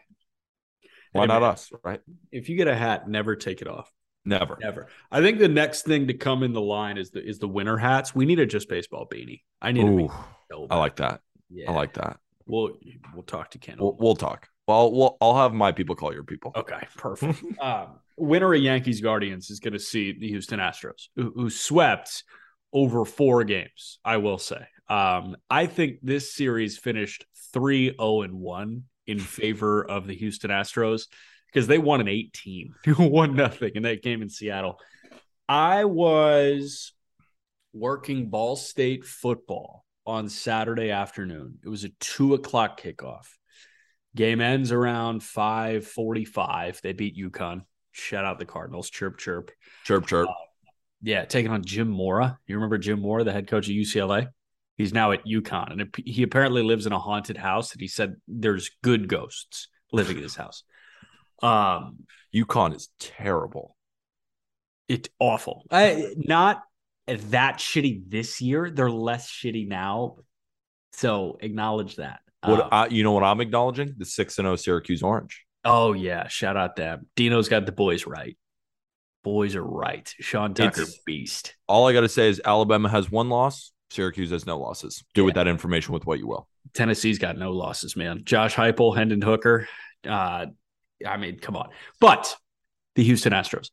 Why 1.13 1.27
not 1.27 1.43
us? 1.43 1.71
Right? 1.85 2.01
If 2.33 2.49
you 2.49 2.57
get 2.57 2.67
a 2.67 2.75
hat, 2.75 3.09
never 3.09 3.37
take 3.37 3.63
it 3.63 3.69
off. 3.69 3.91
Never. 4.25 4.59
Never. 4.61 4.89
I 5.13 5.21
think 5.21 5.39
the 5.39 5.49
next 5.49 5.83
thing 5.83 6.09
to 6.09 6.15
come 6.15 6.43
in 6.43 6.53
the 6.53 6.61
line 6.61 6.97
is 6.99 7.11
the 7.11 7.23
is 7.23 7.39
the 7.39 7.49
winter 7.49 7.77
hats. 7.77 8.15
We 8.15 8.25
need 8.25 8.41
a 8.41 8.47
just 8.47 8.69
baseball 8.69 9.07
beanie. 9.07 9.43
I 9.61 9.73
need 9.73 9.85
a 9.85 9.91
Ooh, 9.91 10.13
so 10.51 10.67
I 10.71 10.79
like 10.79 10.97
that. 10.97 11.21
Yeah. 11.51 11.71
I 11.71 11.75
like 11.75 11.95
that. 11.95 12.19
We'll 12.47 12.79
we'll 13.13 13.23
talk 13.23 13.51
to 13.51 13.59
Ken. 13.59 13.77
We'll, 13.79 13.97
we'll 13.99 14.17
talk. 14.17 14.49
Well, 14.67 14.91
we'll 14.93 15.17
I'll 15.21 15.37
have 15.37 15.53
my 15.53 15.73
people 15.73 15.95
call 15.95 16.13
your 16.13 16.25
people. 16.25 16.53
Okay, 16.57 16.81
perfect. 16.97 17.43
um, 17.61 18.01
winner 18.17 18.55
of 18.55 18.61
Yankees 18.61 19.01
Guardians 19.01 19.51
is 19.51 19.61
going 19.61 19.73
to 19.73 19.79
see 19.79 20.13
the 20.13 20.29
Houston 20.29 20.61
Astros, 20.61 21.09
who, 21.17 21.33
who 21.35 21.51
swept 21.51 22.25
over 22.73 23.05
four 23.05 23.45
games. 23.45 23.99
I 24.05 24.19
will 24.19 24.39
say. 24.39 24.67
Um, 24.89 25.37
I 25.49 25.67
think 25.67 25.99
this 26.03 26.35
series 26.35 26.77
finished 26.77 27.25
3 27.53 27.91
0 27.91 28.23
and 28.23 28.35
1 28.35 28.83
in 29.07 29.19
favor 29.19 29.85
of 29.85 30.07
the 30.07 30.15
Houston 30.15 30.51
Astros 30.51 31.07
because 31.47 31.67
they 31.67 31.79
won 31.79 32.01
an 32.01 32.09
18, 32.09 32.75
one 32.99 33.37
nothing 33.37 33.73
in 33.75 33.85
that 33.85 34.03
game 34.03 34.23
in 34.23 34.29
Seattle. 34.29 34.79
I 35.49 35.85
was 35.85 36.93
working 37.73 38.31
Ball 38.31 38.57
State 38.57 39.05
football 39.05 39.85
on 40.07 40.29
Saturday 40.29 40.91
afternoon. 40.91 41.59
It 41.65 41.69
was 41.69 41.85
a 41.85 41.91
two 42.01 42.35
o'clock 42.35 42.81
kickoff. 42.81 43.27
Game 44.17 44.41
ends 44.41 44.71
around 44.71 45.23
545. 45.23 46.81
They 46.83 46.93
beat 46.93 47.17
UConn. 47.17 47.63
Shout 47.97 48.25
out 48.25 48.41
the 48.41 48.45
Cardinals. 48.45 48.91
Chirp, 48.91 49.19
chirp. 49.19 49.53
Chirp 49.85 50.07
chirp. 50.07 50.29
Yeah, 51.01 51.25
taking 51.27 51.53
on 51.53 51.65
Jim 51.65 51.89
Mora. 51.89 52.39
You 52.47 52.57
remember 52.57 52.77
Jim 52.77 53.01
Mora, 53.01 53.23
the 53.23 53.31
head 53.33 53.47
coach 53.47 53.69
of 53.69 53.75
UCLA? 53.75 54.27
He's 54.77 54.93
now 54.93 55.13
at 55.13 55.25
UConn. 55.25 55.71
And 55.71 55.81
it- 55.83 55.95
he 56.05 56.25
apparently 56.25 56.63
lives 56.65 56.87
in 56.87 56.93
a 56.93 56.99
haunted 56.99 57.37
house. 57.37 57.71
And 57.73 57.81
he 57.81 57.87
said 57.87 58.17
there's 58.27 58.71
good 58.83 59.07
ghosts 59.07 59.69
living 59.93 60.17
in 60.17 60.25
his 60.25 60.35
house. 60.35 60.65
Um, 61.41 62.07
UConn 62.35 62.75
is 62.75 62.89
terrible. 62.99 63.77
it's 64.89 65.09
awful. 65.21 65.65
I, 65.71 66.15
not 66.17 66.63
that 67.07 67.59
shitty 67.59 68.03
this 68.11 68.41
year. 68.43 68.71
They're 68.71 68.91
less 68.91 69.31
shitty 69.31 69.69
now. 69.69 70.17
So 70.95 71.39
acknowledge 71.41 71.97
that. 71.97 72.21
What 72.43 72.61
Um, 72.61 72.69
I, 72.73 72.87
you 72.89 73.03
know 73.05 73.13
what 73.13 73.23
I'm 73.23 73.41
acknowledging? 73.41 73.95
The 73.97 74.05
six 74.05 74.39
and 74.39 74.47
zero 74.47 74.57
Syracuse 74.57 75.03
Orange. 75.03 75.44
Oh 75.65 75.93
yeah, 75.93 76.29
shout 76.29 76.57
out 76.57 76.77
them. 76.77 77.07
Dino's 77.17 77.49
got 77.49 77.67
the 77.67 77.73
boys 77.73 78.07
right. 78.07 78.37
Boys 79.23 79.55
are 79.57 79.65
right. 79.65 80.13
Sean 80.21 80.53
Tucker 80.55 80.83
It's- 80.83 80.99
beast. 81.07 81.55
All 81.67 81.89
I 81.89 81.93
got 81.93 82.03
to 82.03 82.09
say 82.09 82.29
is 82.29 82.41
Alabama 82.45 82.89
has 82.89 83.11
one 83.11 83.29
loss. 83.31 83.73
Syracuse 83.91 84.31
has 84.31 84.45
no 84.45 84.59
losses. 84.59 85.05
Do 85.15 85.25
with 85.25 85.35
that 85.35 85.47
information 85.47 85.95
with 85.95 86.05
what 86.05 86.19
you 86.19 86.27
will. 86.27 86.49
Tennessee's 86.75 87.19
got 87.19 87.39
no 87.39 87.53
losses, 87.53 87.97
man. 87.97 88.23
Josh 88.25 88.55
Heupel, 88.55 88.97
Hendon 88.97 89.23
Hooker. 89.23 89.69
Uh, 90.07 90.47
I 91.07 91.17
mean, 91.17 91.39
come 91.39 91.57
on. 91.57 91.71
But 92.01 92.37
the 92.97 93.05
Houston 93.05 93.33
Astros. 93.33 93.71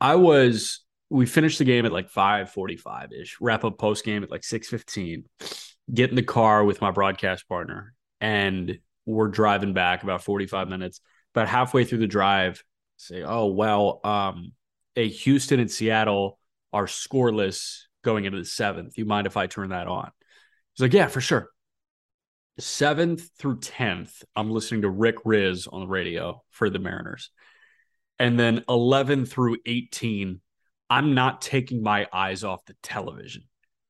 I 0.00 0.16
was. 0.16 0.80
We 1.10 1.26
finished 1.26 1.58
the 1.58 1.64
game 1.64 1.84
at 1.84 1.92
like 1.92 2.08
five 2.08 2.50
forty-five 2.50 3.12
ish. 3.12 3.36
Wrap 3.40 3.64
up 3.64 3.78
post 3.78 4.04
game 4.04 4.22
at 4.22 4.30
like 4.30 4.44
six 4.44 4.68
fifteen. 4.68 5.24
Get 5.92 6.10
in 6.10 6.16
the 6.16 6.22
car 6.22 6.64
with 6.64 6.80
my 6.80 6.90
broadcast 6.90 7.48
partner, 7.48 7.94
and 8.20 8.78
we're 9.04 9.28
driving 9.28 9.72
back 9.74 10.02
about 10.02 10.22
forty-five 10.22 10.68
minutes. 10.68 11.00
About 11.34 11.48
halfway 11.48 11.84
through 11.84 11.98
the 11.98 12.06
drive, 12.06 12.62
say, 12.96 13.22
"Oh 13.22 13.46
well, 13.46 14.00
um, 14.04 14.52
a 14.96 15.08
Houston 15.08 15.60
and 15.60 15.70
Seattle 15.70 16.38
are 16.72 16.86
scoreless 16.86 17.82
going 18.02 18.24
into 18.24 18.38
the 18.38 18.44
seventh. 18.44 18.98
You 18.98 19.04
mind 19.04 19.26
if 19.26 19.36
I 19.36 19.46
turn 19.46 19.70
that 19.70 19.86
on?" 19.86 20.10
He's 20.74 20.82
like, 20.82 20.92
"Yeah, 20.92 21.08
for 21.08 21.20
sure." 21.20 21.48
seventh 22.58 23.28
through 23.38 23.58
10th, 23.58 24.22
I'm 24.36 24.50
listening 24.50 24.82
to 24.82 24.90
Rick 24.90 25.24
Rizzs 25.24 25.66
on 25.72 25.80
the 25.80 25.86
radio 25.86 26.42
for 26.50 26.70
the 26.70 26.78
Mariners. 26.78 27.30
And 28.18 28.38
then 28.38 28.64
11 28.68 29.26
through 29.26 29.58
18, 29.66 30.40
I'm 30.88 31.14
not 31.14 31.40
taking 31.40 31.82
my 31.82 32.06
eyes 32.12 32.44
off 32.44 32.64
the 32.66 32.76
television. 32.82 33.44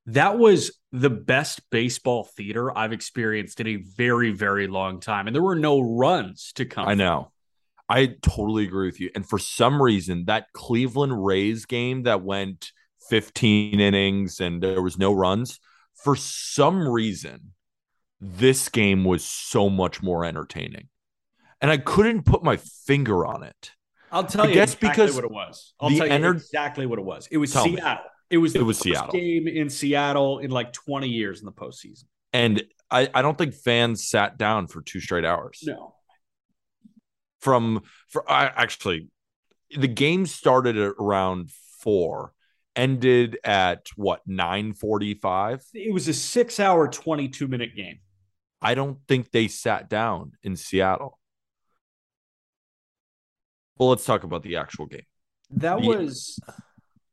That 0.07 0.39
was 0.39 0.79
the 0.91 1.11
best 1.11 1.61
baseball 1.71 2.25
theater 2.25 2.77
I've 2.77 2.93
experienced 2.93 3.61
in 3.61 3.67
a 3.67 3.77
very, 3.77 4.31
very 4.31 4.67
long 4.67 5.01
time. 5.01 5.27
And 5.27 5.35
there 5.35 5.43
were 5.43 5.57
no 5.57 5.81
runs 5.81 6.53
to 6.55 6.65
come. 6.65 6.89
I 6.89 6.95
know. 6.95 7.32
I 7.93 8.15
totally 8.23 8.65
agree 8.65 8.87
with 8.87 9.01
you. 9.01 9.11
And 9.15 9.29
for 9.29 9.39
some 9.39 9.81
reason, 9.83 10.25
that 10.25 10.47
Cleveland 10.55 11.23
Rays 11.25 11.67
game 11.67 12.05
that 12.05 12.23
went 12.23 12.73
15 13.11 13.81
innings 13.81 14.41
and 14.41 14.63
there 14.63 14.81
was 14.81 14.97
no 14.99 15.13
runs, 15.13 15.61
for 15.95 16.17
some 16.17 16.89
reason, 16.89 17.53
this 18.19 18.71
game 18.71 19.05
was 19.05 19.25
so 19.25 19.69
much 19.69 20.03
more 20.03 20.25
entertaining. 20.25 20.89
And 21.61 21.71
I 21.71 21.77
couldn't 21.77 22.23
put 22.25 22.43
my 22.43 22.57
finger 22.57 23.27
on 23.27 23.43
it. 23.43 23.73
I'll 24.11 24.25
tell 24.25 24.47
I 24.47 24.49
you 24.49 24.55
guess 24.55 24.73
exactly 24.75 24.89
because 25.05 25.15
what 25.15 25.25
it 25.25 25.31
was. 25.31 25.75
I'll 25.79 25.91
tell 25.91 26.07
you 26.07 26.13
ener- 26.13 26.35
exactly 26.35 26.87
what 26.87 26.99
it 26.99 27.05
was. 27.05 27.29
It 27.31 27.37
was 27.37 27.53
Tell 27.53 27.67
me. 27.67 27.77
Seattle. 27.77 28.05
It 28.31 28.39
was 28.39 28.55
the 28.55 28.61
It 28.61 28.63
was 28.63 28.79
Seattle. 28.79 29.13
game 29.13 29.47
in 29.47 29.69
Seattle 29.69 30.39
in 30.39 30.51
like 30.51 30.73
20 30.73 31.09
years 31.09 31.41
in 31.41 31.45
the 31.45 31.53
postseason. 31.53 32.05
And 32.33 32.65
I, 32.91 33.11
I 33.13 33.21
don't 33.21 33.37
think 33.37 33.53
fans 33.53 34.09
sat 34.09 34.39
down 34.39 34.67
for 34.67 34.81
two 34.81 35.01
straight 35.01 35.27
hours. 35.27 35.63
No. 35.67 35.95
From 37.43 37.83
for 38.09 38.29
I 38.31 38.47
actually 38.47 39.09
the 39.77 39.89
game 39.89 40.25
started 40.27 40.77
at 40.79 40.95
around 40.99 41.51
four, 41.81 42.33
ended 42.75 43.39
at 43.45 43.89
what 43.97 44.23
nine 44.27 44.73
forty 44.73 45.15
five. 45.15 45.63
It 45.75 45.93
was 45.93 46.09
a 46.09 46.15
six 46.15 46.59
hour, 46.61 46.89
22 46.89 47.49
minute 47.49 47.77
game. 47.77 47.99
I 48.63 48.75
don't 48.75 48.99
think 49.09 49.33
they 49.33 49.49
sat 49.49 49.91
down 49.91 50.33
in 50.43 50.57
Seattle. 50.57 51.19
Well, 53.77 53.89
let's 53.89 54.05
talk 54.05 54.23
about 54.23 54.43
the 54.45 54.57
actual 54.57 54.87
game. 54.87 55.03
That 55.51 55.81
Yeah. 55.81 55.89
was, 55.89 56.39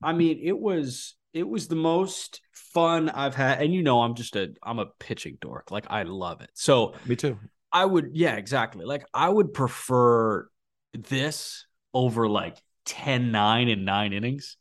I 0.04 0.14
mean, 0.14 0.40
it 0.44 0.58
was 0.58 1.16
it 1.34 1.48
was 1.48 1.68
the 1.68 1.76
most 1.76 2.42
fun 2.54 3.10
I've 3.10 3.36
had, 3.36 3.62
and 3.62 3.74
you 3.74 3.82
know, 3.82 4.02
I'm 4.02 4.16
just 4.16 4.36
a 4.36 4.54
I'm 4.62 4.80
a 4.80 4.86
pitching 5.00 5.38
dork. 5.42 5.72
Like 5.72 5.86
I 5.90 6.04
love 6.04 6.42
it. 6.42 6.52
So 6.54 6.94
Me 7.06 7.16
too. 7.16 7.40
I 7.72 7.86
would, 7.86 8.12
yeah, 8.14 8.36
exactly. 8.36 8.86
Like 8.86 9.06
I 9.14 9.30
would 9.30 9.54
prefer 9.54 10.48
this 10.94 11.66
over 11.94 12.28
like 12.28 12.58
10, 12.86 13.32
9 13.32 13.68
and 13.70 13.86
nine 13.86 14.14
innings, 14.14 14.58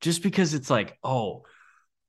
just 0.00 0.22
because 0.22 0.54
it's 0.54 0.70
like, 0.70 0.98
oh, 1.02 1.44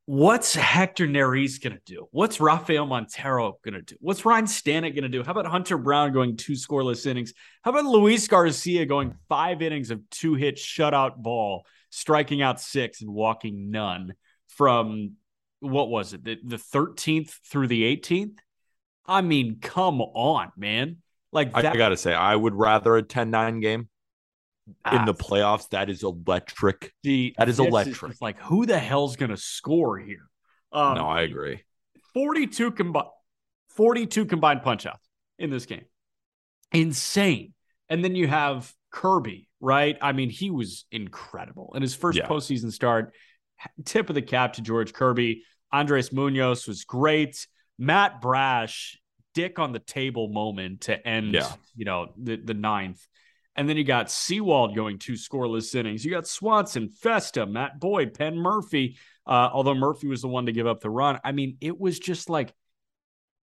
What's 0.06 0.56
Hector 0.56 1.08
Neris 1.08 1.62
going 1.64 1.78
to 1.78 1.82
do? 1.86 2.08
What's 2.12 2.42
Rafael 2.42 2.86
Montero 2.86 3.60
going 3.64 3.76
to 3.76 3.82
do? 3.82 3.96
What's 4.02 4.26
Ryne 4.26 4.46
Stanek 4.46 4.94
going 4.94 5.04
to 5.04 5.10
do? 5.10 5.24
How 5.24 5.32
about 5.32 5.46
Hunter 5.46 5.78
Brown 5.78 6.12
going 6.12 6.36
two 6.36 6.52
scoreless 6.52 7.06
innings? 7.06 7.34
How 7.62 7.72
about 7.72 7.86
Luis 7.86 8.28
Garcia 8.28 8.86
going 8.86 9.14
five 9.30 9.62
innings 9.62 9.90
of 9.90 10.02
two 10.10 10.34
hit 10.34 10.58
shutout 10.58 11.16
ball, 11.16 11.66
striking 11.92 12.42
out 12.42 12.60
six 12.60 13.02
and 13.02 13.14
walking 13.14 13.72
none 13.72 14.16
from 14.48 15.14
what 15.62 15.90
was 15.90 16.14
it, 16.14 16.26
the, 16.26 16.40
the 16.44 16.58
13th 16.58 17.30
through 17.50 17.68
the 17.68 17.84
18th? 17.96 18.40
I 19.12 19.22
mean, 19.22 19.60
come 19.62 20.02
on, 20.02 20.52
man. 20.58 20.98
Like 21.32 21.54
that, 21.54 21.66
I 21.66 21.78
gotta 21.78 21.98
say, 21.98 22.14
I 22.14 22.36
would 22.36 22.56
rather 22.56 22.98
a 22.98 23.04
10-9 23.04 23.62
game 23.62 23.90
in 24.68 25.06
the 25.06 25.14
ah. 25.14 25.24
playoffs. 25.24 25.70
That 25.70 25.90
is 25.90 26.04
electric. 26.04 26.94
The, 27.04 27.36
that 27.38 27.50
is 27.50 27.60
electric. 27.60 28.12
Is 28.12 28.22
like, 28.22 28.40
who 28.40 28.66
the 28.66 28.80
hell's 28.80 29.16
gonna 29.16 29.38
score 29.38 29.98
here? 29.98 30.30
Um, 30.72 30.96
no, 30.96 31.08
I 31.08 31.22
agree. 31.22 31.64
42 32.14 32.72
combined 32.72 33.08
42 33.76 34.26
combined 34.26 34.64
punch 34.64 34.86
outs 34.86 35.08
in 35.40 35.50
this 35.50 35.66
game. 35.66 35.86
Insane. 36.72 37.54
And 37.90 38.04
then 38.04 38.16
you 38.16 38.28
have 38.28 38.72
Kirby, 38.92 39.50
right? 39.60 39.98
I 40.02 40.12
mean, 40.12 40.30
he 40.30 40.50
was 40.50 40.86
incredible 40.92 41.74
in 41.76 41.82
his 41.82 41.96
first 41.96 42.18
yeah. 42.18 42.28
postseason 42.28 42.72
start. 42.72 43.14
Tip 43.86 44.10
of 44.10 44.16
the 44.16 44.22
cap 44.22 44.54
to 44.54 44.62
George 44.62 44.94
Kirby. 44.94 45.44
Andres 45.72 46.12
Munoz 46.12 46.68
was 46.68 46.84
great. 46.84 47.48
Matt 47.78 48.22
Brash, 48.22 49.01
dick 49.34 49.60
on 49.60 49.72
the 49.72 49.80
table 49.80 50.28
moment 50.30 50.82
to 50.82 51.08
end, 51.08 51.34
yeah. 51.34 51.52
you 51.76 51.86
know, 51.86 52.12
the, 52.18 52.36
the 52.38 52.54
ninth. 52.54 53.06
And 53.56 53.68
then 53.68 53.78
you 53.78 53.84
got 53.84 54.10
Sewald 54.10 54.76
going 54.76 54.98
two 54.98 55.14
scoreless 55.14 55.76
innings. 55.76 56.06
You 56.06 56.12
got 56.12 56.28
Swanson, 56.28 56.90
Festa, 56.90 57.46
Matt 57.46 57.80
Boyd, 57.80 58.14
Penn 58.14 58.38
Murphy. 58.38 58.98
Uh, 59.28 59.50
although 59.52 59.76
Murphy 59.76 60.08
was 60.08 60.22
the 60.22 60.28
one 60.28 60.46
to 60.46 60.52
give 60.52 60.68
up 60.68 60.82
the 60.82 60.90
run. 60.90 61.20
I 61.24 61.32
mean, 61.32 61.58
it 61.62 61.80
was 61.80 62.00
just 62.00 62.30
like 62.30 62.54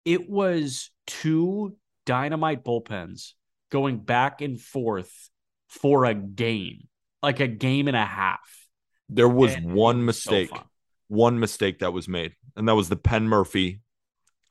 it 0.05 0.29
was 0.29 0.91
two 1.07 1.77
dynamite 2.05 2.65
bullpens 2.65 3.33
going 3.71 3.99
back 3.99 4.41
and 4.41 4.61
forth 4.61 5.31
for 5.69 6.05
a 6.05 6.15
game, 6.15 6.89
like 7.23 7.41
a 7.41 7.49
game 7.49 7.89
and 7.89 7.97
a 7.97 8.05
half. 8.05 8.69
There 9.09 9.29
was 9.29 9.55
and 9.55 9.73
one 9.73 10.05
mistake, 10.05 10.51
so 10.51 10.63
one 11.09 11.41
mistake 11.41 11.81
that 11.81 11.93
was 11.93 12.09
made, 12.09 12.35
and 12.55 12.69
that 12.69 12.75
was 12.75 12.89
the 12.89 12.97
Penn 12.97 13.29
Murphy 13.29 13.81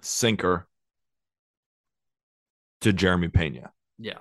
sinker 0.01 0.67
to 2.82 2.93
Jeremy 2.93 3.30
Pena. 3.30 3.71
Yeah. 3.97 4.19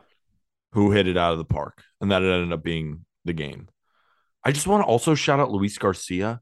Who 0.73 0.91
hit 0.91 1.07
it 1.07 1.17
out 1.17 1.33
of 1.33 1.39
the 1.39 1.45
park. 1.45 1.83
And 2.01 2.11
that 2.11 2.23
ended 2.23 2.53
up 2.53 2.63
being 2.63 3.05
the 3.25 3.33
game. 3.33 3.69
I 4.45 4.53
just 4.53 4.67
want 4.67 4.83
to 4.83 4.87
also 4.87 5.15
shout 5.15 5.41
out 5.41 5.51
Luis 5.51 5.79
Garcia 5.79 6.41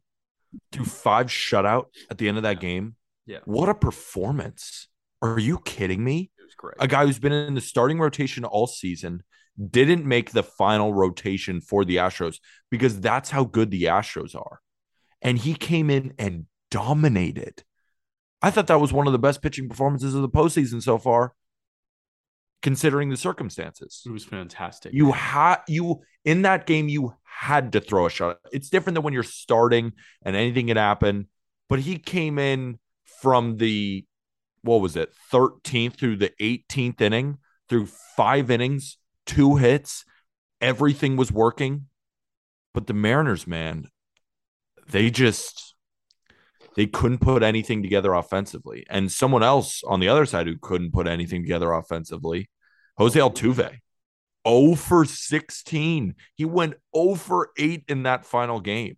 to 0.73 0.85
five 0.85 1.27
shutout 1.27 1.87
at 2.11 2.19
the 2.19 2.29
end 2.29 2.37
of 2.37 2.43
that 2.43 2.61
game. 2.61 2.97
Yeah. 3.27 3.39
What 3.45 3.69
a 3.69 3.75
performance. 3.75 4.89
Are 5.21 5.39
you 5.39 5.59
kidding 5.59 6.03
me? 6.03 6.31
It 6.39 6.43
was 6.45 6.55
great. 6.55 6.75
A 6.81 6.89
guy 6.89 7.07
who's 7.07 7.21
been 7.21 7.33
in 7.33 7.55
the 7.55 7.61
starting 7.61 7.99
rotation 7.99 8.45
all 8.45 8.67
season 8.67 9.23
didn't 9.71 10.05
make 10.05 10.33
the 10.33 10.43
final 10.43 10.93
rotation 10.93 11.61
for 11.61 11.85
the 11.85 11.97
Astros 11.97 12.39
because 12.71 13.01
that's 13.01 13.31
how 13.31 13.45
good 13.45 13.71
the 13.71 13.85
Astros 13.85 14.35
are. 14.35 14.61
And 15.21 15.39
he 15.39 15.55
came 15.55 15.91
in 15.91 16.15
and 16.19 16.47
dominated. 16.71 17.63
I 18.41 18.51
thought 18.51 18.67
that 18.67 18.81
was 18.81 18.93
one 18.93 19.07
of 19.07 19.13
the 19.13 19.19
best 19.21 19.43
pitching 19.43 19.69
performances 19.69 20.15
of 20.15 20.23
the 20.23 20.29
postseason 20.29 20.83
so 20.83 20.99
far, 20.99 21.35
considering 22.63 23.11
the 23.11 23.17
circumstances. 23.17 24.03
It 24.07 24.11
was 24.11 24.25
fantastic. 24.25 24.93
You 24.95 25.13
had 25.13 25.59
you 25.69 26.03
in 26.25 26.43
that 26.43 26.67
game, 26.67 26.89
you 26.89 27.15
had 27.25 27.73
to 27.73 27.81
throw 27.81 28.07
a 28.07 28.11
shot. 28.11 28.39
It's 28.53 28.71
different 28.71 28.95
than 28.95 29.03
when 29.03 29.13
you're 29.13 29.23
starting 29.23 29.93
and 30.23 30.37
anything 30.37 30.69
can 30.69 30.77
happen. 30.77 31.29
But 31.69 31.81
he 31.81 31.99
came 31.99 32.39
in 32.39 32.79
from 33.21 33.57
the 33.57 34.05
what 34.63 34.81
was 34.81 34.97
it, 34.97 35.13
13th 35.33 35.97
through 35.97 36.17
the 36.17 36.33
18th 36.41 37.01
inning, 37.01 37.39
through 37.69 37.87
five 38.17 38.51
innings, 38.51 38.97
two 39.27 39.57
hits, 39.57 40.05
everything 40.61 41.17
was 41.17 41.33
working. 41.33 41.87
But 42.73 42.87
the 42.87 42.95
Mariners, 42.95 43.47
man, 43.47 43.89
they 44.89 45.11
just 45.11 45.72
they 46.75 46.87
couldn't 46.87 47.19
put 47.19 47.43
anything 47.43 47.83
together 47.83 48.15
offensively. 48.15 48.85
And 48.89 49.11
someone 49.11 49.43
else 49.43 49.83
on 49.85 50.01
the 50.01 50.09
other 50.09 50.27
side 50.27 50.47
who 50.47 50.57
couldn't 50.61 50.93
put 50.93 51.07
anything 51.07 51.43
together 51.43 51.73
offensively, 51.73 52.49
Jose 52.97 53.19
Altuve. 53.19 53.79
0 54.47 54.75
for 54.75 55.05
16. 55.05 56.15
He 56.35 56.45
went 56.45 56.75
0 56.97 57.15
for 57.15 57.51
8 57.57 57.85
in 57.89 58.03
that 58.05 58.27
final 58.27 58.61
game. 58.61 58.97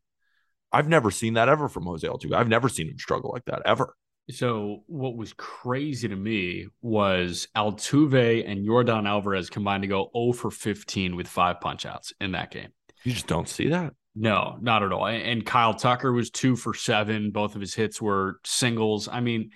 I've 0.72 0.88
never 0.88 1.10
seen 1.10 1.34
that 1.34 1.48
ever 1.48 1.68
from 1.68 1.84
Jose 1.84 2.06
Altuve. 2.06 2.34
I've 2.34 2.48
never 2.48 2.68
seen 2.68 2.88
him 2.88 2.98
struggle 2.98 3.30
like 3.32 3.44
that 3.44 3.62
ever. 3.64 3.94
So 4.30 4.84
what 4.86 5.16
was 5.16 5.34
crazy 5.34 6.08
to 6.08 6.16
me 6.16 6.68
was 6.80 7.46
Altuve 7.54 8.48
and 8.48 8.66
Yordan 8.66 9.06
Alvarez 9.06 9.50
combined 9.50 9.82
to 9.82 9.86
go 9.86 10.10
0 10.16 10.32
for 10.32 10.50
15 10.50 11.14
with 11.14 11.28
five 11.28 11.60
punch 11.60 11.84
outs 11.84 12.12
in 12.20 12.32
that 12.32 12.50
game. 12.50 12.70
You 13.04 13.12
just 13.12 13.26
don't 13.26 13.48
see 13.48 13.68
that. 13.68 13.92
No, 14.14 14.56
not 14.60 14.82
at 14.82 14.92
all. 14.92 15.06
And 15.06 15.44
Kyle 15.44 15.74
Tucker 15.74 16.12
was 16.12 16.30
two 16.30 16.54
for 16.54 16.72
seven. 16.72 17.30
Both 17.30 17.54
of 17.56 17.60
his 17.60 17.74
hits 17.74 18.00
were 18.00 18.38
singles. 18.44 19.08
I 19.08 19.20
mean, 19.20 19.50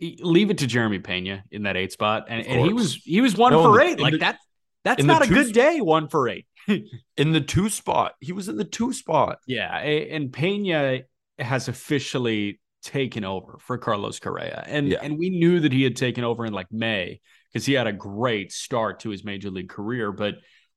leave 0.00 0.50
it 0.50 0.58
to 0.58 0.66
Jeremy 0.66 0.98
Pena 0.98 1.44
in 1.50 1.62
that 1.62 1.76
eight 1.76 1.92
spot, 1.92 2.26
and, 2.28 2.46
and 2.46 2.66
he 2.66 2.72
was 2.72 2.96
he 2.96 3.20
was 3.20 3.36
one 3.36 3.52
no, 3.52 3.62
for 3.62 3.80
eight. 3.80 3.98
Like 3.98 4.12
the, 4.12 4.18
that, 4.18 4.38
that's 4.84 5.02
not 5.02 5.22
a 5.22 5.28
good 5.28 5.52
day. 5.52 5.80
One 5.80 6.08
for 6.08 6.28
eight 6.28 6.46
in 7.16 7.32
the 7.32 7.40
two 7.40 7.70
spot. 7.70 8.14
He 8.20 8.32
was 8.32 8.48
in 8.48 8.56
the 8.56 8.64
two 8.64 8.92
spot. 8.92 9.38
Yeah, 9.46 9.74
and 9.78 10.32
Pena 10.32 11.00
has 11.38 11.68
officially 11.68 12.60
taken 12.82 13.24
over 13.24 13.58
for 13.60 13.78
Carlos 13.78 14.20
Correa, 14.20 14.62
and 14.66 14.88
yeah. 14.88 14.98
and 15.02 15.18
we 15.18 15.30
knew 15.30 15.60
that 15.60 15.72
he 15.72 15.82
had 15.82 15.96
taken 15.96 16.22
over 16.22 16.44
in 16.44 16.52
like 16.52 16.70
May 16.70 17.20
because 17.52 17.64
he 17.64 17.72
had 17.72 17.86
a 17.86 17.92
great 17.92 18.52
start 18.52 19.00
to 19.00 19.10
his 19.10 19.24
major 19.24 19.50
league 19.50 19.70
career. 19.70 20.12
But 20.12 20.34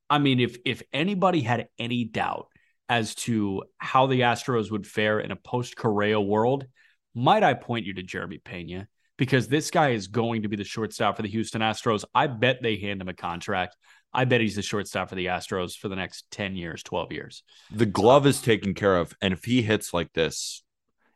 I 0.10 0.20
mean, 0.20 0.40
if 0.40 0.58
if 0.64 0.82
anybody 0.94 1.42
had 1.42 1.68
any 1.78 2.06
doubt 2.06 2.48
as 2.90 3.14
to 3.14 3.64
how 3.78 4.08
the 4.08 4.22
Astros 4.22 4.72
would 4.72 4.88
fare 4.88 5.20
in 5.20 5.32
a 5.32 5.36
post 5.36 5.78
Correa 5.78 6.20
world, 6.20 6.66
might 7.14 7.44
I 7.44 7.54
point 7.54 7.86
you 7.86 7.94
to 7.94 8.04
Jeremy 8.04 8.40
Pena? 8.40 8.88
Because 9.18 9.48
this 9.48 9.70
guy 9.70 9.90
is 9.90 10.08
going 10.08 10.44
to 10.44 10.50
be 10.50 10.56
the 10.56 10.64
shortstop 10.64 11.18
for 11.18 11.22
the 11.22 11.30
Houston 11.30 11.62
Astros. 11.62 12.06
I 12.16 12.28
bet 12.28 12.62
they 12.62 12.78
hand 12.78 13.02
him 13.02 13.10
a 13.10 13.14
contract. 13.14 13.76
I 14.14 14.26
bet 14.26 14.42
he's 14.42 14.56
the 14.56 14.62
shortstop 14.62 15.10
for 15.10 15.16
the 15.16 15.28
Astros 15.28 15.78
for 15.78 15.88
the 15.88 15.96
next 15.96 16.26
10 16.32 16.56
years, 16.56 16.82
12 16.84 17.12
years. 17.12 17.44
The 17.72 17.86
glove 17.86 18.26
is 18.26 18.42
taken 18.42 18.74
care 18.74 18.98
of. 18.98 19.14
And 19.22 19.34
if 19.34 19.44
he 19.44 19.62
hits 19.62 19.94
like 19.94 20.14
this, 20.14 20.64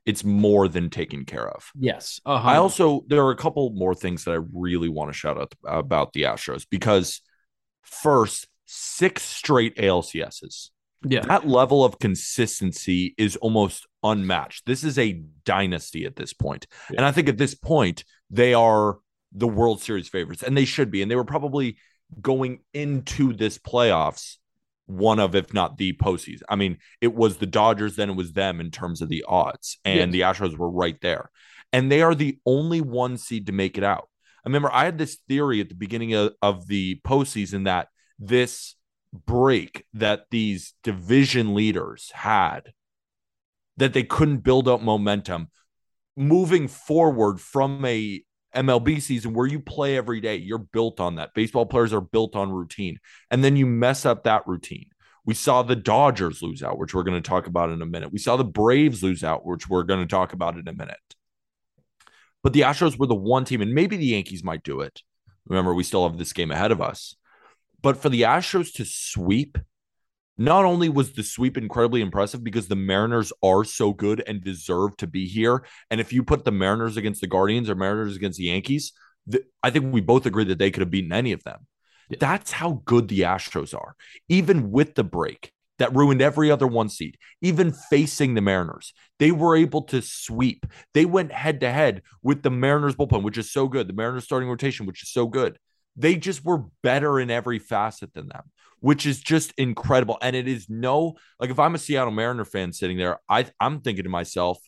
it's 0.06 0.24
more 0.24 0.68
than 0.68 0.90
taken 0.90 1.26
care 1.26 1.48
of. 1.48 1.72
Yes. 1.80 2.20
Uh-huh. 2.26 2.48
I 2.48 2.58
also, 2.58 3.04
there 3.08 3.24
are 3.24 3.32
a 3.32 3.38
couple 3.38 3.70
more 3.72 3.96
things 3.96 4.26
that 4.26 4.32
I 4.32 4.40
really 4.54 4.90
want 4.90 5.10
to 5.12 5.18
shout 5.18 5.40
out 5.40 5.54
about 5.66 6.14
the 6.14 6.24
Astros 6.24 6.68
because 6.70 7.22
first, 7.82 8.48
six 8.66 9.24
straight 9.24 9.78
ALCSs. 9.78 10.70
Yeah. 11.06 11.22
That 11.22 11.48
level 11.48 11.84
of 11.84 12.00
consistency 12.00 13.16
is 13.18 13.36
almost 13.38 13.88
unmatched. 14.04 14.66
This 14.66 14.84
is 14.84 14.98
a 14.98 15.22
dynasty 15.46 16.06
at 16.06 16.16
this 16.16 16.34
point. 16.34 16.68
Yeah. 16.90 16.98
And 16.98 17.06
I 17.06 17.12
think 17.12 17.30
at 17.30 17.38
this 17.38 17.56
point, 17.56 18.04
they 18.30 18.54
are 18.54 18.98
the 19.32 19.48
World 19.48 19.82
Series 19.82 20.08
favorites, 20.08 20.44
and 20.44 20.56
they 20.56 20.66
should 20.66 20.92
be. 20.92 21.02
And 21.02 21.10
they 21.10 21.16
were 21.16 21.26
probably 21.26 21.78
going 22.22 22.60
into 22.74 23.34
this 23.34 23.58
playoffs 23.58 24.38
one 24.86 25.20
of, 25.20 25.36
if 25.36 25.54
not 25.54 25.78
the 25.78 25.94
postseason. 25.94 26.42
I 26.50 26.56
mean, 26.56 26.78
it 27.02 27.14
was 27.14 27.38
the 27.38 27.46
Dodgers, 27.46 27.96
then 27.96 28.10
it 28.10 28.16
was 28.16 28.34
them 28.34 28.60
in 28.60 28.70
terms 28.72 29.02
of 29.02 29.10
the 29.10 29.24
odds, 29.28 29.78
and 29.86 30.14
yes. 30.14 30.40
the 30.40 30.46
Astros 30.46 30.58
were 30.58 30.70
right 30.70 31.00
there. 31.02 31.32
And 31.72 31.92
they 31.92 32.02
are 32.02 32.14
the 32.14 32.38
only 32.46 32.82
one 32.82 33.18
seed 33.18 33.48
to 33.48 33.52
make 33.52 33.78
it 33.78 33.84
out. 33.84 34.10
I 34.46 34.50
remember 34.50 34.70
I 34.72 34.86
had 34.86 34.98
this 34.98 35.18
theory 35.28 35.62
at 35.62 35.70
the 35.70 35.76
beginning 35.76 36.14
of, 36.14 36.34
of 36.42 36.68
the 36.68 37.00
postseason 37.06 37.66
that 37.66 37.88
this 38.20 38.76
break 39.14 39.86
that 39.94 40.26
these 40.32 40.74
division 40.84 41.54
leaders 41.54 42.12
had 42.14 42.74
that 43.78 43.94
they 43.94 44.04
couldn't 44.04 44.38
build 44.38 44.68
up 44.68 44.82
momentum 44.82 45.50
moving 46.16 46.68
forward 46.68 47.40
from 47.40 47.84
a 47.86 48.24
MLB 48.56 49.02
season 49.02 49.34
where 49.34 49.48
you 49.48 49.60
play 49.60 49.98
every 49.98 50.22
day. 50.22 50.36
You're 50.36 50.60
built 50.60 51.00
on 51.00 51.16
that. 51.16 51.34
Baseball 51.34 51.66
players 51.66 51.94
are 51.94 52.02
built 52.02 52.36
on 52.36 52.52
routine. 52.52 53.00
And 53.32 53.44
then 53.44 53.56
you 53.56 53.66
mess 53.66 54.06
up 54.06 54.24
that 54.24 54.48
routine. 54.48 54.88
We 55.26 55.34
saw 55.34 55.64
the 55.64 55.76
Dodgers 55.76 56.42
lose 56.42 56.62
out, 56.62 56.78
which 56.78 56.94
we're 56.94 57.04
going 57.04 57.22
to 57.22 57.28
talk 57.28 57.48
about 57.48 57.70
in 57.70 57.82
a 57.82 57.86
minute. 57.86 58.12
We 58.12 58.20
saw 58.20 58.36
the 58.36 58.44
Braves 58.44 59.02
lose 59.02 59.24
out, 59.24 59.46
which 59.46 59.70
we're 59.70 59.84
going 59.84 60.02
to 60.02 60.06
talk 60.06 60.34
about 60.34 60.58
in 60.58 60.68
a 60.68 60.74
minute. 60.74 60.98
But 62.44 62.52
the 62.54 62.62
Astros 62.62 63.00
were 63.00 63.08
the 63.08 63.16
one 63.16 63.46
team, 63.46 63.62
and 63.62 63.74
maybe 63.74 63.96
the 63.96 64.06
Yankees 64.06 64.44
might 64.44 64.64
do 64.64 64.82
it. 64.82 65.02
Remember, 65.48 65.74
we 65.74 65.84
still 65.84 66.08
have 66.08 66.18
this 66.18 66.34
game 66.34 66.52
ahead 66.52 66.72
of 66.72 66.82
us. 66.82 67.16
But 67.84 67.98
for 67.98 68.10
the 68.10 68.22
Astros 68.22 68.74
to 68.76 68.86
sweep, 68.86 69.58
not 70.38 70.66
only 70.66 70.90
was 70.90 71.14
the 71.14 71.22
sweep 71.22 71.58
incredibly 71.58 72.02
impressive 72.02 72.44
because 72.44 72.68
the 72.68 72.76
Mariners 72.76 73.32
are 73.44 73.64
so 73.64 73.94
good 73.94 74.24
and 74.26 74.44
deserve 74.44 74.98
to 74.98 75.06
be 75.06 75.28
here. 75.28 75.64
And 75.92 76.02
if 76.02 76.12
you 76.12 76.24
put 76.24 76.44
the 76.44 76.52
Mariners 76.52 76.98
against 76.98 77.22
the 77.22 77.28
Guardians 77.28 77.70
or 77.70 77.76
Mariners 77.76 78.16
against 78.16 78.40
the 78.40 78.46
Yankees, 78.46 78.94
I 79.62 79.70
think 79.70 79.94
we 79.94 80.02
both 80.02 80.26
agree 80.26 80.46
that 80.46 80.58
they 80.58 80.72
could 80.72 80.82
have 80.82 80.90
beaten 80.90 81.14
any 81.14 81.34
of 81.34 81.44
them. 81.44 81.68
Yeah. 82.10 82.18
That's 82.20 82.52
how 82.52 82.82
good 82.86 83.10
the 83.10 83.22
Astros 83.22 83.78
are. 83.78 83.96
Even 84.28 84.72
with 84.72 84.96
the 84.96 85.04
break, 85.04 85.52
that 85.80 85.96
ruined 85.96 86.22
every 86.22 86.52
other 86.52 86.68
one 86.68 86.90
seed, 86.90 87.18
even 87.42 87.72
facing 87.72 88.34
the 88.34 88.42
Mariners. 88.42 88.94
They 89.20 89.32
were 89.32 89.56
able 89.56 89.84
to 89.84 90.02
sweep. 90.02 90.66
They 90.94 91.06
went 91.06 91.32
head 91.32 91.60
to 91.62 91.72
head 91.72 92.04
with 92.22 92.44
the 92.44 92.52
Mariners 92.52 92.96
bullpen, 92.96 93.24
which 93.24 93.38
is 93.38 93.52
so 93.52 93.68
good. 93.68 93.88
The 93.88 93.94
Mariners 93.94 94.24
starting 94.24 94.50
rotation, 94.50 94.86
which 94.86 95.04
is 95.04 95.12
so 95.12 95.28
good. 95.28 95.58
They 95.96 96.16
just 96.16 96.44
were 96.44 96.64
better 96.82 97.20
in 97.20 97.30
every 97.30 97.60
facet 97.60 98.14
than 98.14 98.28
them, 98.30 98.44
which 98.80 99.06
is 99.06 99.20
just 99.20 99.54
incredible. 99.58 100.18
And 100.22 100.36
it 100.36 100.48
is 100.48 100.68
no 100.70 101.16
like 101.40 101.50
if 101.50 101.60
I'm 101.60 101.76
a 101.76 101.78
Seattle 101.78 102.12
Mariner 102.12 102.46
fan 102.46 102.74
sitting 102.74 102.98
there, 102.98 103.20
I 103.30 103.46
I'm 103.60 103.82
thinking 103.82 104.04
to 104.04 104.10
myself, 104.10 104.60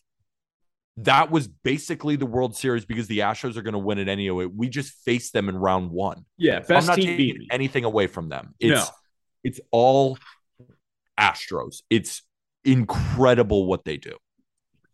that 0.98 1.30
was 1.30 1.46
basically 1.48 2.16
the 2.16 2.26
World 2.26 2.56
Series 2.56 2.84
because 2.84 3.06
the 3.06 3.18
Astros 3.18 3.56
are 3.56 3.62
going 3.62 3.72
to 3.72 3.78
win 3.78 3.98
it 3.98 4.08
anyway. 4.08 4.46
We 4.46 4.68
just 4.68 4.94
faced 5.04 5.32
them 5.32 5.48
in 5.48 5.56
round 5.56 5.90
one. 5.90 6.24
Yeah, 6.38 6.62
So 6.62 6.74
I'm 6.74 6.78
best 6.78 6.86
not 6.86 6.96
team 6.96 7.06
taking 7.06 7.16
beat 7.38 7.48
anything 7.50 7.84
away 7.84 8.06
from 8.06 8.28
them. 8.28 8.54
It's 8.60 8.86
No. 8.88 8.94
it's 9.44 9.60
all 9.70 10.18
Astros. 11.18 11.82
It's 11.90 12.22
incredible 12.64 13.66
what 13.66 13.84
they 13.84 13.96
do. 13.96 14.16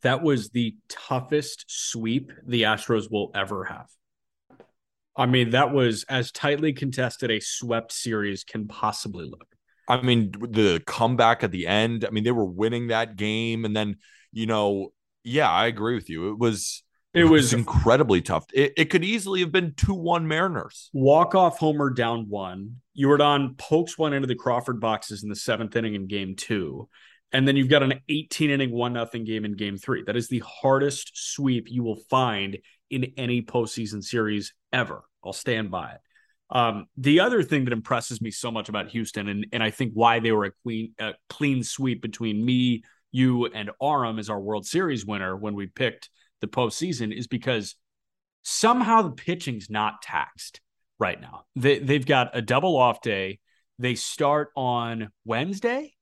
That 0.03 0.23
was 0.23 0.51
the 0.51 0.77
toughest 0.89 1.65
sweep 1.69 2.33
the 2.45 2.63
Astros 2.63 3.11
will 3.11 3.31
ever 3.35 3.65
have. 3.65 3.89
I 5.17 5.27
mean, 5.27 5.51
that 5.51 5.73
was 5.73 6.05
as 6.09 6.33
tightly 6.33 6.73
contested 6.73 7.31
a 7.31 7.41
swept 7.41 7.93
series 7.93 8.45
can 8.45 8.67
possibly 8.67 9.27
look. 9.27 9.47
I 9.89 10.01
mean, 10.01 10.31
the 10.31 10.83
comeback 10.87 11.43
at 11.43 11.51
the 11.51 11.67
end. 11.67 12.05
I 12.05 12.11
mean, 12.11 12.25
they 12.25 12.31
were 12.31 12.47
winning 12.47 12.89
that 12.89 13.17
game, 13.17 13.65
and 13.65 13.77
then 13.77 13.97
you 14.33 14.47
know, 14.47 14.93
yeah, 15.25 15.51
I 15.51 15.67
agree 15.67 15.95
with 15.95 16.09
you. 16.09 16.31
It 16.31 16.39
was 16.39 16.83
It 17.13 17.25
was 17.25 17.53
incredibly 17.53 18.23
tough. 18.23 18.47
It, 18.55 18.73
it 18.77 18.85
could 18.87 19.05
easily 19.05 19.41
have 19.41 19.53
been 19.53 19.75
two 19.75 19.95
one 19.95 20.27
Mariners. 20.27 20.89
walk 20.95 21.35
off 21.35 21.59
homer 21.59 21.91
down 21.91 22.29
one. 22.29 22.77
Yordan 22.99 23.59
pokes 23.59 23.99
one 23.99 24.13
into 24.15 24.27
the 24.27 24.35
Crawford 24.35 24.81
boxes 24.81 25.23
in 25.23 25.29
the 25.29 25.37
seventh 25.37 25.77
inning 25.77 25.95
in 25.95 26.07
game 26.07 26.37
two. 26.37 26.89
And 27.33 27.49
then 27.49 27.57
you've 27.57 27.69
got 27.69 27.83
an 27.83 27.95
18 28.09 28.51
inning, 28.51 28.71
one 28.71 28.93
nothing 28.93 29.25
game 29.25 29.45
in 29.45 29.57
game 29.57 29.79
three. 29.79 30.03
That 30.03 30.17
is 30.17 30.29
the 30.29 30.41
hardest 30.41 31.13
sweep 31.15 31.71
you 31.71 31.83
will 31.83 31.97
find 32.11 32.59
in 32.91 33.13
any 33.17 33.43
postseason 33.43 34.03
series 34.03 34.53
ever. 34.73 35.03
I'll 35.25 35.33
stand 35.33 35.71
by 35.71 35.93
it. 35.93 36.01
Um, 36.51 36.87
the 36.99 37.21
other 37.21 37.43
thing 37.43 37.65
that 37.65 37.73
impresses 37.73 38.21
me 38.21 38.31
so 38.31 38.51
much 38.51 38.69
about 38.69 38.91
Houston, 38.91 39.29
and, 39.29 39.47
and 39.53 39.63
I 39.63 39.71
think 39.71 39.93
why 39.95 40.21
they 40.21 40.33
were 40.33 40.45
a 40.45 40.53
clean, 40.63 40.93
a 40.99 41.15
clean 41.31 41.63
sweep 41.63 42.03
between 42.03 42.45
me, 42.45 42.85
you, 43.11 43.47
and 43.47 43.71
Aram 43.83 44.19
as 44.19 44.29
our 44.29 44.41
World 44.41 44.67
Series 44.67 45.07
winner 45.07 45.35
when 45.35 45.55
we 45.55 45.67
picked 45.67 46.11
the 46.43 46.47
postseason, 46.47 47.17
is 47.17 47.27
because 47.27 47.77
somehow 48.43 49.01
the 49.01 49.13
pitching's 49.13 49.71
not 49.71 50.03
taxed 50.03 50.61
right 50.99 51.19
now. 51.19 51.45
They 51.57 51.79
they've 51.79 52.05
got 52.05 52.37
a 52.37 52.43
double 52.43 52.77
off 52.77 53.01
day. 53.01 53.39
They 53.79 53.95
start 53.95 54.51
on 54.55 55.09
Wednesday, 55.25 55.95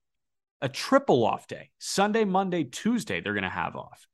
a 0.63 0.69
triple 0.69 1.25
off 1.25 1.47
day. 1.47 1.71
Sunday, 1.79 2.25
Monday, 2.25 2.65
Tuesday 2.65 3.21
they're 3.21 3.35
going 3.35 3.43
to 3.45 3.49
have 3.49 3.77
off. 3.77 4.07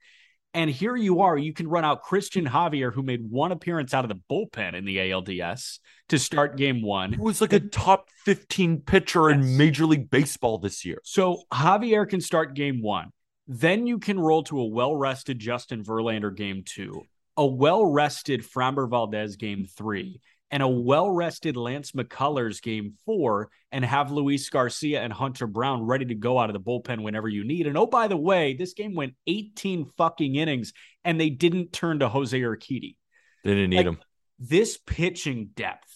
And 0.54 0.70
here 0.70 0.96
you 0.96 1.20
are, 1.20 1.36
you 1.36 1.52
can 1.52 1.68
run 1.68 1.84
out 1.84 2.02
Cristian 2.02 2.48
Javier 2.48 2.90
who 2.90 3.02
made 3.02 3.30
one 3.30 3.52
appearance 3.52 3.92
out 3.92 4.06
of 4.06 4.08
the 4.08 4.20
bullpen 4.30 4.74
in 4.74 4.86
the 4.86 4.96
ALDS 4.96 5.80
to 6.08 6.18
start 6.18 6.56
game 6.56 6.80
1. 6.82 7.12
It 7.14 7.20
was 7.20 7.42
like 7.42 7.52
a 7.52 7.60
top 7.60 8.08
fifteen 8.24 8.80
pitcher 8.80 9.28
Yes. 9.28 9.38
in 9.44 9.58
Major 9.58 9.84
League 9.84 10.08
Baseball 10.08 10.56
this 10.56 10.82
year. 10.84 10.98
So 11.04 11.42
Javier 11.52 12.08
can 12.08 12.22
start 12.22 12.54
game 12.54 12.80
one. 12.80 13.10
Then 13.46 13.86
you 13.86 13.98
can 13.98 14.18
roll 14.18 14.44
to 14.44 14.58
a 14.60 14.64
well 14.64 14.96
rested 14.96 15.38
Justin 15.38 15.84
Verlander 15.84 16.34
game 16.34 16.62
two, 16.64 17.02
a 17.36 17.44
well 17.44 17.84
rested 17.84 18.40
Framber 18.42 18.88
Valdez 18.88 19.36
game 19.36 19.66
three, 19.76 20.20
and 20.50 20.62
a 20.62 20.68
well 20.68 21.10
rested 21.10 21.56
Lance 21.56 21.92
McCullers 21.92 22.62
game 22.62 22.94
four, 23.04 23.50
and 23.72 23.84
have 23.84 24.12
Luis 24.12 24.48
Garcia 24.48 25.02
and 25.02 25.12
Hunter 25.12 25.46
Brown 25.46 25.82
ready 25.82 26.04
to 26.06 26.14
go 26.14 26.38
out 26.38 26.48
of 26.50 26.54
the 26.54 26.60
bullpen 26.60 27.02
whenever 27.02 27.28
you 27.28 27.44
need. 27.44 27.66
And 27.66 27.76
oh, 27.76 27.86
by 27.86 28.08
the 28.08 28.16
way, 28.16 28.54
this 28.54 28.72
game 28.74 28.94
went 28.94 29.14
18 29.26 29.86
fucking 29.96 30.36
innings 30.36 30.72
and 31.04 31.20
they 31.20 31.30
didn't 31.30 31.72
turn 31.72 31.98
to 31.98 32.08
Jose 32.08 32.38
Urquidy 32.40 32.96
They 33.44 33.54
didn't 33.54 33.70
need 33.70 33.76
Like- 33.78 33.86
him. 33.86 33.98
this 34.38 34.78
pitching 34.78 35.50
depth 35.54 35.92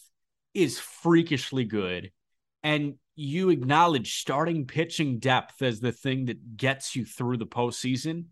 is 0.55 0.79
freakishly 0.81 1.65
good. 1.65 2.11
And 2.63 2.95
you 3.15 3.51
acknowledge 3.51 4.15
starting 4.19 4.67
pitching 4.67 5.19
depth 5.19 5.63
as 5.63 5.81
the 5.81 5.93
thing 5.93 6.27
that 6.27 6.57
gets 6.57 6.97
you 6.97 7.05
through 7.05 7.37
the 7.37 7.47
postseason. 7.47 8.27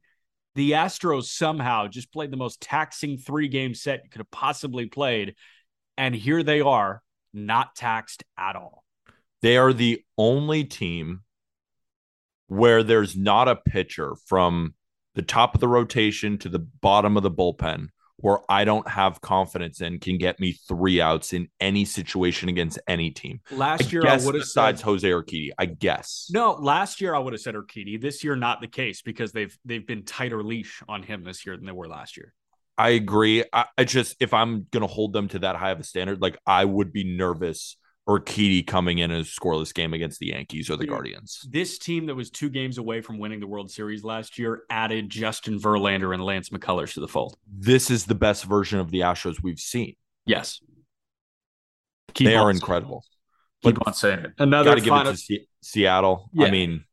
The 0.55 0.73
Astros 0.73 1.25
somehow 1.25 1.87
just 1.89 2.13
played 2.13 2.31
the 2.33 2.37
most 2.37 2.61
taxing 2.61 3.19
three 3.19 3.49
game 3.49 3.75
set 3.75 4.01
you 4.05 4.11
could 4.11 4.21
have 4.21 4.31
possibly 4.31 4.87
played. 4.87 5.37
And 5.99 6.15
here 6.15 6.43
they 6.45 6.61
are, 6.61 7.03
not 7.35 7.75
taxed 7.75 8.23
at 8.39 8.57
all. 8.57 8.85
They 9.43 9.57
are 9.57 9.73
the 9.73 10.03
only 10.17 10.65
team 10.65 11.23
where 12.47 12.83
there's 12.83 13.17
not 13.17 13.49
a 13.49 13.57
pitcher 13.57 14.15
from 14.27 14.75
the 15.15 15.23
top 15.23 15.55
of 15.55 15.61
the 15.61 15.69
rotation 15.69 16.39
to 16.39 16.49
the 16.49 16.61
bottom 16.61 17.17
of 17.17 17.25
the 17.25 17.31
bullpen 17.31 17.89
where 18.21 18.39
I 18.49 18.65
don't 18.65 18.89
have 18.89 19.21
confidence 19.21 19.81
in 19.81 20.01
can 20.01 20.19
get 20.19 20.41
me 20.41 20.53
three 20.53 21.01
outs 21.01 21.33
in 21.33 21.49
any 21.61 21.85
situation 21.85 22.49
against 22.49 22.79
any 22.89 23.11
team. 23.11 23.41
Last 23.51 23.87
I 23.87 23.91
year, 23.91 24.07
I 24.07 24.17
would 24.17 24.35
have 24.35 24.43
besides 24.43 24.81
said 24.81 24.85
Jose 24.87 25.09
Urquidy, 25.09 25.51
I 25.59 25.67
guess. 25.67 26.29
no. 26.33 26.53
Last 26.53 27.01
year, 27.01 27.15
I 27.15 27.19
would 27.19 27.33
have 27.33 27.41
said 27.41 27.55
Urquidy. 27.55 28.01
This 28.01 28.25
year, 28.25 28.35
not 28.35 28.61
the 28.61 28.67
case 28.67 29.03
because 29.03 29.33
they've 29.33 29.57
they've 29.65 29.87
been 29.87 30.05
tighter 30.05 30.43
leash 30.43 30.83
on 30.89 31.03
him 31.03 31.23
this 31.23 31.47
year 31.47 31.57
than 31.57 31.67
they 31.67 31.73
were 31.73 31.89
last 31.89 32.17
year. 32.17 32.35
I 32.79 32.91
agree. 32.91 33.45
I, 33.53 33.65
I 33.77 33.85
just 33.85 34.17
if 34.21 34.33
I'm 34.33 34.67
gonna 34.71 34.87
hold 34.87 35.13
them 35.13 35.29
to 35.29 35.41
that 35.41 35.57
high 35.57 35.71
of 35.73 35.81
a 35.81 35.85
standard, 35.85 36.23
like 36.23 36.39
I 36.47 36.65
would 36.65 36.93
be 36.93 37.03
nervous 37.05 37.77
or 38.07 38.21
Urquidy 38.21 38.67
coming 38.67 38.99
in 38.99 39.11
a 39.11 39.21
scoreless 39.21 39.75
game 39.75 39.93
against 39.93 40.19
the 40.21 40.29
Yankees 40.29 40.71
or 40.71 40.77
the 40.77 40.85
Yeah. 40.87 40.91
Guardians. 40.93 41.47
this 41.51 41.77
team 41.79 42.07
that 42.07 42.15
was 42.15 42.31
two 42.31 42.49
games 42.49 42.79
away 42.79 43.03
from 43.03 43.19
winning 43.19 43.41
the 43.41 43.47
World 43.47 43.71
Series 43.71 44.03
last 44.03 44.39
year 44.39 44.63
added 44.71 45.11
Justin 45.11 45.59
Verlander 45.59 46.15
and 46.15 46.25
Lance 46.25 46.49
McCullers 46.49 46.95
to 46.95 47.01
the 47.01 47.09
fold. 47.09 47.37
This 47.47 47.91
is 47.91 48.07
the 48.07 48.15
best 48.15 48.45
version 48.45 48.79
of 48.79 48.91
the 48.91 49.01
Astros 49.01 49.43
we've 49.43 49.59
seen. 49.59 49.95
Yes. 50.25 50.61
Keep 52.15 52.29
they 52.29 52.37
are 52.37 52.51
incredible. 52.51 53.05
it. 53.63 53.67
Keep 53.75 53.87
on 53.87 53.93
saying 53.93 54.21
it. 54.21 54.31
Another 54.39 54.71
Got 54.71 54.75
to 54.77 54.81
give 54.81 54.95
it 54.95 55.05
to 55.05 55.17
Se- 55.17 55.47
Seattle. 55.63 56.31
Yeah. 56.33 56.47
I 56.47 56.51
mean, 56.51 56.85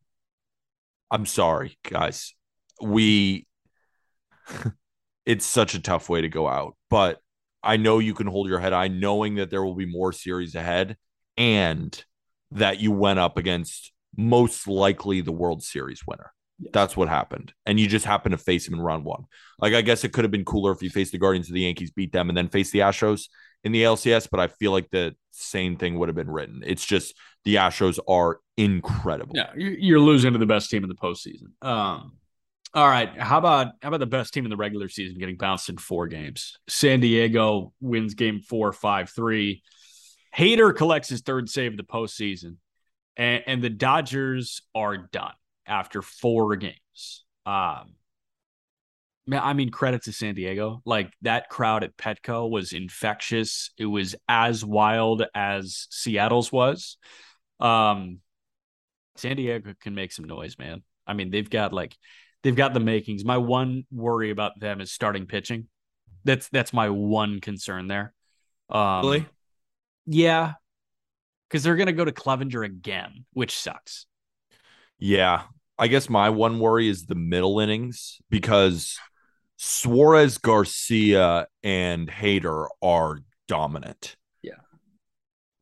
I'm 1.09 1.25
sorry, 1.25 1.77
guys. 1.89 2.33
We, 2.81 3.47
it's 5.25 5.45
such 5.45 5.73
a 5.73 5.81
tough 5.81 6.09
way 6.09 6.21
to 6.21 6.29
go 6.29 6.47
out, 6.47 6.75
but 6.89 7.19
I 7.63 7.77
know 7.77 7.99
you 7.99 8.13
can 8.13 8.27
hold 8.27 8.47
your 8.47 8.59
head 8.59 8.73
high, 8.73 8.87
knowing 8.89 9.35
that 9.35 9.49
there 9.49 9.63
will 9.63 9.75
be 9.75 9.85
more 9.87 10.11
series 10.11 10.53
ahead, 10.55 10.97
and 11.37 12.03
that 12.51 12.79
you 12.79 12.91
went 12.91 13.19
up 13.19 13.37
against 13.37 13.91
most 14.15 14.67
likely 14.67 15.21
the 15.21 15.31
World 15.31 15.63
Series 15.63 16.01
winner. 16.07 16.31
That's 16.71 16.95
what 16.95 17.09
happened, 17.09 17.53
and 17.65 17.79
you 17.79 17.87
just 17.87 18.05
happened 18.05 18.31
to 18.31 18.37
face 18.37 18.67
him 18.67 18.75
in 18.75 18.79
round 18.81 19.03
one. 19.03 19.25
Like 19.59 19.73
I 19.73 19.81
guess 19.81 20.03
it 20.05 20.13
could 20.13 20.23
have 20.23 20.31
been 20.31 20.45
cooler 20.45 20.71
if 20.71 20.81
you 20.81 20.89
faced 20.89 21.11
the 21.11 21.17
Guardians 21.17 21.49
of 21.49 21.53
the 21.53 21.61
Yankees, 21.61 21.91
beat 21.91 22.13
them, 22.13 22.29
and 22.29 22.37
then 22.37 22.47
face 22.47 22.71
the 22.71 22.79
Astros 22.79 23.27
in 23.65 23.71
the 23.73 23.83
LCS. 23.83 24.29
But 24.31 24.39
I 24.39 24.47
feel 24.47 24.71
like 24.71 24.89
the 24.89 25.15
same 25.31 25.75
thing 25.75 25.99
would 25.99 26.07
have 26.07 26.15
been 26.15 26.29
written. 26.31 26.63
It's 26.65 26.85
just 26.85 27.13
the 27.43 27.55
Astros 27.55 27.99
are 28.07 28.39
incredible. 28.55 29.33
Yeah, 29.35 29.51
you- 29.57 29.75
you're 29.79 29.99
losing 29.99 30.31
to 30.31 30.39
the 30.39 30.45
best 30.45 30.69
team 30.69 30.83
in 30.83 30.87
the 30.89 30.95
postseason. 30.95 31.61
Um, 31.61 32.13
all 32.75 32.87
right, 32.87 33.17
how 33.17 33.37
about 33.37 33.67
how 33.81 33.87
about 33.87 34.01
the 34.01 34.05
best 34.05 34.33
team 34.33 34.45
in 34.45 34.49
the 34.49 34.57
regular 34.57 34.89
season 34.89 35.17
getting 35.17 35.37
bounced 35.37 35.69
in 35.69 35.77
four 35.77 36.07
games? 36.07 36.59
San 36.67 36.99
Diego 36.99 37.71
wins 37.79 38.15
game 38.15 38.41
four, 38.41 38.73
five, 38.73 39.09
three. 39.09 39.63
Hader 40.35 40.75
collects 40.75 41.07
his 41.07 41.21
third 41.21 41.49
save 41.49 41.71
of 41.71 41.77
the 41.77 41.83
postseason, 41.83 42.57
and, 43.15 43.43
and 43.47 43.63
the 43.63 43.69
Dodgers 43.69 44.61
are 44.75 44.97
done 44.97 45.31
after 45.65 46.01
four 46.01 46.57
games. 46.57 47.23
Um, 47.45 47.95
I 49.31 49.53
mean, 49.53 49.69
credit 49.69 50.03
to 50.03 50.11
San 50.11 50.35
Diego. 50.35 50.81
Like 50.85 51.13
that 51.21 51.47
crowd 51.47 51.85
at 51.85 51.95
Petco 51.95 52.49
was 52.49 52.73
infectious. 52.73 53.71
It 53.77 53.85
was 53.85 54.15
as 54.27 54.65
wild 54.65 55.23
as 55.33 55.87
Seattle's 55.89 56.51
was. 56.51 56.97
Um, 57.61 58.19
San 59.15 59.37
Diego 59.37 59.73
can 59.79 59.95
make 59.95 60.11
some 60.11 60.25
noise, 60.25 60.59
man. 60.59 60.83
I 61.07 61.13
mean, 61.13 61.31
they've 61.31 61.49
got 61.49 61.71
like 61.71 61.95
they've 62.45 62.55
got 62.55 62.75
the 62.75 62.79
makings. 62.79 63.25
My 63.25 63.39
one 63.39 63.85
worry 63.91 64.29
about 64.29 64.59
them 64.59 64.79
is 64.79 64.91
starting 64.91 65.25
pitching. 65.25 65.67
That's 66.25 66.47
that's 66.49 66.71
my 66.71 66.89
one 66.89 67.41
concern 67.41 67.87
there. 67.87 68.13
Um, 68.69 69.01
Really? 69.01 69.25
Yeah, 70.05 70.53
because 71.49 71.63
they're 71.63 71.75
gonna 71.75 71.91
go 71.91 72.05
to 72.05 72.11
Clevinger 72.11 72.63
again, 72.63 73.25
which 73.33 73.57
sucks. 73.57 74.05
Yeah. 74.99 75.43
I 75.77 75.87
guess 75.87 76.09
my 76.09 76.29
one 76.29 76.59
worry 76.59 76.87
is 76.87 77.05
the 77.05 77.15
middle 77.15 77.59
innings 77.59 78.21
because 78.29 78.97
Suarez, 79.57 80.37
Garcia, 80.37 81.47
and 81.63 82.07
Hader 82.09 82.67
are 82.81 83.19
dominant. 83.47 84.15
Yeah. 84.41 84.53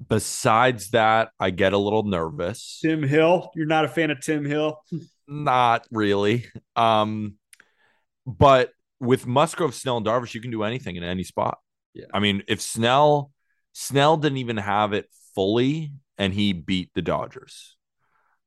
Besides 0.07 0.91
that, 0.91 1.29
I 1.39 1.49
get 1.49 1.73
a 1.73 1.79
little 1.79 2.03
nervous. 2.03 2.79
Tim 2.83 3.01
Hill, 3.01 3.49
you're 3.55 3.65
not 3.65 3.85
a 3.85 3.87
fan 3.87 4.11
of 4.11 4.21
Tim 4.21 4.45
Hill. 4.45 4.77
Not 5.27 5.87
really. 5.91 6.45
Um, 6.75 7.35
but 8.25 8.71
with 8.99 9.27
Musgrove, 9.27 9.75
Snell, 9.75 9.97
and 9.97 10.05
Darvish, 10.05 10.33
you 10.33 10.41
can 10.41 10.51
do 10.51 10.63
anything 10.63 10.95
in 10.95 11.03
any 11.03 11.23
spot. 11.23 11.59
Yeah. 11.93 12.05
I 12.13 12.19
mean, 12.19 12.43
if 12.47 12.61
Snell 12.61 13.31
Snell 13.73 14.17
didn't 14.17 14.37
even 14.37 14.57
have 14.57 14.93
it 14.93 15.09
fully 15.35 15.91
and 16.17 16.33
he 16.33 16.53
beat 16.53 16.91
the 16.93 17.01
Dodgers. 17.01 17.75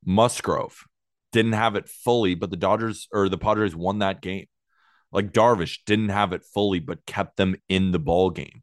Musgrove 0.05 0.85
didn't 1.33 1.53
have 1.53 1.75
it 1.75 1.89
fully, 1.89 2.37
but 2.37 2.51
the 2.51 2.57
Dodgers 2.57 3.09
or 3.13 3.29
the 3.29 3.37
Padres 3.37 3.75
won 3.75 3.99
that 3.99 4.23
game. 4.23 4.47
Like 5.13 5.33
Darvish 5.33 5.79
didn't 5.85 6.11
have 6.11 6.33
it 6.33 6.45
fully, 6.45 6.79
but 6.79 7.05
kept 7.07 7.37
them 7.37 7.57
in 7.69 7.91
the 7.91 7.99
ball 7.99 8.31
game. 8.31 8.63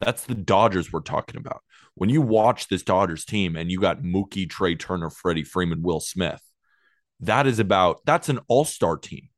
That's 0.00 0.24
the 0.24 0.34
Dodgers 0.34 0.92
we're 0.92 1.00
talking 1.00 1.38
about. 1.38 1.62
When 1.94 2.10
you 2.10 2.20
watch 2.20 2.68
this 2.68 2.82
Dodgers 2.82 3.24
team 3.24 3.56
and 3.56 3.70
you 3.70 3.80
got 3.80 4.02
Mookie, 4.02 4.48
Trea 4.48 4.76
Turner, 4.76 5.08
Freddie 5.08 5.44
Freeman, 5.44 5.82
Will 5.82 6.00
Smith, 6.00 6.42
that 7.20 7.46
is 7.46 7.58
about 7.58 8.00
that's 8.04 8.28
an 8.28 8.40
all-star 8.48 8.96
team. 8.96 9.28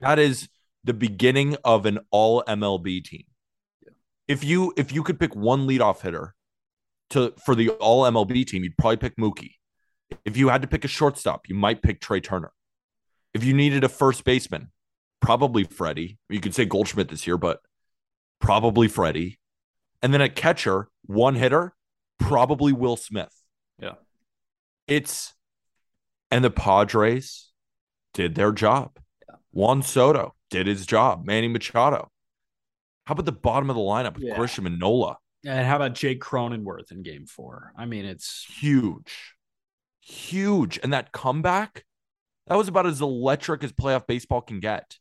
That 0.00 0.18
is 0.18 0.48
the 0.84 0.94
beginning 0.94 1.56
of 1.64 1.86
an 1.86 2.00
all 2.10 2.42
MLB 2.46 3.04
team. 3.04 3.24
If 4.28 4.44
you 4.44 4.72
if 4.76 4.92
you 4.92 5.02
could 5.02 5.18
pick 5.18 5.34
one 5.34 5.66
leadoff 5.66 6.00
hitter 6.00 6.34
to 7.10 7.34
for 7.44 7.54
the 7.54 7.70
all 7.70 8.02
MLB 8.04 8.46
team, 8.46 8.64
you'd 8.64 8.76
probably 8.76 8.96
pick 8.96 9.16
Mookie. 9.16 9.54
If 10.24 10.36
you 10.36 10.48
had 10.48 10.62
to 10.62 10.68
pick 10.68 10.84
a 10.84 10.88
shortstop, 10.88 11.48
you 11.48 11.54
might 11.54 11.82
pick 11.82 12.00
Trea 12.00 12.20
Turner. 12.20 12.52
If 13.32 13.44
you 13.44 13.52
needed 13.52 13.84
a 13.84 13.88
first 13.88 14.24
baseman, 14.24 14.70
probably 15.20 15.64
Freddie. 15.64 16.18
You 16.28 16.40
could 16.40 16.54
say 16.54 16.64
Goldschmidt 16.64 17.08
this 17.08 17.26
year, 17.26 17.36
but 17.36 17.60
probably 18.40 18.88
Freddie. 18.88 19.38
And 20.02 20.12
then 20.12 20.20
a 20.20 20.28
catcher, 20.28 20.88
one 21.06 21.34
hitter, 21.34 21.74
probably 22.18 22.72
Will 22.72 22.96
Smith. 22.96 23.34
Yeah. 23.80 23.94
It's 24.86 25.32
and 26.34 26.44
the 26.44 26.50
Padres 26.50 27.52
did 28.12 28.34
their 28.34 28.50
job. 28.50 28.98
Yeah. 29.28 29.36
Juan 29.52 29.82
Soto 29.82 30.34
did 30.50 30.66
his 30.66 30.84
job. 30.84 31.24
Manny 31.24 31.46
Machado. 31.46 32.10
How 33.06 33.12
about 33.12 33.24
the 33.24 33.30
bottom 33.30 33.70
of 33.70 33.76
the 33.76 33.82
lineup 33.82 34.14
with 34.14 34.24
Yeah. 34.24 34.36
Grisham 34.36 34.66
and 34.66 34.80
Nola? 34.80 35.18
And 35.46 35.64
how 35.64 35.76
about 35.76 35.94
Jake 35.94 36.20
Cronenworth 36.20 36.90
in 36.90 37.04
game 37.04 37.26
four? 37.26 37.72
I 37.78 37.86
mean, 37.86 38.04
it's 38.04 38.44
Huge. 38.60 39.36
Huge. 40.00 40.80
And 40.82 40.92
that 40.92 41.12
comeback, 41.12 41.84
that 42.48 42.56
was 42.56 42.66
about 42.66 42.86
as 42.86 43.00
electric 43.00 43.62
as 43.62 43.72
playoff 43.72 44.08
baseball 44.08 44.40
can 44.40 44.58
get. 44.58 44.98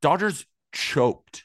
Dodgers 0.00 0.46
choked. 0.72 1.44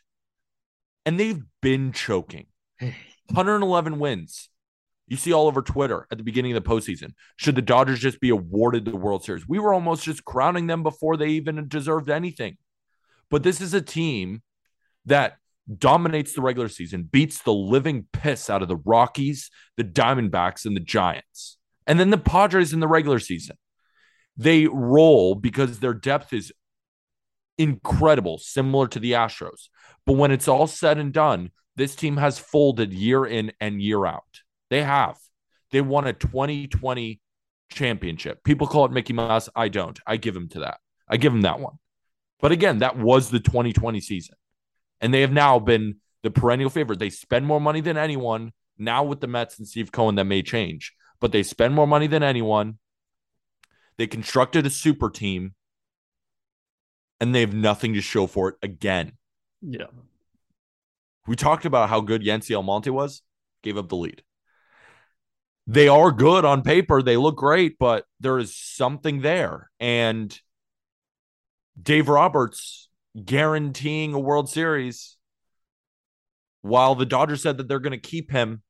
And 1.06 1.20
they've 1.20 1.44
been 1.62 1.92
choking. 1.92 2.48
111 2.82 4.00
wins. 4.00 4.50
You 5.08 5.16
see 5.18 5.32
all 5.32 5.48
over 5.48 5.62
Twitter 5.62 6.06
at 6.12 6.18
the 6.18 6.24
beginning 6.24 6.56
of 6.56 6.64
the 6.64 6.70
postseason. 6.70 7.14
Should 7.38 7.56
the 7.56 7.62
Dodgers 7.62 8.00
just 8.00 8.20
be 8.20 8.30
awarded 8.30 8.86
the 8.86 8.98
World 8.98 9.24
Series? 9.24 9.48
We 9.48 9.60
were 9.60 9.74
almost 9.74 10.04
just 10.04 10.26
crowning 10.26 10.68
them 10.68 10.84
before 10.84 11.16
they 11.16 11.30
even 11.30 11.68
deserved 11.68 12.10
anything. 12.10 12.58
But 13.30 13.44
this 13.44 13.62
is 13.62 13.74
a 13.74 13.82
team 13.82 14.42
that 15.06 15.38
dominates 15.78 16.34
the 16.34 16.42
regular 16.42 16.70
season, 16.70 17.04
beats 17.04 17.42
the 17.42 17.54
living 17.54 18.08
piss 18.12 18.50
out 18.50 18.62
of 18.62 18.68
the 18.68 18.78
Rockies, 18.78 19.50
the 19.78 19.84
Diamondbacks, 19.84 20.66
and 20.66 20.76
the 20.76 20.82
Giants. 20.82 21.58
And 21.86 22.00
then 22.00 22.10
the 22.10 22.18
Padres 22.18 22.74
in 22.74 22.80
the 22.82 22.88
regular 22.88 23.20
season. 23.20 23.58
They 24.36 24.68
roll 24.68 25.36
because 25.36 25.80
their 25.80 25.94
depth 25.94 26.32
is 26.34 26.52
incredible, 27.58 28.38
similar 28.38 28.88
to 28.90 29.00
the 29.00 29.14
Astros. 29.14 29.70
But 30.06 30.14
when 30.14 30.32
it's 30.32 30.48
all 30.48 30.68
said 30.68 30.98
and 30.98 31.12
done, 31.12 31.52
this 31.76 31.96
team 31.96 32.18
has 32.18 32.38
folded 32.38 32.94
year 32.94 33.26
in 33.26 33.52
and 33.60 33.82
year 33.82 34.06
out. 34.06 34.42
They 34.70 34.84
have. 34.84 35.18
They 35.72 35.82
won 35.82 36.08
a 36.08 36.14
2020 36.14 37.20
championship. 37.70 38.44
People 38.44 38.68
call 38.68 38.86
it 38.86 38.92
Mickey 38.92 39.14
Mouse. 39.14 39.50
I 39.56 39.68
don't. 39.68 40.00
I 40.06 40.18
give 40.18 40.34
them 40.34 40.50
to 40.50 40.60
that. 40.60 40.80
I 41.08 41.18
give 41.18 41.32
them 41.32 41.42
that 41.42 41.60
one. 41.60 41.76
But 42.40 42.52
again, 42.52 42.80
that 42.80 42.98
was 42.98 43.30
the 43.30 43.40
2020 43.40 44.00
season. 44.02 44.36
And 45.02 45.14
they 45.14 45.22
have 45.22 45.32
now 45.32 45.60
been 45.60 45.98
the 46.24 46.32
perennial 46.32 46.70
favorite. 46.70 47.00
They 47.00 47.10
spend 47.10 47.46
more 47.46 47.62
money 47.62 47.82
than 47.82 47.98
anyone. 47.98 48.54
Now 48.78 49.04
with 49.04 49.22
the 49.22 49.28
Mets 49.28 49.58
and 49.58 49.68
Steve 49.68 49.92
Cohen, 49.92 50.16
that 50.16 50.26
may 50.26 50.44
change, 50.44 50.94
but 51.20 51.32
they 51.32 51.44
spend 51.44 51.74
more 51.74 51.88
money 51.88 52.08
than 52.08 52.24
anyone. 52.24 52.78
They 53.98 54.08
constructed 54.08 54.66
a 54.66 54.70
super 54.70 55.10
team 55.10 55.56
and 57.20 57.34
they 57.34 57.40
have 57.42 57.54
nothing 57.54 57.96
to 57.96 58.02
show 58.02 58.28
for 58.28 58.50
it 58.50 58.56
again. 58.62 59.14
yeah. 59.62 59.88
We 61.26 61.36
talked 61.36 61.66
about 61.66 61.90
how 61.90 62.00
good 62.00 62.22
Yency 62.22 62.56
Almonte 62.56 62.90
was, 62.90 63.22
gave 63.62 63.78
up 63.78 63.90
the 63.90 63.98
lead. 63.98 64.24
They 65.70 65.90
are 65.90 66.12
good 66.12 66.46
on 66.46 66.62
paper. 66.62 67.02
They 67.02 67.18
look 67.18 67.36
great, 67.36 67.78
but 67.78 68.06
there 68.22 68.38
is 68.38 68.56
something 68.56 69.22
there. 69.22 69.70
And 69.82 70.40
Dave 71.82 72.08
Roberts 72.08 72.88
guaranteeing 73.22 74.14
a 74.14 74.20
World 74.20 74.50
Series 74.50 75.18
while 76.62 76.96
the 76.96 77.06
Dodgers 77.06 77.42
said 77.42 77.58
that 77.58 77.68
they're 77.68 77.80
going 77.80 77.92
to 77.92 77.98
keep 77.98 78.32
him. 78.32 78.62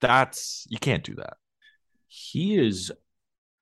That's, 0.00 0.66
you 0.70 0.78
can't 0.78 1.04
do 1.04 1.16
that. 1.16 1.34
He 2.08 2.56
is, 2.56 2.90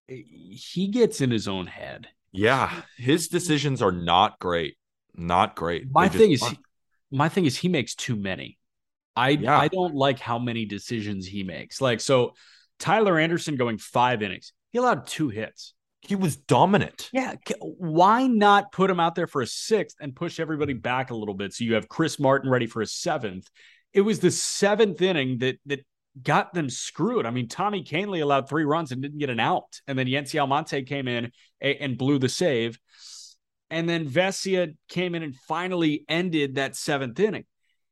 he 0.06 0.88
gets 0.88 1.20
in 1.20 1.32
his 1.32 1.48
own 1.48 1.66
head. 1.66 2.08
Yeah. 2.30 2.82
His 2.96 3.26
decisions 3.26 3.82
are 3.82 3.90
not 3.90 4.38
great. 4.38 4.76
Not 5.14 5.56
great. 5.56 5.86
My 5.90 6.08
thing 6.08 6.30
is, 6.30 6.44
my 7.10 7.28
thing 7.28 7.44
is, 7.44 7.58
he 7.58 7.68
makes 7.68 7.96
too 7.96 8.14
many. 8.14 8.57
I 9.18 9.30
Yeah. 9.30 9.58
I 9.58 9.68
don't 9.68 9.94
like 9.94 10.20
how 10.20 10.38
many 10.38 10.64
decisions 10.64 11.26
he 11.26 11.42
makes. 11.42 11.80
Like 11.80 12.00
so, 12.00 12.34
Tyler 12.78 13.18
Anderson 13.18 13.56
going 13.56 13.78
five 13.78 14.22
innings, 14.22 14.52
he 14.70 14.78
allowed 14.78 15.06
two 15.06 15.28
hits. 15.28 15.74
he 16.00 16.14
was 16.14 16.36
dominant. 16.36 17.10
Yeah, 17.12 17.34
why 17.60 18.26
not 18.28 18.70
put 18.70 18.88
him 18.88 19.00
out 19.00 19.14
there 19.16 19.26
for 19.26 19.42
a 19.42 19.46
sixth 19.46 19.96
and 20.00 20.14
push 20.14 20.38
everybody 20.38 20.72
back 20.72 21.10
a 21.10 21.16
little 21.16 21.34
bit 21.34 21.52
so 21.52 21.64
you 21.64 21.74
have 21.74 21.88
Chris 21.88 22.18
Martin 22.20 22.48
ready 22.48 22.66
for 22.66 22.80
a 22.80 22.86
seventh? 22.86 23.48
It 23.92 24.02
was 24.02 24.20
the 24.20 24.30
seventh 24.30 25.02
inning 25.02 25.38
that 25.38 25.56
that 25.66 25.84
got 26.22 26.54
them 26.54 26.70
screwed. 26.70 27.26
I 27.26 27.30
mean, 27.30 27.48
Tommy 27.48 27.82
Kahnle 27.82 28.22
allowed 28.22 28.48
three 28.48 28.64
runs 28.64 28.92
and 28.92 29.02
didn't 29.02 29.18
get 29.18 29.30
an 29.30 29.40
out, 29.40 29.80
and 29.86 29.98
then 29.98 30.06
Yency 30.06 30.38
Almonte 30.40 30.82
came 30.84 31.08
in 31.08 31.32
and 31.60 31.98
blew 31.98 32.18
the 32.18 32.28
save, 32.28 32.78
and 33.70 33.88
then 33.88 34.08
Vesia 34.08 34.74
came 34.88 35.14
in 35.16 35.22
and 35.22 35.34
finally 35.48 36.04
ended 36.08 36.54
that 36.54 36.76
seventh 36.76 37.18
inning. 37.18 37.44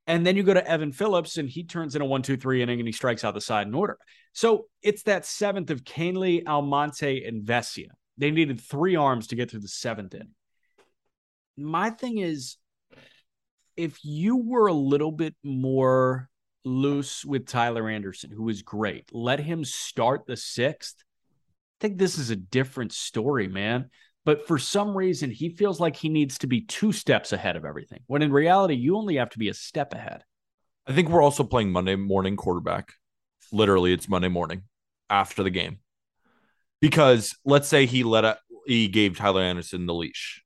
And 0.07 0.25
then 0.25 0.37
you 0.37 0.45
go 0.45 0.55
to 0.55 0.67
Evan 0.67 0.93
Phillips, 0.93 1.37
and 1.37 1.49
he 1.49 1.65
turns 1.65 1.97
in 1.97 2.03
a 2.03 2.07
one, 2.07 2.23
two, 2.23 2.37
three 2.37 2.63
inning, 2.63 2.79
and 2.79 2.87
he 2.87 2.93
strikes 2.93 3.25
out 3.25 3.35
the 3.35 3.41
side 3.41 3.67
in 3.67 3.75
order. 3.75 3.99
So 4.33 4.67
it's 4.83 5.03
that 5.05 5.27
seventh 5.27 5.71
of 5.71 5.83
Kahnle, 5.83 6.47
Almonte, 6.47 7.25
and 7.25 7.45
Vesia. 7.45 7.89
They 8.19 8.31
needed 8.31 8.61
three 8.61 8.97
arms 8.97 9.29
to 9.29 9.37
get 9.37 9.51
through 9.51 9.61
the 9.61 9.69
seventh 9.69 10.15
inning. 10.15 10.35
My 11.57 11.91
thing 11.91 12.19
is, 12.19 12.57
if 13.77 13.99
you 14.05 14.37
were 14.37 14.69
a 14.69 14.73
little 14.73 15.13
bit 15.13 15.35
more 15.43 16.29
loose 16.65 17.25
with 17.25 17.47
Tyler 17.47 17.89
Anderson, 17.89 18.31
who 18.31 18.49
is 18.49 18.63
great, 18.63 19.09
let 19.13 19.41
him 19.41 19.65
start 19.65 20.27
the 20.27 20.37
sixth. 20.37 20.97
I 21.01 21.77
think 21.81 21.99
this 21.99 22.17
is 22.19 22.31
a 22.31 22.37
different 22.37 22.93
story, 22.93 23.49
man. 23.49 23.91
But 24.27 24.49
for 24.49 24.59
some 24.59 24.97
reason, 24.97 25.31
he 25.31 25.51
feels 25.51 25.79
like 25.79 25.95
he 25.95 26.09
needs 26.09 26.39
to 26.39 26.49
be 26.49 26.61
two 26.61 26.91
steps 26.91 27.33
ahead 27.33 27.55
of 27.55 27.64
everything. 27.64 28.01
When 28.09 28.22
in 28.22 28.33
reality, 28.33 28.74
you 28.74 28.97
only 28.97 29.16
have 29.16 29.31
to 29.31 29.39
be 29.39 29.49
a 29.49 29.55
step 29.55 29.95
ahead. 29.95 30.24
I 30.85 30.93
think 30.93 31.09
we're 31.09 31.22
also 31.22 31.45
playing 31.45 31.70
Monday 31.70 31.95
morning 31.95 32.37
quarterback. 32.37 32.93
Literally, 33.53 33.93
it's 33.93 34.09
Monday 34.09 34.27
morning 34.27 34.64
after 35.09 35.45
the 35.45 35.51
game. 35.51 35.79
Because 36.81 37.37
let's 37.45 37.68
say 37.68 37.87
he 37.87 38.03
let 38.03 38.24
a, 38.24 38.39
he 38.66 38.89
gave 38.89 39.16
Tyler 39.16 39.43
Anderson 39.43 39.87
the 39.87 39.95
leash. 39.95 40.43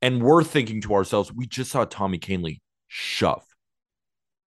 And 0.00 0.22
we're 0.22 0.42
thinking 0.42 0.80
to 0.80 0.94
ourselves, 0.94 1.30
we 1.30 1.46
just 1.46 1.70
saw 1.70 1.84
Tommy 1.84 2.18
Kahnle 2.18 2.60
shove. 2.88 3.44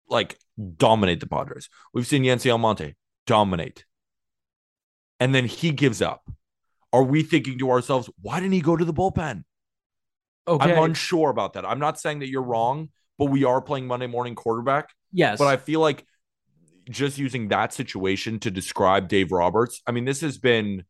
Like 0.10 0.36
dominate 0.78 1.20
the 1.20 1.28
Padres. 1.28 1.70
We've 1.94 2.08
seen 2.08 2.24
Yency 2.24 2.52
Almonte 2.52 2.96
dominate. 3.28 3.86
And 5.20 5.36
then 5.36 5.46
he 5.46 5.70
gives 5.70 6.02
up. 6.02 6.28
Are 6.94 7.04
we 7.04 7.24
thinking 7.24 7.58
to 7.60 7.70
ourselves, 7.72 8.10
why 8.22 8.40
didn't 8.40 8.54
he 8.54 8.62
go 8.62 8.76
to 8.76 8.86
the 8.86 8.94
bullpen? 8.94 9.44
Okay. 10.48 10.72
I'm 10.74 10.84
unsure 10.84 11.30
about 11.30 11.54
that. 11.54 11.66
I'm 11.66 11.80
not 11.80 12.00
saying 12.00 12.20
that 12.20 12.30
you're 12.30 12.42
wrong, 12.44 12.90
but 13.18 13.26
we 13.26 13.44
are 13.44 13.62
playing 13.62 13.88
Monday 13.88 14.08
morning 14.08 14.36
quarterback. 14.36 14.90
yes. 15.12 15.38
But 15.38 15.48
I 15.48 15.58
feel 15.58 15.82
like 15.82 16.06
just 16.90 17.18
using 17.18 17.50
that 17.50 17.74
situation 17.74 18.40
to 18.40 18.52
describe 18.52 19.10
Dave 19.10 19.32
Roberts, 19.34 19.82
I 19.86 19.92
mean, 19.92 20.06
this 20.06 20.22
has 20.22 20.38
been 20.38 20.86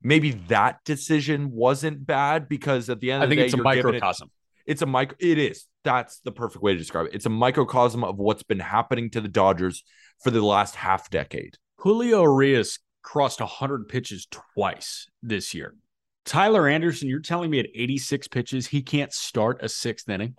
maybe 0.00 0.32
that 0.48 0.78
decision 0.84 1.50
wasn't 1.50 2.06
bad 2.06 2.48
because 2.48 2.88
at 2.88 3.00
the 3.00 3.10
end 3.10 3.22
I 3.22 3.24
of 3.24 3.30
the 3.30 3.36
think 3.36 3.40
day, 3.40 3.44
it's 3.46 3.54
a 3.54 3.56
you're 3.56 3.66
it- 3.66 3.82
microcosm. 3.84 4.30
it's 4.66 4.82
a 4.82 4.86
micro. 4.86 5.16
It 5.18 5.38
is. 5.38 5.66
That's 5.82 6.20
the 6.20 6.30
perfect 6.32 6.62
way 6.62 6.72
to 6.72 6.78
describe 6.78 7.06
it. 7.06 7.14
It's 7.14 7.26
a 7.26 7.30
microcosm 7.30 8.04
of 8.04 8.16
what's 8.18 8.44
been 8.44 8.60
happening 8.60 9.10
to 9.10 9.20
the 9.20 9.28
Dodgers 9.28 9.82
for 10.22 10.30
the 10.30 10.40
last 10.40 10.76
half 10.76 11.10
decade. 11.10 11.56
Julio 11.78 12.22
Urias 12.22 12.78
crossed 13.04 13.38
100 13.38 13.88
pitches 13.88 14.26
twice 14.30 15.08
this 15.22 15.54
year. 15.54 15.76
Tyler 16.24 16.66
Anderson, 16.66 17.08
you're 17.08 17.20
telling 17.20 17.50
me 17.50 17.60
at 17.60 17.66
86 17.74 18.26
pitches 18.28 18.66
he 18.66 18.82
can't 18.82 19.12
start 19.12 19.62
a 19.62 19.68
sixth 19.68 20.08
inning? 20.08 20.34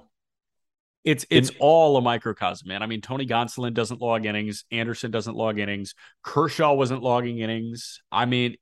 It's 1.06 1.26
it's 1.30 1.52
In- 1.52 1.56
all 1.60 1.96
a 1.98 2.02
microcosm, 2.02 2.68
man. 2.68 2.82
I 2.82 2.88
mean, 2.88 3.00
Tony 3.00 3.28
Gonsolin 3.28 3.76
doesn't 3.76 4.02
log 4.02 4.26
innings. 4.26 4.66
Anderson 4.72 5.12
doesn't 5.12 5.36
log 5.36 5.60
innings. 5.60 5.94
Kershaw 6.24 6.74
wasn't 6.74 7.04
logging 7.04 7.38
innings. 7.38 8.02
I 8.12 8.26
mean, 8.26 8.56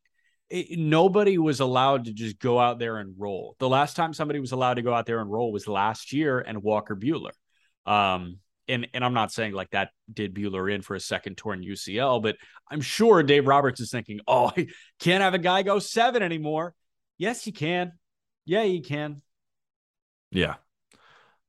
it, 0.49 0.77
nobody 0.77 1.37
was 1.37 1.61
allowed 1.61 2.05
to 2.05 2.13
just 2.13 2.39
go 2.39 2.59
out 2.59 2.79
there 2.79 2.97
and 2.97 3.15
roll. 3.17 3.55
The 3.59 3.69
last 3.69 3.95
time 3.95 4.13
somebody 4.13 4.41
was 4.41 4.51
allowed 4.51 4.73
to 4.73 4.81
go 4.81 4.93
out 4.93 5.05
there 5.05 5.19
and 5.19 5.31
roll 5.31 5.53
was 5.53 5.69
last 5.69 6.11
year 6.11 6.39
and 6.39 6.61
Walker 6.61 6.97
Buehler. 6.97 7.31
Um, 7.85 8.39
and 8.67 8.87
and 8.93 9.03
I'm 9.03 9.13
not 9.13 9.31
saying 9.31 9.53
like 9.53 9.69
that 9.71 9.89
did 10.11 10.33
Buehler 10.33 10.73
in 10.73 10.81
for 10.81 10.95
a 10.95 10.99
second 10.99 11.37
torn 11.37 11.63
UCL, 11.63 12.21
but 12.21 12.37
I'm 12.69 12.81
sure 12.81 13.23
Dave 13.23 13.47
Roberts 13.47 13.79
is 13.79 13.91
thinking, 13.91 14.19
oh, 14.27 14.51
I 14.55 14.67
can't 14.99 15.23
have 15.23 15.33
a 15.33 15.39
guy 15.39 15.63
go 15.63 15.79
seven 15.79 16.23
anymore. 16.23 16.73
Yes, 17.17 17.45
you 17.45 17.53
can. 17.53 17.93
Yeah, 18.45 18.63
you 18.63 18.81
can. 18.81 19.21
Yeah. 20.31 20.55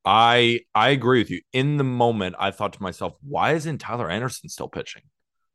I 0.04 0.60
I 0.74 0.90
agree 0.90 1.20
with 1.20 1.30
you. 1.30 1.40
In 1.52 1.78
the 1.78 1.84
moment, 1.84 2.36
I 2.38 2.50
thought 2.50 2.74
to 2.74 2.82
myself, 2.82 3.14
why 3.22 3.52
isn't 3.52 3.78
Tyler 3.78 4.10
Anderson 4.10 4.48
still 4.48 4.68
pitching? 4.68 5.02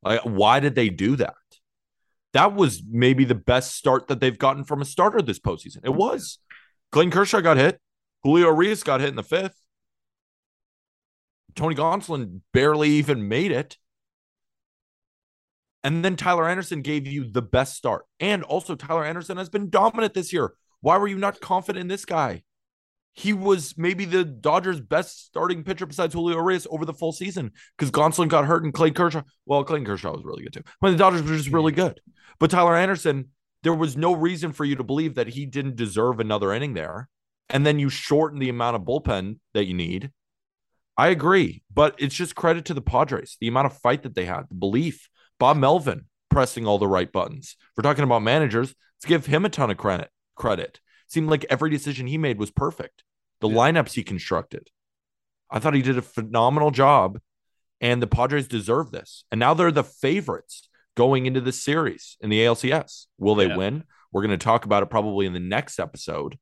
Like, 0.01 0.21
why 0.21 0.59
did 0.59 0.75
they 0.75 0.89
do 0.89 1.15
that? 1.17 1.35
That 2.33 2.55
was 2.55 2.81
maybe 2.87 3.25
the 3.25 3.35
best 3.35 3.75
start 3.75 4.07
that 4.07 4.19
they've 4.19 4.37
gotten 4.37 4.63
from 4.63 4.81
a 4.81 4.85
starter 4.85 5.21
this 5.21 5.39
postseason. 5.39 5.79
It 5.83 5.93
was. 5.93 6.39
Clayton 6.91 7.11
Kershaw 7.11 7.41
got 7.41 7.57
hit. 7.57 7.79
Julio 8.23 8.47
Urias 8.47 8.83
got 8.83 9.01
hit 9.01 9.09
in 9.09 9.15
the 9.15 9.23
fifth. 9.23 9.59
Tony 11.55 11.75
Gonsolin 11.75 12.41
barely 12.53 12.89
even 12.89 13.27
made 13.27 13.51
it. 13.51 13.77
And 15.83 16.03
then 16.03 16.15
Tyler 16.15 16.47
Anderson 16.47 16.81
gave 16.81 17.07
you 17.07 17.29
the 17.29 17.41
best 17.41 17.75
start. 17.75 18.05
And 18.19 18.43
also, 18.43 18.75
Tyler 18.75 19.05
Anderson 19.05 19.37
has 19.37 19.49
been 19.49 19.69
dominant 19.69 20.13
this 20.13 20.33
year. 20.33 20.53
Why 20.81 20.97
were 20.97 21.07
you 21.07 21.17
not 21.17 21.39
confident 21.39 21.81
in 21.81 21.87
this 21.87 22.05
guy? 22.05 22.43
He 23.13 23.33
was 23.33 23.75
maybe 23.77 24.05
the 24.05 24.23
Dodgers' 24.23 24.79
best 24.79 25.25
starting 25.25 25.63
pitcher 25.63 25.85
besides 25.85 26.13
Julio 26.13 26.37
Urias 26.37 26.67
over 26.69 26.85
the 26.85 26.93
full 26.93 27.11
season 27.11 27.51
because 27.77 27.91
Gonsolin 27.91 28.29
got 28.29 28.45
hurt 28.45 28.63
and 28.63 28.73
Clay 28.73 28.91
Kershaw. 28.91 29.23
Well, 29.45 29.63
Clay 29.63 29.83
Kershaw 29.83 30.11
was 30.11 30.23
really 30.23 30.43
good 30.43 30.53
too. 30.53 30.63
But 30.79 30.91
the 30.91 30.97
Dodgers 30.97 31.23
were 31.23 31.35
just 31.35 31.49
really 31.49 31.71
good. 31.71 31.99
But 32.39 32.51
Tyler 32.51 32.75
Anderson, 32.75 33.29
there 33.63 33.73
was 33.73 33.97
no 33.97 34.13
reason 34.13 34.53
for 34.53 34.63
you 34.63 34.75
to 34.75 34.83
believe 34.83 35.15
that 35.15 35.27
he 35.27 35.45
didn't 35.45 35.75
deserve 35.75 36.19
another 36.19 36.53
inning 36.53 36.73
there. 36.73 37.09
And 37.49 37.65
then 37.65 37.79
you 37.79 37.89
shorten 37.89 38.39
the 38.39 38.49
amount 38.49 38.75
of 38.75 38.83
bullpen 38.83 39.39
that 39.53 39.65
you 39.65 39.73
need. 39.73 40.11
I 40.99 41.07
agree, 41.07 41.63
but 41.73 41.95
it's 41.97 42.13
just 42.13 42.35
credit 42.35 42.65
to 42.65 42.73
the 42.73 42.81
Padres, 42.81 43.37
the 43.39 43.47
amount 43.47 43.67
of 43.67 43.77
fight 43.77 44.03
that 44.03 44.15
they 44.15 44.25
had, 44.25 44.49
the 44.49 44.55
belief. 44.55 45.09
Bob 45.39 45.55
Melvin 45.55 46.07
pressing 46.29 46.67
all 46.67 46.77
the 46.77 46.89
right 46.89 47.09
buttons. 47.09 47.55
If 47.57 47.77
we're 47.77 47.89
talking 47.89 48.03
about 48.03 48.21
managers, 48.21 48.75
let's 48.97 49.05
give 49.07 49.25
him 49.25 49.45
a 49.45 49.49
ton 49.49 49.71
of 49.71 49.77
credit. 49.77 50.09
Credit 50.35 50.81
seemed 51.07 51.29
like 51.29 51.45
every 51.49 51.69
decision 51.69 52.07
he 52.07 52.17
made 52.17 52.37
was 52.37 52.51
perfect. 52.51 53.05
The 53.39 53.47
yeah. 53.47 53.55
lineups 53.55 53.93
he 53.93 54.03
constructed, 54.03 54.71
I 55.49 55.59
thought 55.59 55.73
he 55.73 55.81
did 55.81 55.97
a 55.97 56.01
phenomenal 56.01 56.69
job, 56.69 57.21
and 57.79 58.01
the 58.01 58.07
Padres 58.07 58.49
deserve 58.49 58.91
this. 58.91 59.23
And 59.31 59.39
now 59.39 59.53
they're 59.53 59.71
the 59.71 59.85
favorites 59.85 60.67
going 60.97 61.27
into 61.27 61.39
the 61.39 61.53
series 61.53 62.17
in 62.19 62.29
the 62.29 62.41
ALCS. 62.41 63.05
Will 63.17 63.35
they 63.35 63.47
yeah. 63.47 63.55
win? 63.55 63.85
We're 64.11 64.23
going 64.23 64.37
to 64.37 64.43
talk 64.43 64.65
about 64.65 64.83
it 64.83 64.89
probably 64.89 65.27
in 65.27 65.31
the 65.31 65.39
next 65.39 65.79
episode. 65.79 66.37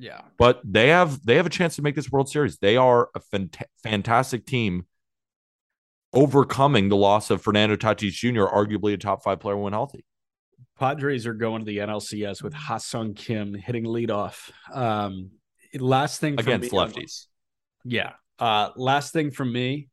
Yeah. 0.00 0.22
But 0.38 0.60
they 0.64 0.88
have 0.88 1.24
they 1.24 1.36
have 1.36 1.46
a 1.46 1.50
chance 1.50 1.76
to 1.76 1.82
make 1.82 1.94
this 1.94 2.10
World 2.10 2.28
Series. 2.28 2.56
They 2.56 2.76
are 2.76 3.10
a 3.14 3.20
fant- 3.20 3.62
fantastic 3.82 4.46
team 4.46 4.86
overcoming 6.12 6.88
the 6.88 6.96
loss 6.96 7.30
of 7.30 7.42
Fernando 7.42 7.76
Tatis 7.76 8.12
Jr., 8.12 8.44
arguably 8.44 8.94
a 8.94 8.96
top 8.96 9.22
5 9.22 9.38
player 9.38 9.56
when 9.56 9.72
healthy. 9.72 10.04
Padres 10.78 11.26
are 11.26 11.34
going 11.34 11.60
to 11.60 11.66
the 11.66 11.78
NLCS 11.78 12.42
with 12.42 12.54
Ha-Seong 12.54 13.14
Kim 13.14 13.54
hitting 13.54 13.84
leadoff. 13.84 14.50
Um 14.72 15.32
last 15.74 16.20
thing 16.20 16.40
against 16.40 16.72
me, 16.72 16.78
lefties. 16.78 17.26
Yeah. 17.84 18.12
Uh 18.38 18.70
last 18.76 19.12
thing 19.12 19.30
from 19.30 19.52
me, 19.52 19.88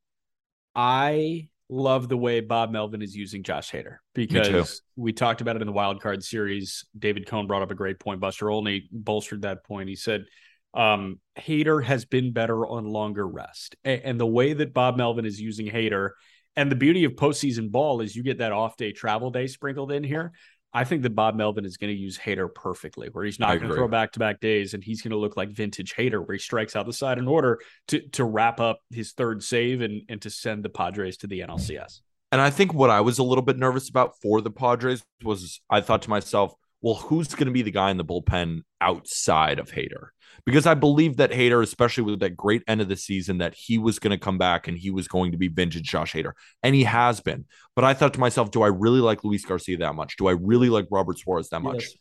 I 0.73 1.49
love 1.69 2.07
the 2.07 2.17
way 2.17 2.39
Bob 2.39 2.71
Melvin 2.71 3.01
is 3.01 3.15
using 3.15 3.43
Josh 3.43 3.71
Hader 3.71 3.97
because 4.13 4.81
we 4.95 5.11
talked 5.13 5.41
about 5.41 5.55
it 5.55 5.61
in 5.61 5.67
the 5.67 5.73
wild 5.73 6.01
card 6.01 6.23
series. 6.23 6.85
David 6.97 7.27
Cone 7.27 7.47
brought 7.47 7.61
up 7.61 7.71
a 7.71 7.75
great 7.75 7.99
point. 7.99 8.19
Buster 8.19 8.49
Olney 8.49 8.87
bolstered 8.91 9.41
that 9.41 9.65
point. 9.65 9.89
He 9.89 9.95
said 9.95 10.25
um, 10.73 11.19
Hader 11.37 11.83
has 11.83 12.05
been 12.05 12.31
better 12.31 12.65
on 12.65 12.85
longer 12.85 13.27
rest. 13.27 13.75
And, 13.83 14.01
and, 14.03 14.19
the 14.19 14.27
way 14.27 14.53
that 14.53 14.73
Bob 14.73 14.97
Melvin 14.97 15.25
is 15.25 15.41
using 15.41 15.67
Hader, 15.67 16.11
and 16.55 16.71
the 16.71 16.75
beauty 16.75 17.03
of 17.03 17.13
postseason 17.13 17.71
ball 17.71 18.01
is 18.01 18.15
you 18.15 18.23
get 18.23 18.39
that 18.39 18.51
off 18.51 18.77
day 18.77 18.91
travel 18.91 19.31
day 19.31 19.47
sprinkled 19.47 19.91
in 19.91 20.03
here. 20.03 20.33
I 20.77 20.83
think 20.83 21.01
that 21.01 21.15
Bob 21.15 21.33
Melvin 21.33 21.65
is 21.65 21.75
going 21.75 21.91
to 21.91 21.99
use 21.99 22.19
Hader 22.19 22.53
perfectly, 22.53 23.09
where 23.11 23.25
he's 23.25 23.39
not 23.39 23.57
going 23.57 23.67
to 23.67 23.75
throw 23.75 23.87
back 23.87 24.11
to 24.11 24.19
back 24.19 24.39
days 24.39 24.75
and 24.75 24.83
he's 24.83 25.01
going 25.01 25.09
to 25.09 25.17
look 25.17 25.35
like 25.35 25.49
vintage 25.49 25.95
Hader, 25.95 26.23
where 26.23 26.35
he 26.35 26.39
strikes 26.39 26.75
out 26.75 26.85
the 26.85 26.93
side 26.93 27.17
in 27.17 27.27
order 27.27 27.59
to 27.87 27.99
to 28.09 28.23
wrap 28.23 28.59
up 28.59 28.81
his 28.91 29.13
third 29.13 29.41
save 29.41 29.81
and, 29.81 30.03
and 30.07 30.21
to 30.21 30.29
send 30.29 30.63
the 30.63 30.69
Padres 30.69 31.17
to 31.17 31.27
the 31.27 31.39
NLCS. 31.39 32.01
And 32.31 32.39
I 32.39 32.51
think 32.51 32.75
what 32.75 32.91
I 32.91 33.01
was 33.01 33.17
a 33.17 33.23
little 33.23 33.41
bit 33.41 33.57
nervous 33.57 33.89
about 33.89 34.21
for 34.21 34.39
the 34.39 34.51
Padres 34.51 35.03
was 35.23 35.61
I 35.67 35.81
thought 35.81 36.03
to 36.03 36.11
myself, 36.11 36.53
well, 36.81 36.93
who's 36.93 37.33
going 37.33 37.47
to 37.47 37.51
be 37.51 37.63
the 37.63 37.71
guy 37.71 37.89
in 37.89 37.97
the 37.97 38.05
bullpen 38.05 38.61
outside 38.79 39.57
of 39.57 39.71
Hader? 39.71 40.09
Because 40.45 40.65
I 40.65 40.73
believe 40.73 41.17
that 41.17 41.31
Hader, 41.31 41.61
especially 41.61 42.03
with 42.03 42.19
that 42.19 42.37
great 42.37 42.63
end 42.67 42.81
of 42.81 42.87
the 42.87 42.95
season, 42.95 43.39
that 43.39 43.55
he 43.55 43.77
was 43.77 43.99
going 43.99 44.11
to 44.11 44.17
come 44.17 44.37
back 44.37 44.67
and 44.67 44.77
he 44.77 44.91
was 44.91 45.07
going 45.07 45.31
to 45.31 45.37
be 45.37 45.47
vintage 45.47 45.89
Josh 45.89 46.13
Hader. 46.13 46.31
And 46.63 46.75
he 46.75 46.83
has 46.83 47.19
been. 47.19 47.45
But 47.75 47.85
I 47.85 47.93
thought 47.93 48.13
to 48.13 48.19
myself, 48.19 48.51
do 48.51 48.61
I 48.61 48.67
really 48.67 48.99
like 48.99 49.23
Luis 49.23 49.45
Garcia 49.45 49.77
that 49.77 49.95
much? 49.95 50.17
Do 50.17 50.27
I 50.27 50.31
really 50.31 50.69
like 50.69 50.87
Robert 50.91 51.19
Suarez 51.19 51.49
that 51.49 51.61
much? 51.61 51.83
Yes. 51.83 51.95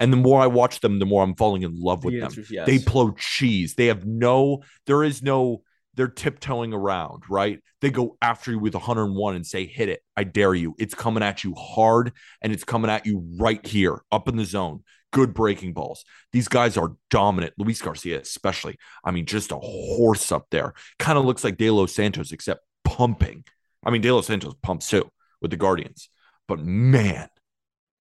And 0.00 0.12
the 0.12 0.16
more 0.16 0.40
I 0.40 0.48
watch 0.48 0.80
them, 0.80 0.98
the 0.98 1.06
more 1.06 1.22
I'm 1.22 1.36
falling 1.36 1.62
in 1.62 1.78
love 1.78 2.04
with 2.04 2.14
the 2.14 2.20
them. 2.20 2.44
Yes. 2.50 2.66
They 2.66 2.78
blow 2.78 3.12
cheese. 3.12 3.74
They 3.74 3.86
have 3.86 4.04
no, 4.04 4.62
there 4.86 5.04
is 5.04 5.22
no, 5.22 5.62
they're 5.94 6.08
tiptoeing 6.08 6.72
around, 6.72 7.22
right? 7.28 7.60
They 7.80 7.90
go 7.90 8.16
after 8.20 8.50
you 8.50 8.58
with 8.58 8.74
101 8.74 9.36
and 9.36 9.46
say, 9.46 9.66
hit 9.66 9.88
it. 9.88 10.00
I 10.16 10.24
dare 10.24 10.54
you. 10.54 10.74
It's 10.78 10.94
coming 10.94 11.22
at 11.22 11.44
you 11.44 11.54
hard 11.54 12.12
and 12.40 12.52
it's 12.52 12.64
coming 12.64 12.90
at 12.90 13.06
you 13.06 13.22
right 13.38 13.64
here, 13.64 14.00
up 14.10 14.26
in 14.26 14.36
the 14.36 14.44
zone 14.44 14.82
good 15.12 15.32
breaking 15.32 15.74
balls. 15.74 16.04
These 16.32 16.48
guys 16.48 16.76
are 16.76 16.96
dominant. 17.10 17.54
Luis 17.58 17.80
Garcia, 17.80 18.20
especially. 18.20 18.76
I 19.04 19.10
mean, 19.12 19.26
just 19.26 19.52
a 19.52 19.56
horse 19.56 20.32
up 20.32 20.46
there. 20.50 20.74
Kind 20.98 21.18
of 21.18 21.24
looks 21.24 21.44
like 21.44 21.56
De 21.56 21.70
Los 21.70 21.92
Santos, 21.94 22.32
except 22.32 22.64
pumping. 22.84 23.44
I 23.84 23.90
mean, 23.90 24.02
De 24.02 24.10
Los 24.10 24.26
Santos 24.26 24.54
pumps 24.62 24.88
too 24.88 25.10
with 25.40 25.50
the 25.50 25.56
Guardians. 25.56 26.08
But 26.48 26.60
man, 26.60 27.28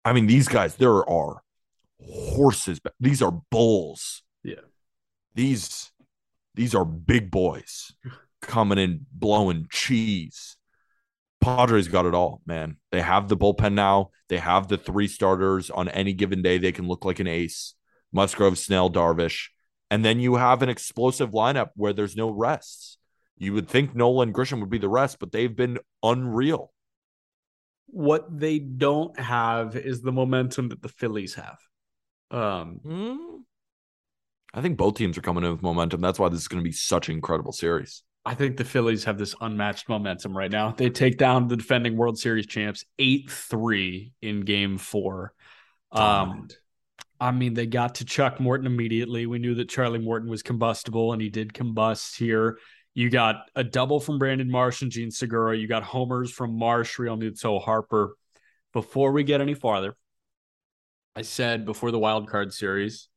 I 0.05 0.13
mean, 0.13 0.27
these 0.27 0.47
guys, 0.47 0.75
there 0.75 1.07
are 1.09 1.41
horses. 2.01 2.79
These 2.99 3.21
are 3.21 3.31
bulls. 3.51 4.21
Yeah. 4.43 4.55
These 5.33 5.91
these 6.55 6.73
are 6.73 6.85
big 6.85 7.29
boys 7.31 7.93
coming 8.41 8.77
in 8.77 9.05
blowing 9.11 9.67
cheese. 9.71 10.56
Padres 11.41 11.88
got 11.88 12.05
it 12.05 12.13
all, 12.13 12.41
man. 12.45 12.77
They 12.91 13.01
have 13.01 13.27
the 13.27 13.38
bullpen 13.38 13.73
now. 13.73 14.09
They 14.29 14.38
have 14.38 14.67
the 14.67 14.77
three 14.77 15.07
starters 15.07 15.69
on 15.69 15.88
any 15.89 16.13
given 16.13 16.41
day. 16.41 16.57
They 16.57 16.71
can 16.71 16.88
look 16.88 17.05
like 17.05 17.19
an 17.19 17.27
ace. 17.27 17.75
Musgrove, 18.11 18.57
Snell, 18.57 18.89
Darvish. 18.89 19.49
And 19.89 20.03
then 20.03 20.19
you 20.19 20.35
have 20.35 20.61
an 20.61 20.69
explosive 20.69 21.31
lineup 21.31 21.69
where 21.75 21.93
there's 21.93 22.15
no 22.15 22.29
rests. 22.29 22.97
You 23.38 23.53
would 23.53 23.69
think 23.69 23.95
Nolan 23.95 24.33
Grisham 24.33 24.59
would 24.59 24.69
be 24.69 24.79
the 24.79 24.89
rest, 24.89 25.19
but 25.19 25.31
they've 25.31 25.55
been 25.55 25.77
unreal. 26.03 26.73
What 27.85 28.39
they 28.39 28.59
don't 28.59 29.17
have 29.19 29.75
is 29.75 30.01
the 30.01 30.11
momentum 30.11 30.69
that 30.69 30.81
the 30.81 30.89
Phillies 30.89 31.35
have. 31.35 31.57
Um, 32.31 32.81
mm. 32.83 33.17
I 34.53 34.61
think 34.61 34.77
both 34.77 34.95
teams 34.95 35.17
are 35.17 35.21
coming 35.21 35.43
in 35.43 35.51
with 35.51 35.61
momentum. 35.61 36.01
That's 36.01 36.19
why 36.19 36.29
this 36.29 36.41
is 36.41 36.47
going 36.47 36.61
to 36.61 36.67
be 36.67 36.73
such 36.73 37.09
an 37.09 37.15
incredible 37.15 37.51
series. 37.51 38.03
I 38.28 38.36
think 38.36 38.57
the 38.57 38.65
Phillies 38.65 39.05
have 39.05 39.17
this 39.17 39.34
unmatched 39.39 39.88
momentum 39.88 40.36
right 40.38 40.51
now. 40.51 40.71
They 40.71 40.89
take 40.89 41.17
down 41.17 41.47
the 41.47 41.55
defending 41.55 41.95
World 41.95 42.19
Series 42.19 42.45
champs 42.45 42.84
8 42.99 43.32
3 43.32 44.11
in 44.21 44.41
game 44.41 44.78
four. 44.78 45.34
Um, 45.93 46.49
I 47.21 47.32
mean, 47.32 47.53
they 47.53 47.67
got 47.67 47.95
to 47.95 48.05
Chuck 48.05 48.41
Morton 48.41 48.67
immediately. 48.67 49.28
We 49.28 49.39
knew 49.39 49.55
that 49.55 49.69
Charlie 49.69 49.99
Morton 49.99 50.30
was 50.30 50.43
combustible, 50.43 51.13
and 51.13 51.21
he 51.21 51.30
did 51.30 51.53
combust 51.53 52.17
here. 52.17 52.57
You 52.93 53.09
got 53.09 53.49
a 53.55 53.63
double 53.63 54.01
from 54.01 54.19
Brandon 54.19 54.51
Marsh 54.51 54.82
and 54.82 54.91
Jean 54.91 55.09
Segura. 55.09 55.55
You 55.55 55.69
got 55.69 55.84
homers 55.84 56.30
from 56.30 56.59
Marsh, 56.59 56.97
Realmuto, 56.97 57.63
Harper. 57.63 58.17
Before 58.73 59.13
we 59.13 59.23
get 59.23 59.39
any 59.39 59.53
farther, 59.53 59.95
I 61.15 61.21
said 61.21 61.65
before 61.65 61.91
the 61.91 61.99
wild 61.99 62.30
card 62.30 62.53
series, 62.53 63.07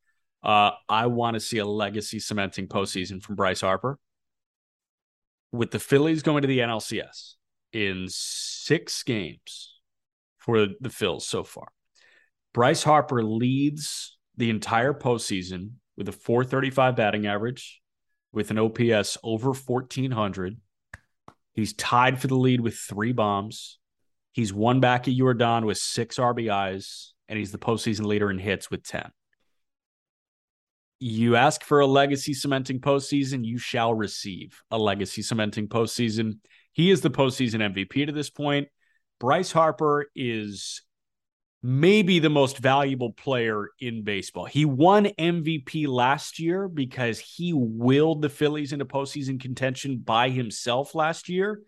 uh, 0.41 0.71
I 0.87 1.07
want 1.07 1.33
to 1.33 1.41
see 1.41 1.57
a 1.57 1.65
legacy 1.65 2.19
cementing 2.19 2.69
postseason 2.69 3.21
from 3.21 3.35
Bryce 3.35 3.59
Harper 3.59 3.99
with 5.51 5.71
the 5.71 5.79
Phillies 5.79 6.23
going 6.23 6.41
to 6.41 6.47
the 6.47 6.59
NLCS 6.59 7.35
in 7.73 8.07
six 8.09 9.03
games 9.03 9.79
for 10.37 10.59
the 10.59 10.89
Phils 10.89 11.23
so 11.23 11.43
far, 11.43 11.67
Bryce 12.53 12.83
Harper 12.83 13.23
leads 13.23 14.17
the 14.37 14.49
entire 14.49 14.93
postseason 14.93 15.71
with 15.97 16.09
a 16.09 16.13
435 16.13 16.95
batting 16.95 17.27
average, 17.27 17.81
with 18.31 18.51
an 18.51 18.57
OPS 18.57 19.17
over 19.23 19.51
1400. 19.51 20.57
He's 21.53 21.73
tied 21.73 22.19
for 22.19 22.27
the 22.27 22.35
lead 22.35 22.61
with 22.61 22.75
three 22.75 23.11
bombs. 23.11 23.77
He's 24.31 24.53
one 24.53 24.79
back 24.79 25.07
at 25.07 25.13
Yordan 25.13 25.65
with 25.65 25.77
six 25.77 26.17
RBIs, 26.17 27.09
and 27.27 27.37
he's 27.37 27.51
the 27.51 27.57
postseason 27.57 28.05
leader 28.05 28.31
in 28.31 28.39
hits 28.39 28.71
with 28.71 28.83
10 28.83 29.11
you 31.01 31.35
ask 31.35 31.63
for 31.63 31.79
a 31.79 31.87
legacy 31.87 32.33
cementing 32.33 32.79
postseason, 32.79 33.43
you 33.43 33.57
shall 33.57 33.93
receive 33.93 34.61
a 34.69 34.77
legacy 34.77 35.23
cementing 35.23 35.67
postseason. 35.67 36.37
He 36.73 36.91
is 36.91 37.01
the 37.01 37.09
postseason 37.09 37.73
MVP 37.73 38.05
to 38.05 38.11
this 38.11 38.29
point. 38.29 38.67
Bryce 39.19 39.51
Harper 39.51 40.05
is 40.15 40.83
maybe 41.63 42.19
the 42.19 42.29
most 42.29 42.59
valuable 42.59 43.13
player 43.13 43.69
in 43.79 44.03
baseball. 44.03 44.45
He 44.45 44.63
won 44.65 45.05
MVP 45.05 45.87
last 45.87 46.39
year 46.39 46.67
because 46.67 47.19
he 47.19 47.51
willed 47.51 48.21
the 48.21 48.29
Phillies 48.29 48.71
into 48.71 48.85
postseason 48.85 49.39
contention 49.39 49.97
by 49.97 50.29
himself 50.29 50.93
last 50.93 51.29
year. 51.29 51.61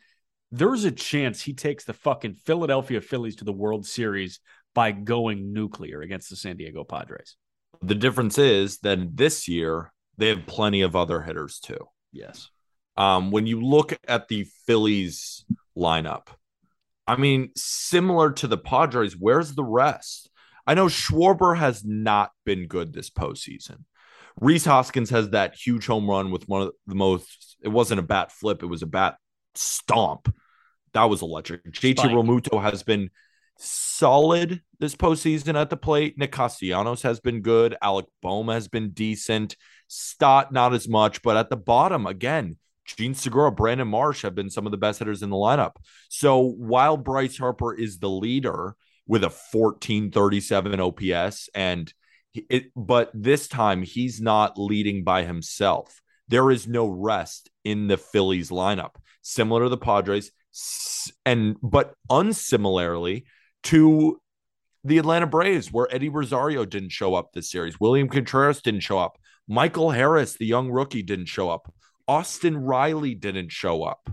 There's 0.51 0.83
a 0.83 0.91
chance 0.91 1.41
he 1.41 1.53
takes 1.53 1.85
the 1.85 1.93
fucking 1.93 2.35
Philadelphia 2.35 3.01
Phillies 3.01 3.37
to 3.37 3.45
the 3.45 3.51
World 3.51 3.87
Series 3.87 4.39
by 4.75 4.91
going 4.91 5.53
nuclear 5.53 6.01
against 6.01 6.29
the 6.29 6.35
San 6.35 6.57
Diego 6.57 6.83
Padres. 6.83 7.35
The 7.83 7.95
difference 7.95 8.37
is 8.37 8.79
that 8.79 9.17
this 9.17 9.47
year 9.47 9.91
they 10.17 10.29
have 10.29 10.45
plenty 10.45 10.81
of 10.81 10.95
other 10.95 11.21
hitters 11.21 11.59
too. 11.59 11.87
Yes. 12.11 12.49
Um, 12.95 13.31
when 13.31 13.47
you 13.47 13.61
look 13.61 13.93
at 14.07 14.27
the 14.27 14.47
Phillies 14.65 15.43
lineup, 15.77 16.27
I 17.05 17.17
mean, 17.17 17.49
similar 17.55 18.31
to 18.33 18.47
the 18.47 18.57
Padres, 18.57 19.17
where's 19.17 19.53
the 19.53 19.63
rest? 19.63 20.29
I 20.65 20.75
know 20.75 20.85
Schwarber 20.85 21.57
has 21.57 21.83
not 21.83 22.31
been 22.45 22.67
good 22.67 22.93
this 22.93 23.09
postseason. 23.09 23.83
Rhys 24.39 24.65
Hoskins 24.65 25.09
has 25.09 25.31
that 25.31 25.55
huge 25.55 25.85
home 25.85 26.09
run 26.09 26.31
with 26.31 26.47
one 26.47 26.61
of 26.61 26.71
the 26.87 26.95
most, 26.95 27.57
it 27.61 27.67
wasn't 27.67 27.99
a 27.99 28.03
bat 28.03 28.31
flip, 28.31 28.63
it 28.63 28.67
was 28.67 28.81
a 28.81 28.87
bat 28.87 29.17
stomp. 29.55 30.33
That 30.93 31.09
was 31.09 31.21
electric. 31.21 31.65
JT 31.65 31.97
Realmuto 31.97 32.61
has 32.61 32.83
been 32.83 33.09
solid 33.63 34.61
this 34.79 34.95
postseason 34.95 35.59
at 35.59 35.69
the 35.69 35.77
plate. 35.77 36.17
Nick 36.17 36.31
Castellanos 36.31 37.01
has 37.03 37.19
been 37.19 37.41
good. 37.41 37.75
Alec 37.81 38.05
Bohm 38.21 38.49
has 38.49 38.67
been 38.67 38.91
decent. 38.91 39.55
Stott, 39.87 40.51
not 40.51 40.73
as 40.73 40.87
much, 40.87 41.21
but 41.21 41.37
at 41.37 41.49
the 41.49 41.57
bottom, 41.57 42.05
again, 42.05 42.57
Jean 42.85 43.13
Segura, 43.13 43.51
Brandon 43.51 43.87
Marsh 43.87 44.23
have 44.23 44.35
been 44.35 44.49
some 44.49 44.65
of 44.65 44.71
the 44.71 44.77
best 44.77 44.99
hitters 44.99 45.23
in 45.23 45.29
the 45.29 45.35
lineup. 45.35 45.75
So 46.09 46.39
while 46.39 46.97
Bryce 46.97 47.37
Harper 47.37 47.73
is 47.73 47.99
the 47.99 48.09
leader 48.09 48.75
with 49.07 49.23
a 49.23 49.27
1437 49.27 50.79
OPS 50.79 51.49
and 51.55 51.93
it, 52.33 52.71
but 52.75 53.11
this 53.13 53.47
time 53.47 53.83
he's 53.83 54.19
not 54.19 54.57
leading 54.57 55.03
by 55.03 55.23
himself. 55.23 56.01
There 56.27 56.49
is 56.51 56.67
no 56.67 56.87
rest 56.87 57.49
in 57.63 57.87
the 57.87 57.97
Phillies 57.97 58.49
lineup, 58.49 58.95
similar 59.21 59.63
to 59.63 59.69
the 59.69 59.77
Padres, 59.77 60.31
and 61.25 61.57
but 61.61 61.93
unsimilarly 62.09 63.25
to 63.63 64.19
the 64.83 64.97
Atlanta 64.97 65.27
Braves, 65.27 65.71
where 65.71 65.93
Eddie 65.93 66.09
Rosario 66.09 66.65
didn't 66.65 66.89
show 66.89 67.15
up 67.15 67.31
this 67.31 67.49
series. 67.49 67.79
William 67.79 68.09
Contreras 68.09 68.61
didn't 68.61 68.81
show 68.81 68.97
up. 68.97 69.17
Michael 69.47 69.91
Harris, 69.91 70.35
the 70.35 70.45
young 70.45 70.71
rookie, 70.71 71.03
didn't 71.03 71.27
show 71.27 71.49
up. 71.49 71.73
Austin 72.07 72.57
Riley 72.57 73.15
didn't 73.15 73.51
show 73.51 73.83
up. 73.83 74.09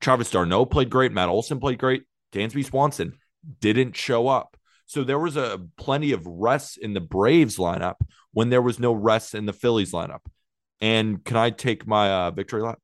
Travis 0.00 0.30
d'Arnaud 0.30 0.66
played 0.66 0.90
great. 0.90 1.12
Matt 1.12 1.28
Olson 1.28 1.60
played 1.60 1.78
great. 1.78 2.04
Dansby 2.32 2.64
Swanson 2.64 3.14
didn't 3.60 3.96
show 3.96 4.28
up. 4.28 4.56
So 4.86 5.04
there 5.04 5.18
was 5.18 5.36
a 5.36 5.60
plenty 5.76 6.12
of 6.12 6.26
rest 6.26 6.78
in 6.78 6.94
the 6.94 7.00
Braves 7.00 7.58
lineup 7.58 7.96
when 8.32 8.48
there 8.48 8.62
was 8.62 8.78
no 8.78 8.92
rest 8.92 9.34
in 9.34 9.46
the 9.46 9.52
Phillies 9.52 9.92
lineup. 9.92 10.20
And 10.80 11.24
can 11.24 11.36
I 11.36 11.50
take 11.50 11.86
my 11.86 12.10
uh, 12.10 12.30
victory 12.30 12.62
lap 12.62 12.78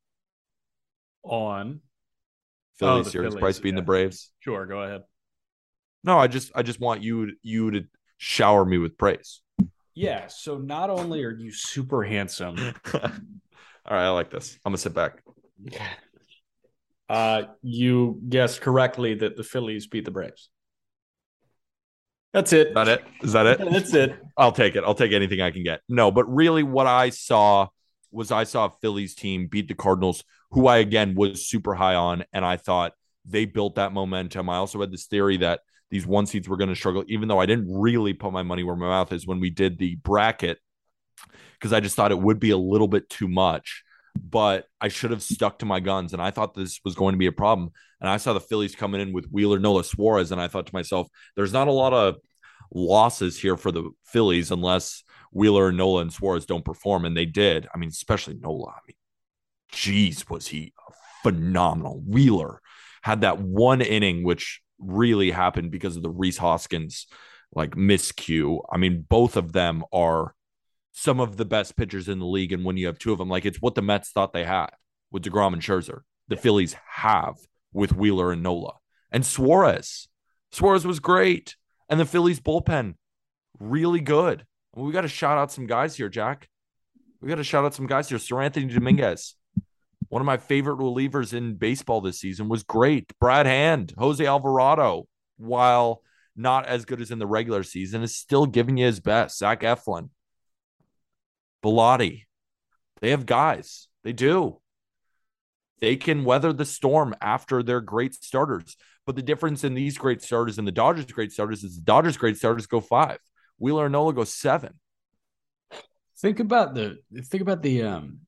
on 1.23 1.81
Phillies 2.79 3.07
oh, 3.07 3.11
series 3.11 3.29
Phillies, 3.31 3.41
price 3.41 3.59
being 3.59 3.75
yeah. 3.75 3.81
the 3.81 3.87
Braves? 3.87 4.31
Sure, 4.41 4.67
go 4.67 4.83
ahead. 4.83 5.03
No, 6.05 6.19
I 6.19 6.29
just 6.29 6.53
I 6.55 6.63
just 6.63 6.79
want 6.79 7.03
you 7.03 7.33
you 7.43 7.71
to 7.73 7.85
shower 8.19 8.65
me 8.65 8.79
with 8.79 8.97
praise. 8.97 9.41
Yeah. 9.95 10.29
So 10.29 10.59
not 10.59 10.91
only 10.91 11.25
are 11.25 11.33
you 11.33 11.51
super 11.51 12.05
handsome, 12.05 12.57
All 13.87 13.97
right, 13.97 14.07
I 14.07 14.11
like 14.11 14.31
this. 14.31 14.59
I'm 14.65 14.71
gonna 14.71 14.79
sit 14.79 14.95
back. 14.95 15.23
Uh, 17.09 17.43
you 17.61 18.21
guessed 18.29 18.63
correctly 18.63 19.15
that 19.15 19.37
the 19.37 19.43
Phillies 19.43 19.87
beat 19.87 20.07
the 20.07 20.11
Braves. 20.11 20.49
That's 22.33 22.53
it. 22.55 22.69
Is 22.69 22.75
that 22.75 22.89
it? 22.89 23.05
Is 23.23 23.33
that 23.35 23.47
it? 23.47 23.59
That's 23.71 23.93
it. 23.93 24.17
I'll 24.39 24.53
take 24.53 24.75
it. 24.75 24.85
I'll 24.85 24.95
take 24.95 25.13
anything 25.13 25.43
I 25.43 25.51
can 25.51 25.63
get. 25.63 25.83
No, 25.89 26.11
but 26.11 26.25
really, 26.25 26.63
what 26.63 26.87
I 26.87 27.11
saw 27.11 27.69
was 28.11 28.33
I 28.33 28.45
saw 28.45 28.67
a 28.67 28.71
Phillies 28.81 29.15
team 29.15 29.49
beat 29.49 29.69
the 29.69 29.75
Cardinals, 29.75 30.25
who 30.51 30.67
I 30.67 30.79
again 30.79 31.15
was 31.15 31.47
super 31.47 31.75
high 31.75 31.95
on, 31.95 32.25
and 32.33 32.45
I 32.45 32.57
thought 32.57 32.93
they 33.27 33.45
built 33.45 33.75
that 33.75 33.93
momentum. 33.93 34.49
I 34.49 34.57
also 34.57 34.81
had 34.81 34.91
this 34.91 35.07
theory 35.07 35.37
that 35.39 35.61
these 35.91 36.07
one 36.07 36.27
seeds 36.27 36.49
were 36.49 36.57
going 36.57 36.71
to 36.71 36.77
struggle, 36.77 37.05
even 37.09 37.29
though 37.29 37.39
I 37.39 37.47
didn't 37.47 37.73
really 37.73 38.15
put 38.15 38.33
my 38.33 38.43
money 38.43 38.63
where 38.63 38.77
my 38.77 38.89
mouth 38.89 39.13
is 39.13 39.27
when 39.27 39.41
we 39.41 39.51
did 39.51 39.79
the 39.79 39.97
bracket 39.97 40.59
because 41.55 41.73
I 41.73 41.81
just 41.81 41.97
thought 41.97 42.13
it 42.13 42.21
would 42.21 42.41
be 42.41 42.51
a 42.51 42.57
little 42.57 42.89
bit 42.89 43.09
too 43.09 43.29
much. 43.29 43.85
But 44.17 44.67
I 44.81 44.89
should 44.89 45.11
have 45.11 45.23
stuck 45.23 45.59
to 45.59 45.67
my 45.67 45.81
guns, 45.81 46.13
and 46.13 46.23
I 46.23 46.31
thought 46.31 46.55
this 46.55 46.81
was 46.85 46.95
going 46.95 47.15
to 47.15 47.19
be 47.19 47.27
a 47.27 47.33
problem. 47.33 47.71
And 48.01 48.09
I 48.09 48.17
saw 48.17 48.33
the 48.33 48.41
Phillies 48.41 48.77
coming 48.77 49.01
in 49.01 49.13
with 49.13 49.27
Wheeler, 49.27 49.59
Nola, 49.59 49.83
Suarez, 49.83 50.31
and 50.31 50.41
I 50.41 50.47
thought 50.47 50.67
to 50.67 50.75
myself, 50.75 51.09
"There's 51.35 51.53
not 51.53 51.69
a 51.69 51.73
lot 51.73 51.93
of 51.93 52.17
losses 52.73 53.41
here 53.41 53.57
for 53.57 53.73
the 53.73 53.91
Phillies 54.05 54.51
unless 54.53 55.03
Wheeler, 55.33 55.73
Nola, 55.73 56.03
and 56.03 56.13
Suarez 56.13 56.47
don't 56.47 56.65
perform." 56.65 57.05
And 57.05 57.17
they 57.17 57.27
did. 57.27 57.67
I 57.75 57.79
mean, 57.79 57.89
especially 57.89 58.35
Nola. 58.35 58.71
I 58.71 58.79
mean, 58.87 58.97
geez, 59.73 60.29
was 60.29 60.47
he 60.47 60.75
phenomenal? 61.25 62.01
Wheeler 62.07 62.61
had 63.03 63.23
that 63.23 63.41
one 63.41 63.81
inning, 63.81 64.23
which 64.23 64.63
really 64.79 65.31
happened 65.31 65.71
because 65.71 65.97
of 65.97 66.03
the 66.03 66.11
Rhys 66.11 66.39
Hoskins 66.39 67.07
like 67.55 67.73
miscue. 67.73 68.61
I 68.71 68.77
mean, 68.77 69.05
both 69.09 69.37
of 69.37 69.53
them 69.53 69.85
are 69.93 70.35
some 70.93 71.21
of 71.21 71.37
the 71.37 71.45
best 71.45 71.77
pitchers 71.77 72.09
in 72.09 72.19
the 72.19 72.27
league. 72.27 72.53
And 72.53 72.65
when 72.65 72.77
you 72.77 72.87
have 72.87 72.99
two 72.99 73.13
of 73.13 73.19
them, 73.19 73.29
like 73.29 73.45
it's 73.45 73.61
what 73.61 73.75
the 73.75 73.83
Mets 73.83 74.11
thought 74.11 74.33
they 74.33 74.45
had 74.45 74.71
with 75.11 75.25
DeGrom 75.25 75.53
and 75.53 75.63
Scherzer, 75.63 76.01
the 76.29 76.37
Phillies 76.37 76.77
have 76.89 77.37
with 77.73 77.95
Wheeler 77.95 78.33
and 78.33 78.43
Nola. 78.43 78.75
And 79.11 79.25
Suarez. 79.25 80.09
Suarez 80.53 80.87
was 80.87 81.01
great. 81.01 81.57
And 81.89 82.01
the 82.01 82.07
Phillies 82.07 82.41
bullpen, 82.41 82.95
really 83.59 84.01
good. 84.01 84.47
we 84.75 84.93
got 84.93 85.03
to 85.03 85.09
shout 85.09 85.37
out 85.37 85.53
some 85.53 85.67
guys 85.67 85.97
here, 85.97 86.09
Jack. 86.09 86.49
We 87.21 87.29
got 87.29 87.37
to 87.37 87.45
shout 87.45 87.65
out 87.65 87.75
some 87.75 87.87
guys 87.87 88.09
here. 88.09 88.19
Seranthony 88.19 88.73
Dominguez, 88.73 89.35
one 90.15 90.21
of 90.21 90.27
my 90.27 90.37
favorite 90.37 90.79
relievers 90.79 91.35
in 91.35 91.57
baseball 91.57 92.01
this 92.01 92.21
season, 92.21 92.49
was 92.49 92.63
great. 92.63 93.13
Brad 93.19 93.47
Hand, 93.47 93.93
Jose 93.99 94.25
Alvarado, 94.25 95.09
while 95.39 96.03
not 96.37 96.67
as 96.67 96.85
good 96.85 97.01
as 97.01 97.11
in 97.11 97.19
the 97.19 97.27
regular 97.27 97.65
season, 97.65 98.01
is 98.05 98.15
still 98.15 98.47
giving 98.47 98.77
you 98.77 98.87
his 98.87 99.01
best. 99.01 99.39
Zach 99.39 99.63
Eflin, 99.63 100.11
Bellatti. 101.65 102.27
They 103.01 103.11
have 103.11 103.27
guys. 103.27 103.89
They 104.05 104.13
do. 104.13 104.61
They 105.81 105.97
can 105.97 106.23
weather 106.23 106.53
the 106.53 106.65
storm 106.65 107.17
after 107.21 107.65
their 107.65 107.81
great 107.81 108.15
starters. 108.15 108.77
But 109.07 109.17
the 109.17 109.23
difference 109.23 109.65
in 109.65 109.75
these 109.75 109.99
great 109.99 110.23
starters 110.23 110.59
and 110.59 110.69
the 110.69 110.71
Dodgers' 110.71 111.07
great 111.07 111.33
starters 111.33 111.65
is 111.65 111.75
the 111.75 111.83
Dodgers' 111.83 112.17
great 112.17 112.37
starters 112.37 112.69
go 112.69 112.81
five. 112.81 113.19
Wheeler 113.59 113.87
and 113.87 113.93
Nola 113.93 114.13
go 114.13 114.23
seven. 114.23 114.75
Think 116.19 116.39
about 116.39 116.77
the 116.77 116.99
think 117.25 117.41
about 117.43 117.63
the 117.63 117.83
um 117.83 118.21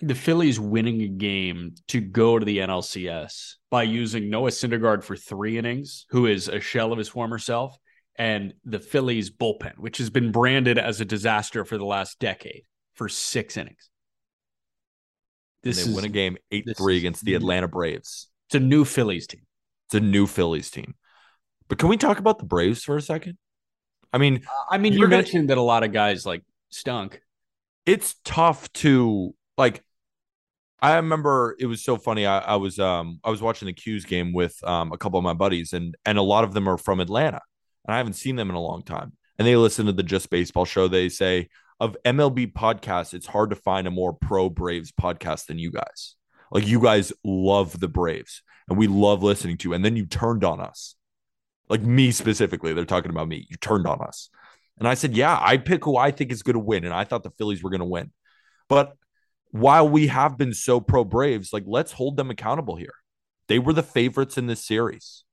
the 0.00 0.14
Phillies 0.14 0.58
winning 0.58 1.02
a 1.02 1.08
game 1.08 1.74
to 1.88 2.00
go 2.00 2.38
to 2.38 2.44
the 2.44 2.58
NLCS 2.58 3.54
by 3.70 3.84
using 3.84 4.30
Noah 4.30 4.50
Syndergaard 4.50 5.04
for 5.04 5.16
three 5.16 5.56
innings, 5.58 6.06
who 6.10 6.26
is 6.26 6.48
a 6.48 6.60
shell 6.60 6.92
of 6.92 6.98
his 6.98 7.08
former 7.08 7.38
self, 7.38 7.76
and 8.16 8.54
the 8.64 8.78
Phillies 8.78 9.30
bullpen, 9.30 9.78
which 9.78 9.98
has 9.98 10.10
been 10.10 10.32
branded 10.32 10.78
as 10.78 11.00
a 11.00 11.04
disaster 11.04 11.64
for 11.64 11.78
the 11.78 11.84
last 11.84 12.18
decade 12.18 12.62
for 12.94 13.08
six 13.08 13.56
innings. 13.56 13.90
This 15.62 15.78
and 15.78 15.86
they 15.86 15.90
is, 15.90 15.96
win 15.96 16.04
a 16.04 16.12
game 16.12 16.36
eight 16.50 16.68
three 16.76 16.98
against 16.98 17.24
the 17.24 17.34
Atlanta 17.34 17.68
Braves. 17.68 18.28
It's 18.48 18.56
a 18.56 18.60
new 18.60 18.84
Phillies 18.84 19.26
team. 19.26 19.42
It's 19.86 19.94
a 19.94 20.00
new 20.00 20.26
Phillies 20.26 20.70
team. 20.70 20.94
But 21.68 21.78
can 21.78 21.88
we 21.88 21.96
talk 21.96 22.18
about 22.18 22.38
the 22.38 22.44
Braves 22.44 22.84
for 22.84 22.96
a 22.96 23.02
second? 23.02 23.38
I 24.12 24.18
mean, 24.18 24.42
uh, 24.46 24.74
I 24.74 24.78
mean, 24.78 24.92
you 24.92 25.08
mentioned 25.08 25.50
that 25.50 25.58
a 25.58 25.62
lot 25.62 25.82
of 25.82 25.92
guys 25.92 26.26
like 26.26 26.42
stunk. 26.68 27.20
It's 27.86 28.16
tough 28.24 28.72
to 28.74 29.34
like. 29.56 29.82
I 30.82 30.96
remember 30.96 31.56
it 31.58 31.64
was 31.64 31.82
so 31.82 31.96
funny. 31.96 32.26
I, 32.26 32.40
I 32.40 32.56
was 32.56 32.78
um 32.78 33.18
I 33.24 33.30
was 33.30 33.40
watching 33.40 33.66
the 33.66 33.72
Q's 33.72 34.04
game 34.04 34.34
with 34.34 34.62
um 34.64 34.92
a 34.92 34.98
couple 34.98 35.18
of 35.18 35.24
my 35.24 35.32
buddies, 35.32 35.72
and 35.72 35.96
and 36.04 36.18
a 36.18 36.22
lot 36.22 36.44
of 36.44 36.52
them 36.52 36.68
are 36.68 36.76
from 36.76 37.00
Atlanta, 37.00 37.40
and 37.86 37.94
I 37.94 37.96
haven't 37.96 38.14
seen 38.14 38.36
them 38.36 38.50
in 38.50 38.56
a 38.56 38.60
long 38.60 38.82
time. 38.82 39.12
And 39.38 39.48
they 39.48 39.56
listen 39.56 39.86
to 39.86 39.92
the 39.92 40.02
Just 40.02 40.28
Baseball 40.28 40.66
show. 40.66 40.86
They 40.86 41.08
say, 41.08 41.48
of 41.80 41.96
MLB 42.04 42.52
podcasts, 42.52 43.14
it's 43.14 43.26
hard 43.26 43.50
to 43.50 43.56
find 43.56 43.86
a 43.86 43.90
more 43.90 44.12
pro 44.12 44.48
Braves 44.48 44.92
podcast 44.92 45.46
than 45.46 45.58
you 45.58 45.70
guys. 45.70 46.16
Like 46.50 46.66
you 46.66 46.80
guys 46.80 47.12
love 47.24 47.80
the 47.80 47.88
Braves 47.88 48.42
and 48.68 48.78
we 48.78 48.86
love 48.86 49.22
listening 49.22 49.56
to, 49.58 49.72
and 49.72 49.84
then 49.84 49.96
you 49.96 50.06
turned 50.06 50.44
on 50.44 50.60
us. 50.60 50.94
Like 51.68 51.82
me 51.82 52.10
specifically, 52.10 52.74
they're 52.74 52.84
talking 52.84 53.10
about 53.10 53.28
me. 53.28 53.46
You 53.50 53.56
turned 53.56 53.86
on 53.86 54.00
us. 54.00 54.28
And 54.78 54.86
I 54.86 54.94
said, 54.94 55.16
Yeah, 55.16 55.38
I 55.40 55.56
pick 55.56 55.84
who 55.84 55.96
I 55.96 56.10
think 56.10 56.30
is 56.30 56.42
going 56.42 56.54
to 56.54 56.60
win. 56.60 56.84
And 56.84 56.92
I 56.92 57.04
thought 57.04 57.22
the 57.22 57.30
Phillies 57.30 57.62
were 57.62 57.70
going 57.70 57.80
to 57.80 57.86
win. 57.86 58.12
But 58.68 58.96
while 59.54 59.88
we 59.88 60.08
have 60.08 60.36
been 60.36 60.52
so 60.52 60.80
pro 60.80 61.04
Braves, 61.04 61.52
like 61.52 61.64
let's 61.66 61.92
hold 61.92 62.16
them 62.16 62.30
accountable 62.30 62.76
here. 62.76 62.94
They 63.48 63.58
were 63.58 63.72
the 63.72 63.82
favorites 63.82 64.36
in 64.36 64.46
this 64.46 64.64
series 64.64 65.24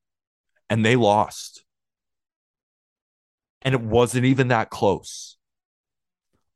and 0.69 0.85
they 0.85 0.95
lost. 0.95 1.63
And 3.61 3.73
it 3.73 3.81
wasn't 3.81 4.25
even 4.25 4.49
that 4.49 4.69
close 4.69 5.37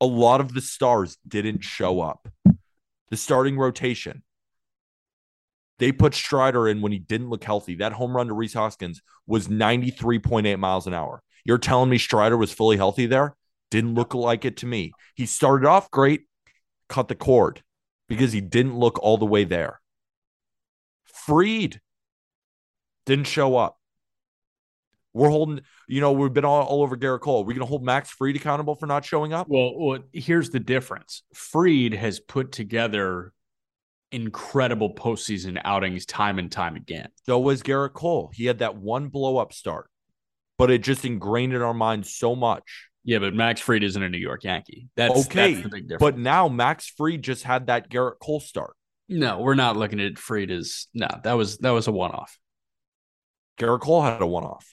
a 0.01 0.05
lot 0.05 0.41
of 0.41 0.53
the 0.53 0.61
stars 0.61 1.17
didn't 1.27 1.63
show 1.63 2.01
up. 2.01 2.27
The 3.09 3.17
starting 3.17 3.57
rotation, 3.57 4.23
they 5.79 5.91
put 5.91 6.13
Strider 6.13 6.67
in 6.67 6.81
when 6.81 6.91
he 6.91 6.99
didn't 6.99 7.29
look 7.29 7.43
healthy. 7.43 7.75
That 7.75 7.93
home 7.93 8.15
run 8.15 8.27
to 8.27 8.33
Rhys 8.33 8.53
Hoskins 8.53 9.01
was 9.27 9.47
93.8 9.47 10.59
miles 10.59 10.87
an 10.87 10.93
hour. 10.93 11.21
You're 11.43 11.57
telling 11.57 11.89
me 11.89 11.97
Strider 11.97 12.37
was 12.37 12.51
fully 12.51 12.77
healthy 12.77 13.05
there? 13.05 13.35
Didn't 13.71 13.95
look 13.95 14.13
like 14.13 14.45
it 14.45 14.57
to 14.57 14.65
me. 14.65 14.91
He 15.15 15.25
started 15.25 15.67
off 15.67 15.91
great, 15.91 16.27
cut 16.89 17.07
the 17.07 17.15
cord 17.15 17.63
because 18.07 18.31
he 18.31 18.41
didn't 18.41 18.77
look 18.77 18.99
all 18.99 19.17
the 19.17 19.25
way 19.25 19.43
there. 19.43 19.81
Fried 21.05 21.79
didn't 23.05 23.27
show 23.27 23.57
up. 23.57 23.77
We're 25.13 25.29
holding, 25.29 25.61
you 25.87 26.01
know, 26.01 26.11
we've 26.11 26.33
been 26.33 26.43
all, 26.43 26.63
all 26.63 26.83
over 26.83 26.97
Gerrit 26.97 27.21
Cole. 27.21 27.45
We're 27.45 27.53
going 27.53 27.59
to 27.59 27.65
hold 27.65 27.85
Max 27.85 28.09
Fried 28.09 28.35
accountable 28.35 28.75
for 28.75 28.85
not 28.85 29.05
showing 29.05 29.31
up. 29.31 29.47
Well, 29.47 29.71
well, 29.77 29.99
here's 30.11 30.49
the 30.49 30.59
difference. 30.59 31.23
Fried 31.33 31.93
has 31.93 32.19
put 32.19 32.51
together 32.51 33.31
incredible 34.11 34.93
postseason 34.93 35.59
outings 35.63 36.05
time 36.05 36.37
and 36.37 36.51
time 36.51 36.75
again. 36.75 37.07
So 37.25 37.39
was 37.39 37.63
Gerrit 37.63 37.93
Cole. 37.93 38.29
He 38.33 38.45
had 38.45 38.59
that 38.59 38.75
one 38.75 39.07
blow 39.07 39.37
up 39.37 39.53
start, 39.53 39.89
but 40.57 40.69
it 40.69 40.83
just 40.83 41.05
ingrained 41.05 41.53
in 41.53 41.61
our 41.61 41.73
minds 41.73 42.13
so 42.13 42.35
much. 42.35 42.89
Yeah, 43.05 43.19
but 43.19 43.35
Max 43.35 43.61
Fried 43.61 43.83
isn't 43.83 44.01
a 44.01 44.09
New 44.09 44.17
York 44.17 44.43
Yankee. 44.43 44.89
That's 44.97 45.27
okay. 45.27 45.53
That's 45.53 45.63
the 45.63 45.69
big 45.69 45.83
difference. 45.87 45.99
But 45.99 46.17
now 46.17 46.47
Max 46.49 46.87
Fried 46.97 47.21
just 47.21 47.43
had 47.43 47.67
that 47.67 47.89
Gerrit 47.89 48.19
Cole 48.19 48.39
start. 48.39 48.75
no, 49.07 49.39
we're 49.39 49.53
not 49.55 49.77
looking 49.77 49.99
at 50.01 50.17
Fried 50.17 50.49
as 50.49 50.87
no. 50.93 51.07
That 51.23 51.33
was 51.33 51.59
that 51.59 51.69
was 51.69 51.87
a 51.87 51.91
one 51.91 52.11
off. 52.11 52.37
Gerrit 53.59 53.81
Cole 53.81 54.01
had 54.01 54.21
a 54.21 54.25
one 54.27 54.43
off. 54.43 54.65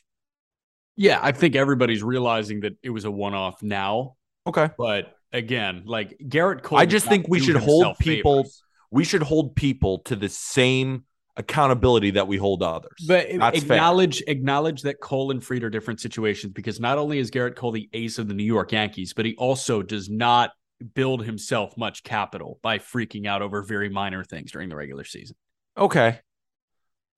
Yeah, 0.97 1.21
I 1.23 1.33
think 1.33 1.55
everybody's 1.55 2.03
realizing 2.03 2.61
that 2.61 2.73
it 2.83 2.91
was 2.91 3.05
a 3.05 3.11
one 3.11 3.35
off 3.35 3.63
now. 3.63 4.17
Okay. 4.47 4.71
But 4.77 5.15
again, 5.33 5.83
like 5.85 6.17
Gerrit 6.19 6.63
Cole, 6.63 6.79
I 6.79 6.87
just 6.87 7.07
think 7.07 7.27
we 7.29 7.39
should 7.39 7.57
hold 7.57 7.99
people- 7.99 8.45
favors. 8.45 8.63
We 8.91 9.05
should 9.05 9.23
hold 9.23 9.57
people 9.57 10.01
to 10.01 10.17
the 10.17 10.29
same 10.29 11.05
accountability 11.37 12.11
that 12.13 12.29
we 12.29 12.37
hold 12.37 12.63
others. 12.63 13.05
But 13.07 13.29
That's 13.39 13.63
fair. 13.63 13.77
acknowledge 13.77 14.23
acknowledge 14.27 14.83
that 14.83 15.01
Cole 15.01 15.31
and 15.31 15.43
Fried 15.43 15.63
are 15.65 15.71
different 15.71 16.01
situations 16.01 16.53
because 16.53 16.79
not 16.79 16.99
only 16.99 17.19
is 17.19 17.31
Gerrit 17.31 17.57
Cole 17.57 17.73
the 17.73 17.89
ace 17.93 18.19
of 18.19 18.29
the 18.29 18.35
New 18.35 18.45
York 18.45 18.73
Yankees, 18.73 19.13
but 19.15 19.25
he 19.25 19.35
also 19.37 19.83
does 19.83 20.11
not 20.11 20.51
build 20.95 21.25
himself 21.25 21.77
much 21.77 22.03
capital 22.03 22.59
by 22.63 22.79
freaking 22.79 23.27
out 23.27 23.43
over 23.43 23.63
very 23.63 23.89
minor 23.89 24.25
things 24.25 24.53
during 24.53 24.69
the 24.69 24.77
regular 24.77 25.05
season. 25.05 25.37
Okay. 25.77 26.19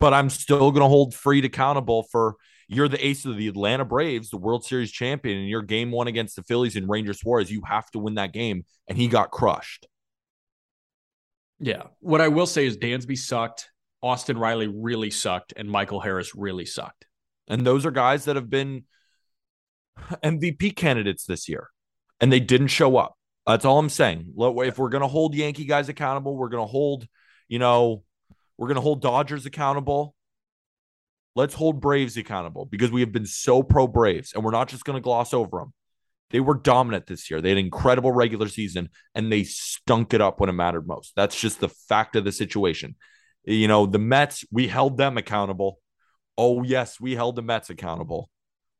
But 0.00 0.12
I'm 0.12 0.30
still 0.30 0.70
going 0.70 0.82
to 0.82 0.88
hold 0.88 1.14
Fried 1.14 1.44
accountable 1.44 2.04
for 2.10 2.36
you're 2.68 2.88
the 2.88 3.04
ace 3.04 3.24
of 3.24 3.36
the 3.36 3.48
Atlanta 3.48 3.84
Braves, 3.84 4.30
the 4.30 4.36
World 4.36 4.64
Series 4.64 4.90
champion, 4.90 5.38
and 5.38 5.48
your 5.48 5.62
game 5.62 5.90
one 5.90 6.08
against 6.08 6.36
the 6.36 6.42
Phillies 6.42 6.76
and 6.76 6.88
Ranger 6.88 7.14
Suarez. 7.14 7.50
You 7.50 7.62
have 7.66 7.90
to 7.92 7.98
win 7.98 8.14
that 8.14 8.32
game. 8.32 8.64
And 8.88 8.98
he 8.98 9.08
got 9.08 9.30
crushed. 9.30 9.86
Yeah. 11.58 11.84
What 12.00 12.20
I 12.20 12.28
will 12.28 12.46
say 12.46 12.66
is 12.66 12.76
Dansby 12.76 13.16
sucked, 13.16 13.70
Austin 14.04 14.36
Riley 14.36 14.68
really 14.68 15.10
sucked, 15.10 15.54
and 15.56 15.70
Michael 15.70 16.00
Harris 16.00 16.34
really 16.34 16.66
sucked. 16.66 17.06
And 17.48 17.66
those 17.66 17.86
are 17.86 17.90
guys 17.90 18.26
that 18.26 18.36
have 18.36 18.50
been 18.50 18.84
MVP 20.22 20.76
candidates 20.76 21.24
this 21.24 21.48
year, 21.48 21.70
and 22.20 22.30
they 22.30 22.40
didn't 22.40 22.68
show 22.68 22.98
up. 22.98 23.16
That's 23.46 23.64
all 23.64 23.78
I'm 23.78 23.88
saying. 23.88 24.34
If 24.36 24.78
we're 24.78 24.90
going 24.90 25.02
to 25.02 25.08
hold 25.08 25.34
Yankee 25.34 25.64
guys 25.64 25.88
accountable, 25.88 26.36
we're 26.36 26.50
going 26.50 26.62
to 26.62 26.70
hold, 26.70 27.06
you 27.48 27.58
know, 27.58 28.04
we're 28.58 28.68
going 28.68 28.76
to 28.76 28.82
hold 28.82 29.00
Dodgers 29.00 29.46
accountable. 29.46 30.14
Let's 31.34 31.54
hold 31.54 31.80
Braves 31.80 32.16
accountable 32.16 32.66
because 32.66 32.90
we 32.90 33.00
have 33.00 33.10
been 33.10 33.26
so 33.26 33.62
pro 33.62 33.86
Braves, 33.86 34.34
and 34.34 34.44
we're 34.44 34.50
not 34.50 34.68
just 34.68 34.84
going 34.84 34.96
to 34.96 35.02
gloss 35.02 35.32
over 35.34 35.58
them. 35.58 35.72
They 36.30 36.40
were 36.40 36.54
dominant 36.54 37.06
this 37.06 37.30
year. 37.30 37.40
They 37.40 37.50
had 37.50 37.58
an 37.58 37.64
incredible 37.64 38.12
regular 38.12 38.48
season, 38.48 38.88
and 39.14 39.32
they 39.32 39.44
stunk 39.44 40.14
it 40.14 40.20
up 40.20 40.40
when 40.40 40.48
it 40.48 40.54
mattered 40.54 40.86
most. 40.86 41.12
That's 41.16 41.38
just 41.38 41.60
the 41.60 41.68
fact 41.68 42.16
of 42.16 42.24
the 42.24 42.32
situation. 42.32 42.96
You 43.44 43.68
know, 43.68 43.86
the 43.86 43.98
Mets, 43.98 44.44
we 44.50 44.68
held 44.68 44.96
them 44.96 45.16
accountable. 45.18 45.80
Oh, 46.36 46.62
yes, 46.62 47.00
we 47.00 47.14
held 47.14 47.36
the 47.36 47.42
Mets 47.42 47.70
accountable. 47.70 48.30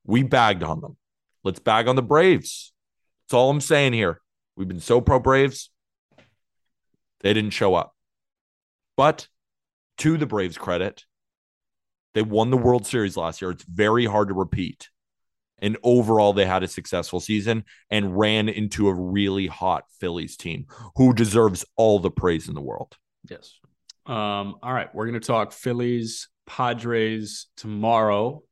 We 0.04 0.22
bagged 0.22 0.62
on 0.62 0.80
them. 0.80 0.96
Let's 1.42 1.60
bag 1.60 1.88
on 1.88 1.96
the 1.96 2.02
Braves. 2.02 2.72
That's 3.24 3.34
all 3.34 3.50
I'm 3.50 3.60
saying 3.60 3.92
here. 3.92 4.20
We've 4.56 4.68
been 4.68 4.80
so 4.80 5.00
pro 5.00 5.18
Braves. 5.18 5.70
They 7.20 7.32
didn't 7.32 7.50
show 7.50 7.74
up. 7.74 7.94
But 8.96 9.28
to 9.98 10.16
the 10.16 10.26
Braves' 10.26 10.58
credit, 10.58 11.04
they 12.14 12.22
won 12.22 12.50
the 12.50 12.56
World 12.56 12.86
Series 12.86 13.16
last 13.16 13.42
year. 13.42 13.50
It's 13.50 13.64
very 13.64 14.06
hard 14.06 14.28
to 14.28 14.34
repeat. 14.34 14.88
And 15.58 15.76
overall, 15.82 16.32
they 16.32 16.46
had 16.46 16.62
a 16.62 16.68
successful 16.68 17.20
season 17.20 17.64
and 17.90 18.18
ran 18.18 18.48
into 18.48 18.88
a 18.88 18.94
really 18.94 19.46
hot 19.46 19.84
Phillies 20.00 20.36
team 20.36 20.66
who 20.96 21.14
deserves 21.14 21.64
all 21.76 21.98
the 21.98 22.10
praise 22.10 22.48
in 22.48 22.54
the 22.54 22.60
world. 22.60 22.96
Yes. 23.28 23.58
Um, 24.06 24.56
all 24.62 24.72
right. 24.72 24.94
We're 24.94 25.06
going 25.06 25.20
to 25.20 25.26
talk 25.26 25.52
Phillies, 25.52 26.28
Padres 26.46 27.46
tomorrow. 27.56 28.42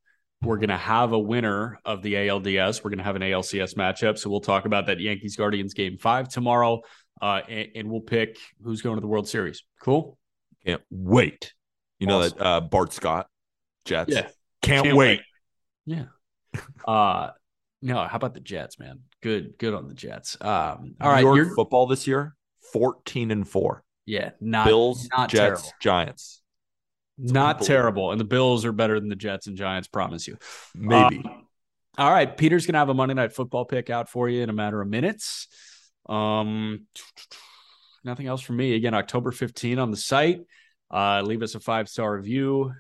We're 0.42 0.56
going 0.56 0.70
to 0.70 0.76
have 0.76 1.12
a 1.12 1.18
winner 1.18 1.78
of 1.84 2.02
the 2.02 2.14
ALDS. 2.14 2.82
We're 2.82 2.90
going 2.90 2.98
to 2.98 3.04
have 3.04 3.16
an 3.16 3.22
ALCS 3.22 3.74
matchup. 3.74 4.18
So 4.18 4.28
we'll 4.28 4.40
talk 4.40 4.64
about 4.64 4.86
that 4.86 4.98
Yankees 4.98 5.36
Guardians 5.36 5.72
game 5.74 5.98
five 5.98 6.28
tomorrow. 6.28 6.80
Uh, 7.20 7.42
and, 7.48 7.68
and 7.76 7.90
we'll 7.90 8.00
pick 8.00 8.38
who's 8.64 8.82
going 8.82 8.96
to 8.96 9.00
the 9.00 9.06
World 9.06 9.28
Series. 9.28 9.62
Cool. 9.80 10.18
Can't 10.64 10.82
wait. 10.90 11.52
You 12.00 12.08
know 12.08 12.22
that 12.22 12.40
uh, 12.40 12.60
Bart 12.60 12.92
Scott, 12.92 13.28
Jets. 13.84 14.12
Yeah. 14.12 14.28
Can't, 14.62 14.84
Can't 14.84 14.96
wait. 14.96 15.20
Yeah. 15.86 16.06
Uh, 16.86 17.30
no, 17.80 18.02
how 18.04 18.16
about 18.16 18.34
the 18.34 18.40
Jets, 18.40 18.78
man? 18.78 19.00
Good, 19.22 19.56
good 19.58 19.74
on 19.74 19.88
the 19.88 19.94
Jets. 19.94 20.36
Um, 20.40 20.96
all 21.00 21.10
right. 21.10 21.20
New 21.20 21.28
York 21.28 21.36
You're, 21.36 21.54
football 21.54 21.86
this 21.86 22.06
year, 22.06 22.34
14 22.72 23.30
and 23.30 23.48
4. 23.48 23.84
Yeah, 24.06 24.30
not 24.40 24.66
Bills, 24.66 25.08
not 25.12 25.28
Jets, 25.30 25.62
terrible. 25.62 25.72
Giants. 25.80 26.42
Not 27.18 27.62
terrible. 27.62 28.10
And 28.10 28.20
the 28.20 28.24
Bills 28.24 28.64
are 28.64 28.72
better 28.72 28.98
than 28.98 29.08
the 29.08 29.16
Jets 29.16 29.46
and 29.46 29.56
Giants, 29.56 29.86
promise 29.86 30.26
you. 30.26 30.38
Maybe. 30.74 31.22
Uh, 31.24 31.28
all 31.98 32.10
right. 32.10 32.36
Peter's 32.36 32.66
going 32.66 32.72
to 32.72 32.78
have 32.78 32.88
a 32.88 32.94
Monday 32.94 33.14
night 33.14 33.32
football 33.32 33.64
pick 33.64 33.90
out 33.90 34.08
for 34.08 34.28
you 34.28 34.42
in 34.42 34.48
a 34.50 34.52
matter 34.52 34.80
of 34.80 34.88
minutes. 34.88 35.46
Um, 36.08 36.86
nothing 38.02 38.26
else 38.26 38.40
for 38.40 38.54
me. 38.54 38.74
Again, 38.74 38.94
October 38.94 39.30
15 39.30 39.78
on 39.78 39.90
the 39.90 39.96
site. 39.96 40.40
Uh, 40.90 41.22
leave 41.22 41.42
us 41.42 41.54
a 41.54 41.60
five 41.60 41.88
star 41.88 42.16
review, 42.16 42.72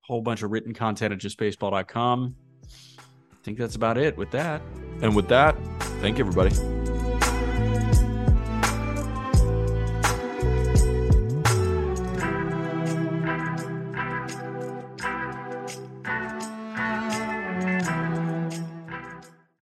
whole 0.00 0.20
bunch 0.20 0.42
of 0.42 0.50
written 0.50 0.74
content 0.74 1.12
at 1.12 1.20
justbaseball.com. 1.20 2.34
I 2.64 3.36
think 3.44 3.58
that's 3.58 3.76
about 3.76 3.98
it 3.98 4.16
with 4.16 4.30
that. 4.32 4.62
and 5.00 5.14
with 5.14 5.28
that, 5.28 5.56
thank 6.00 6.18
you, 6.18 6.26
everybody. 6.26 6.75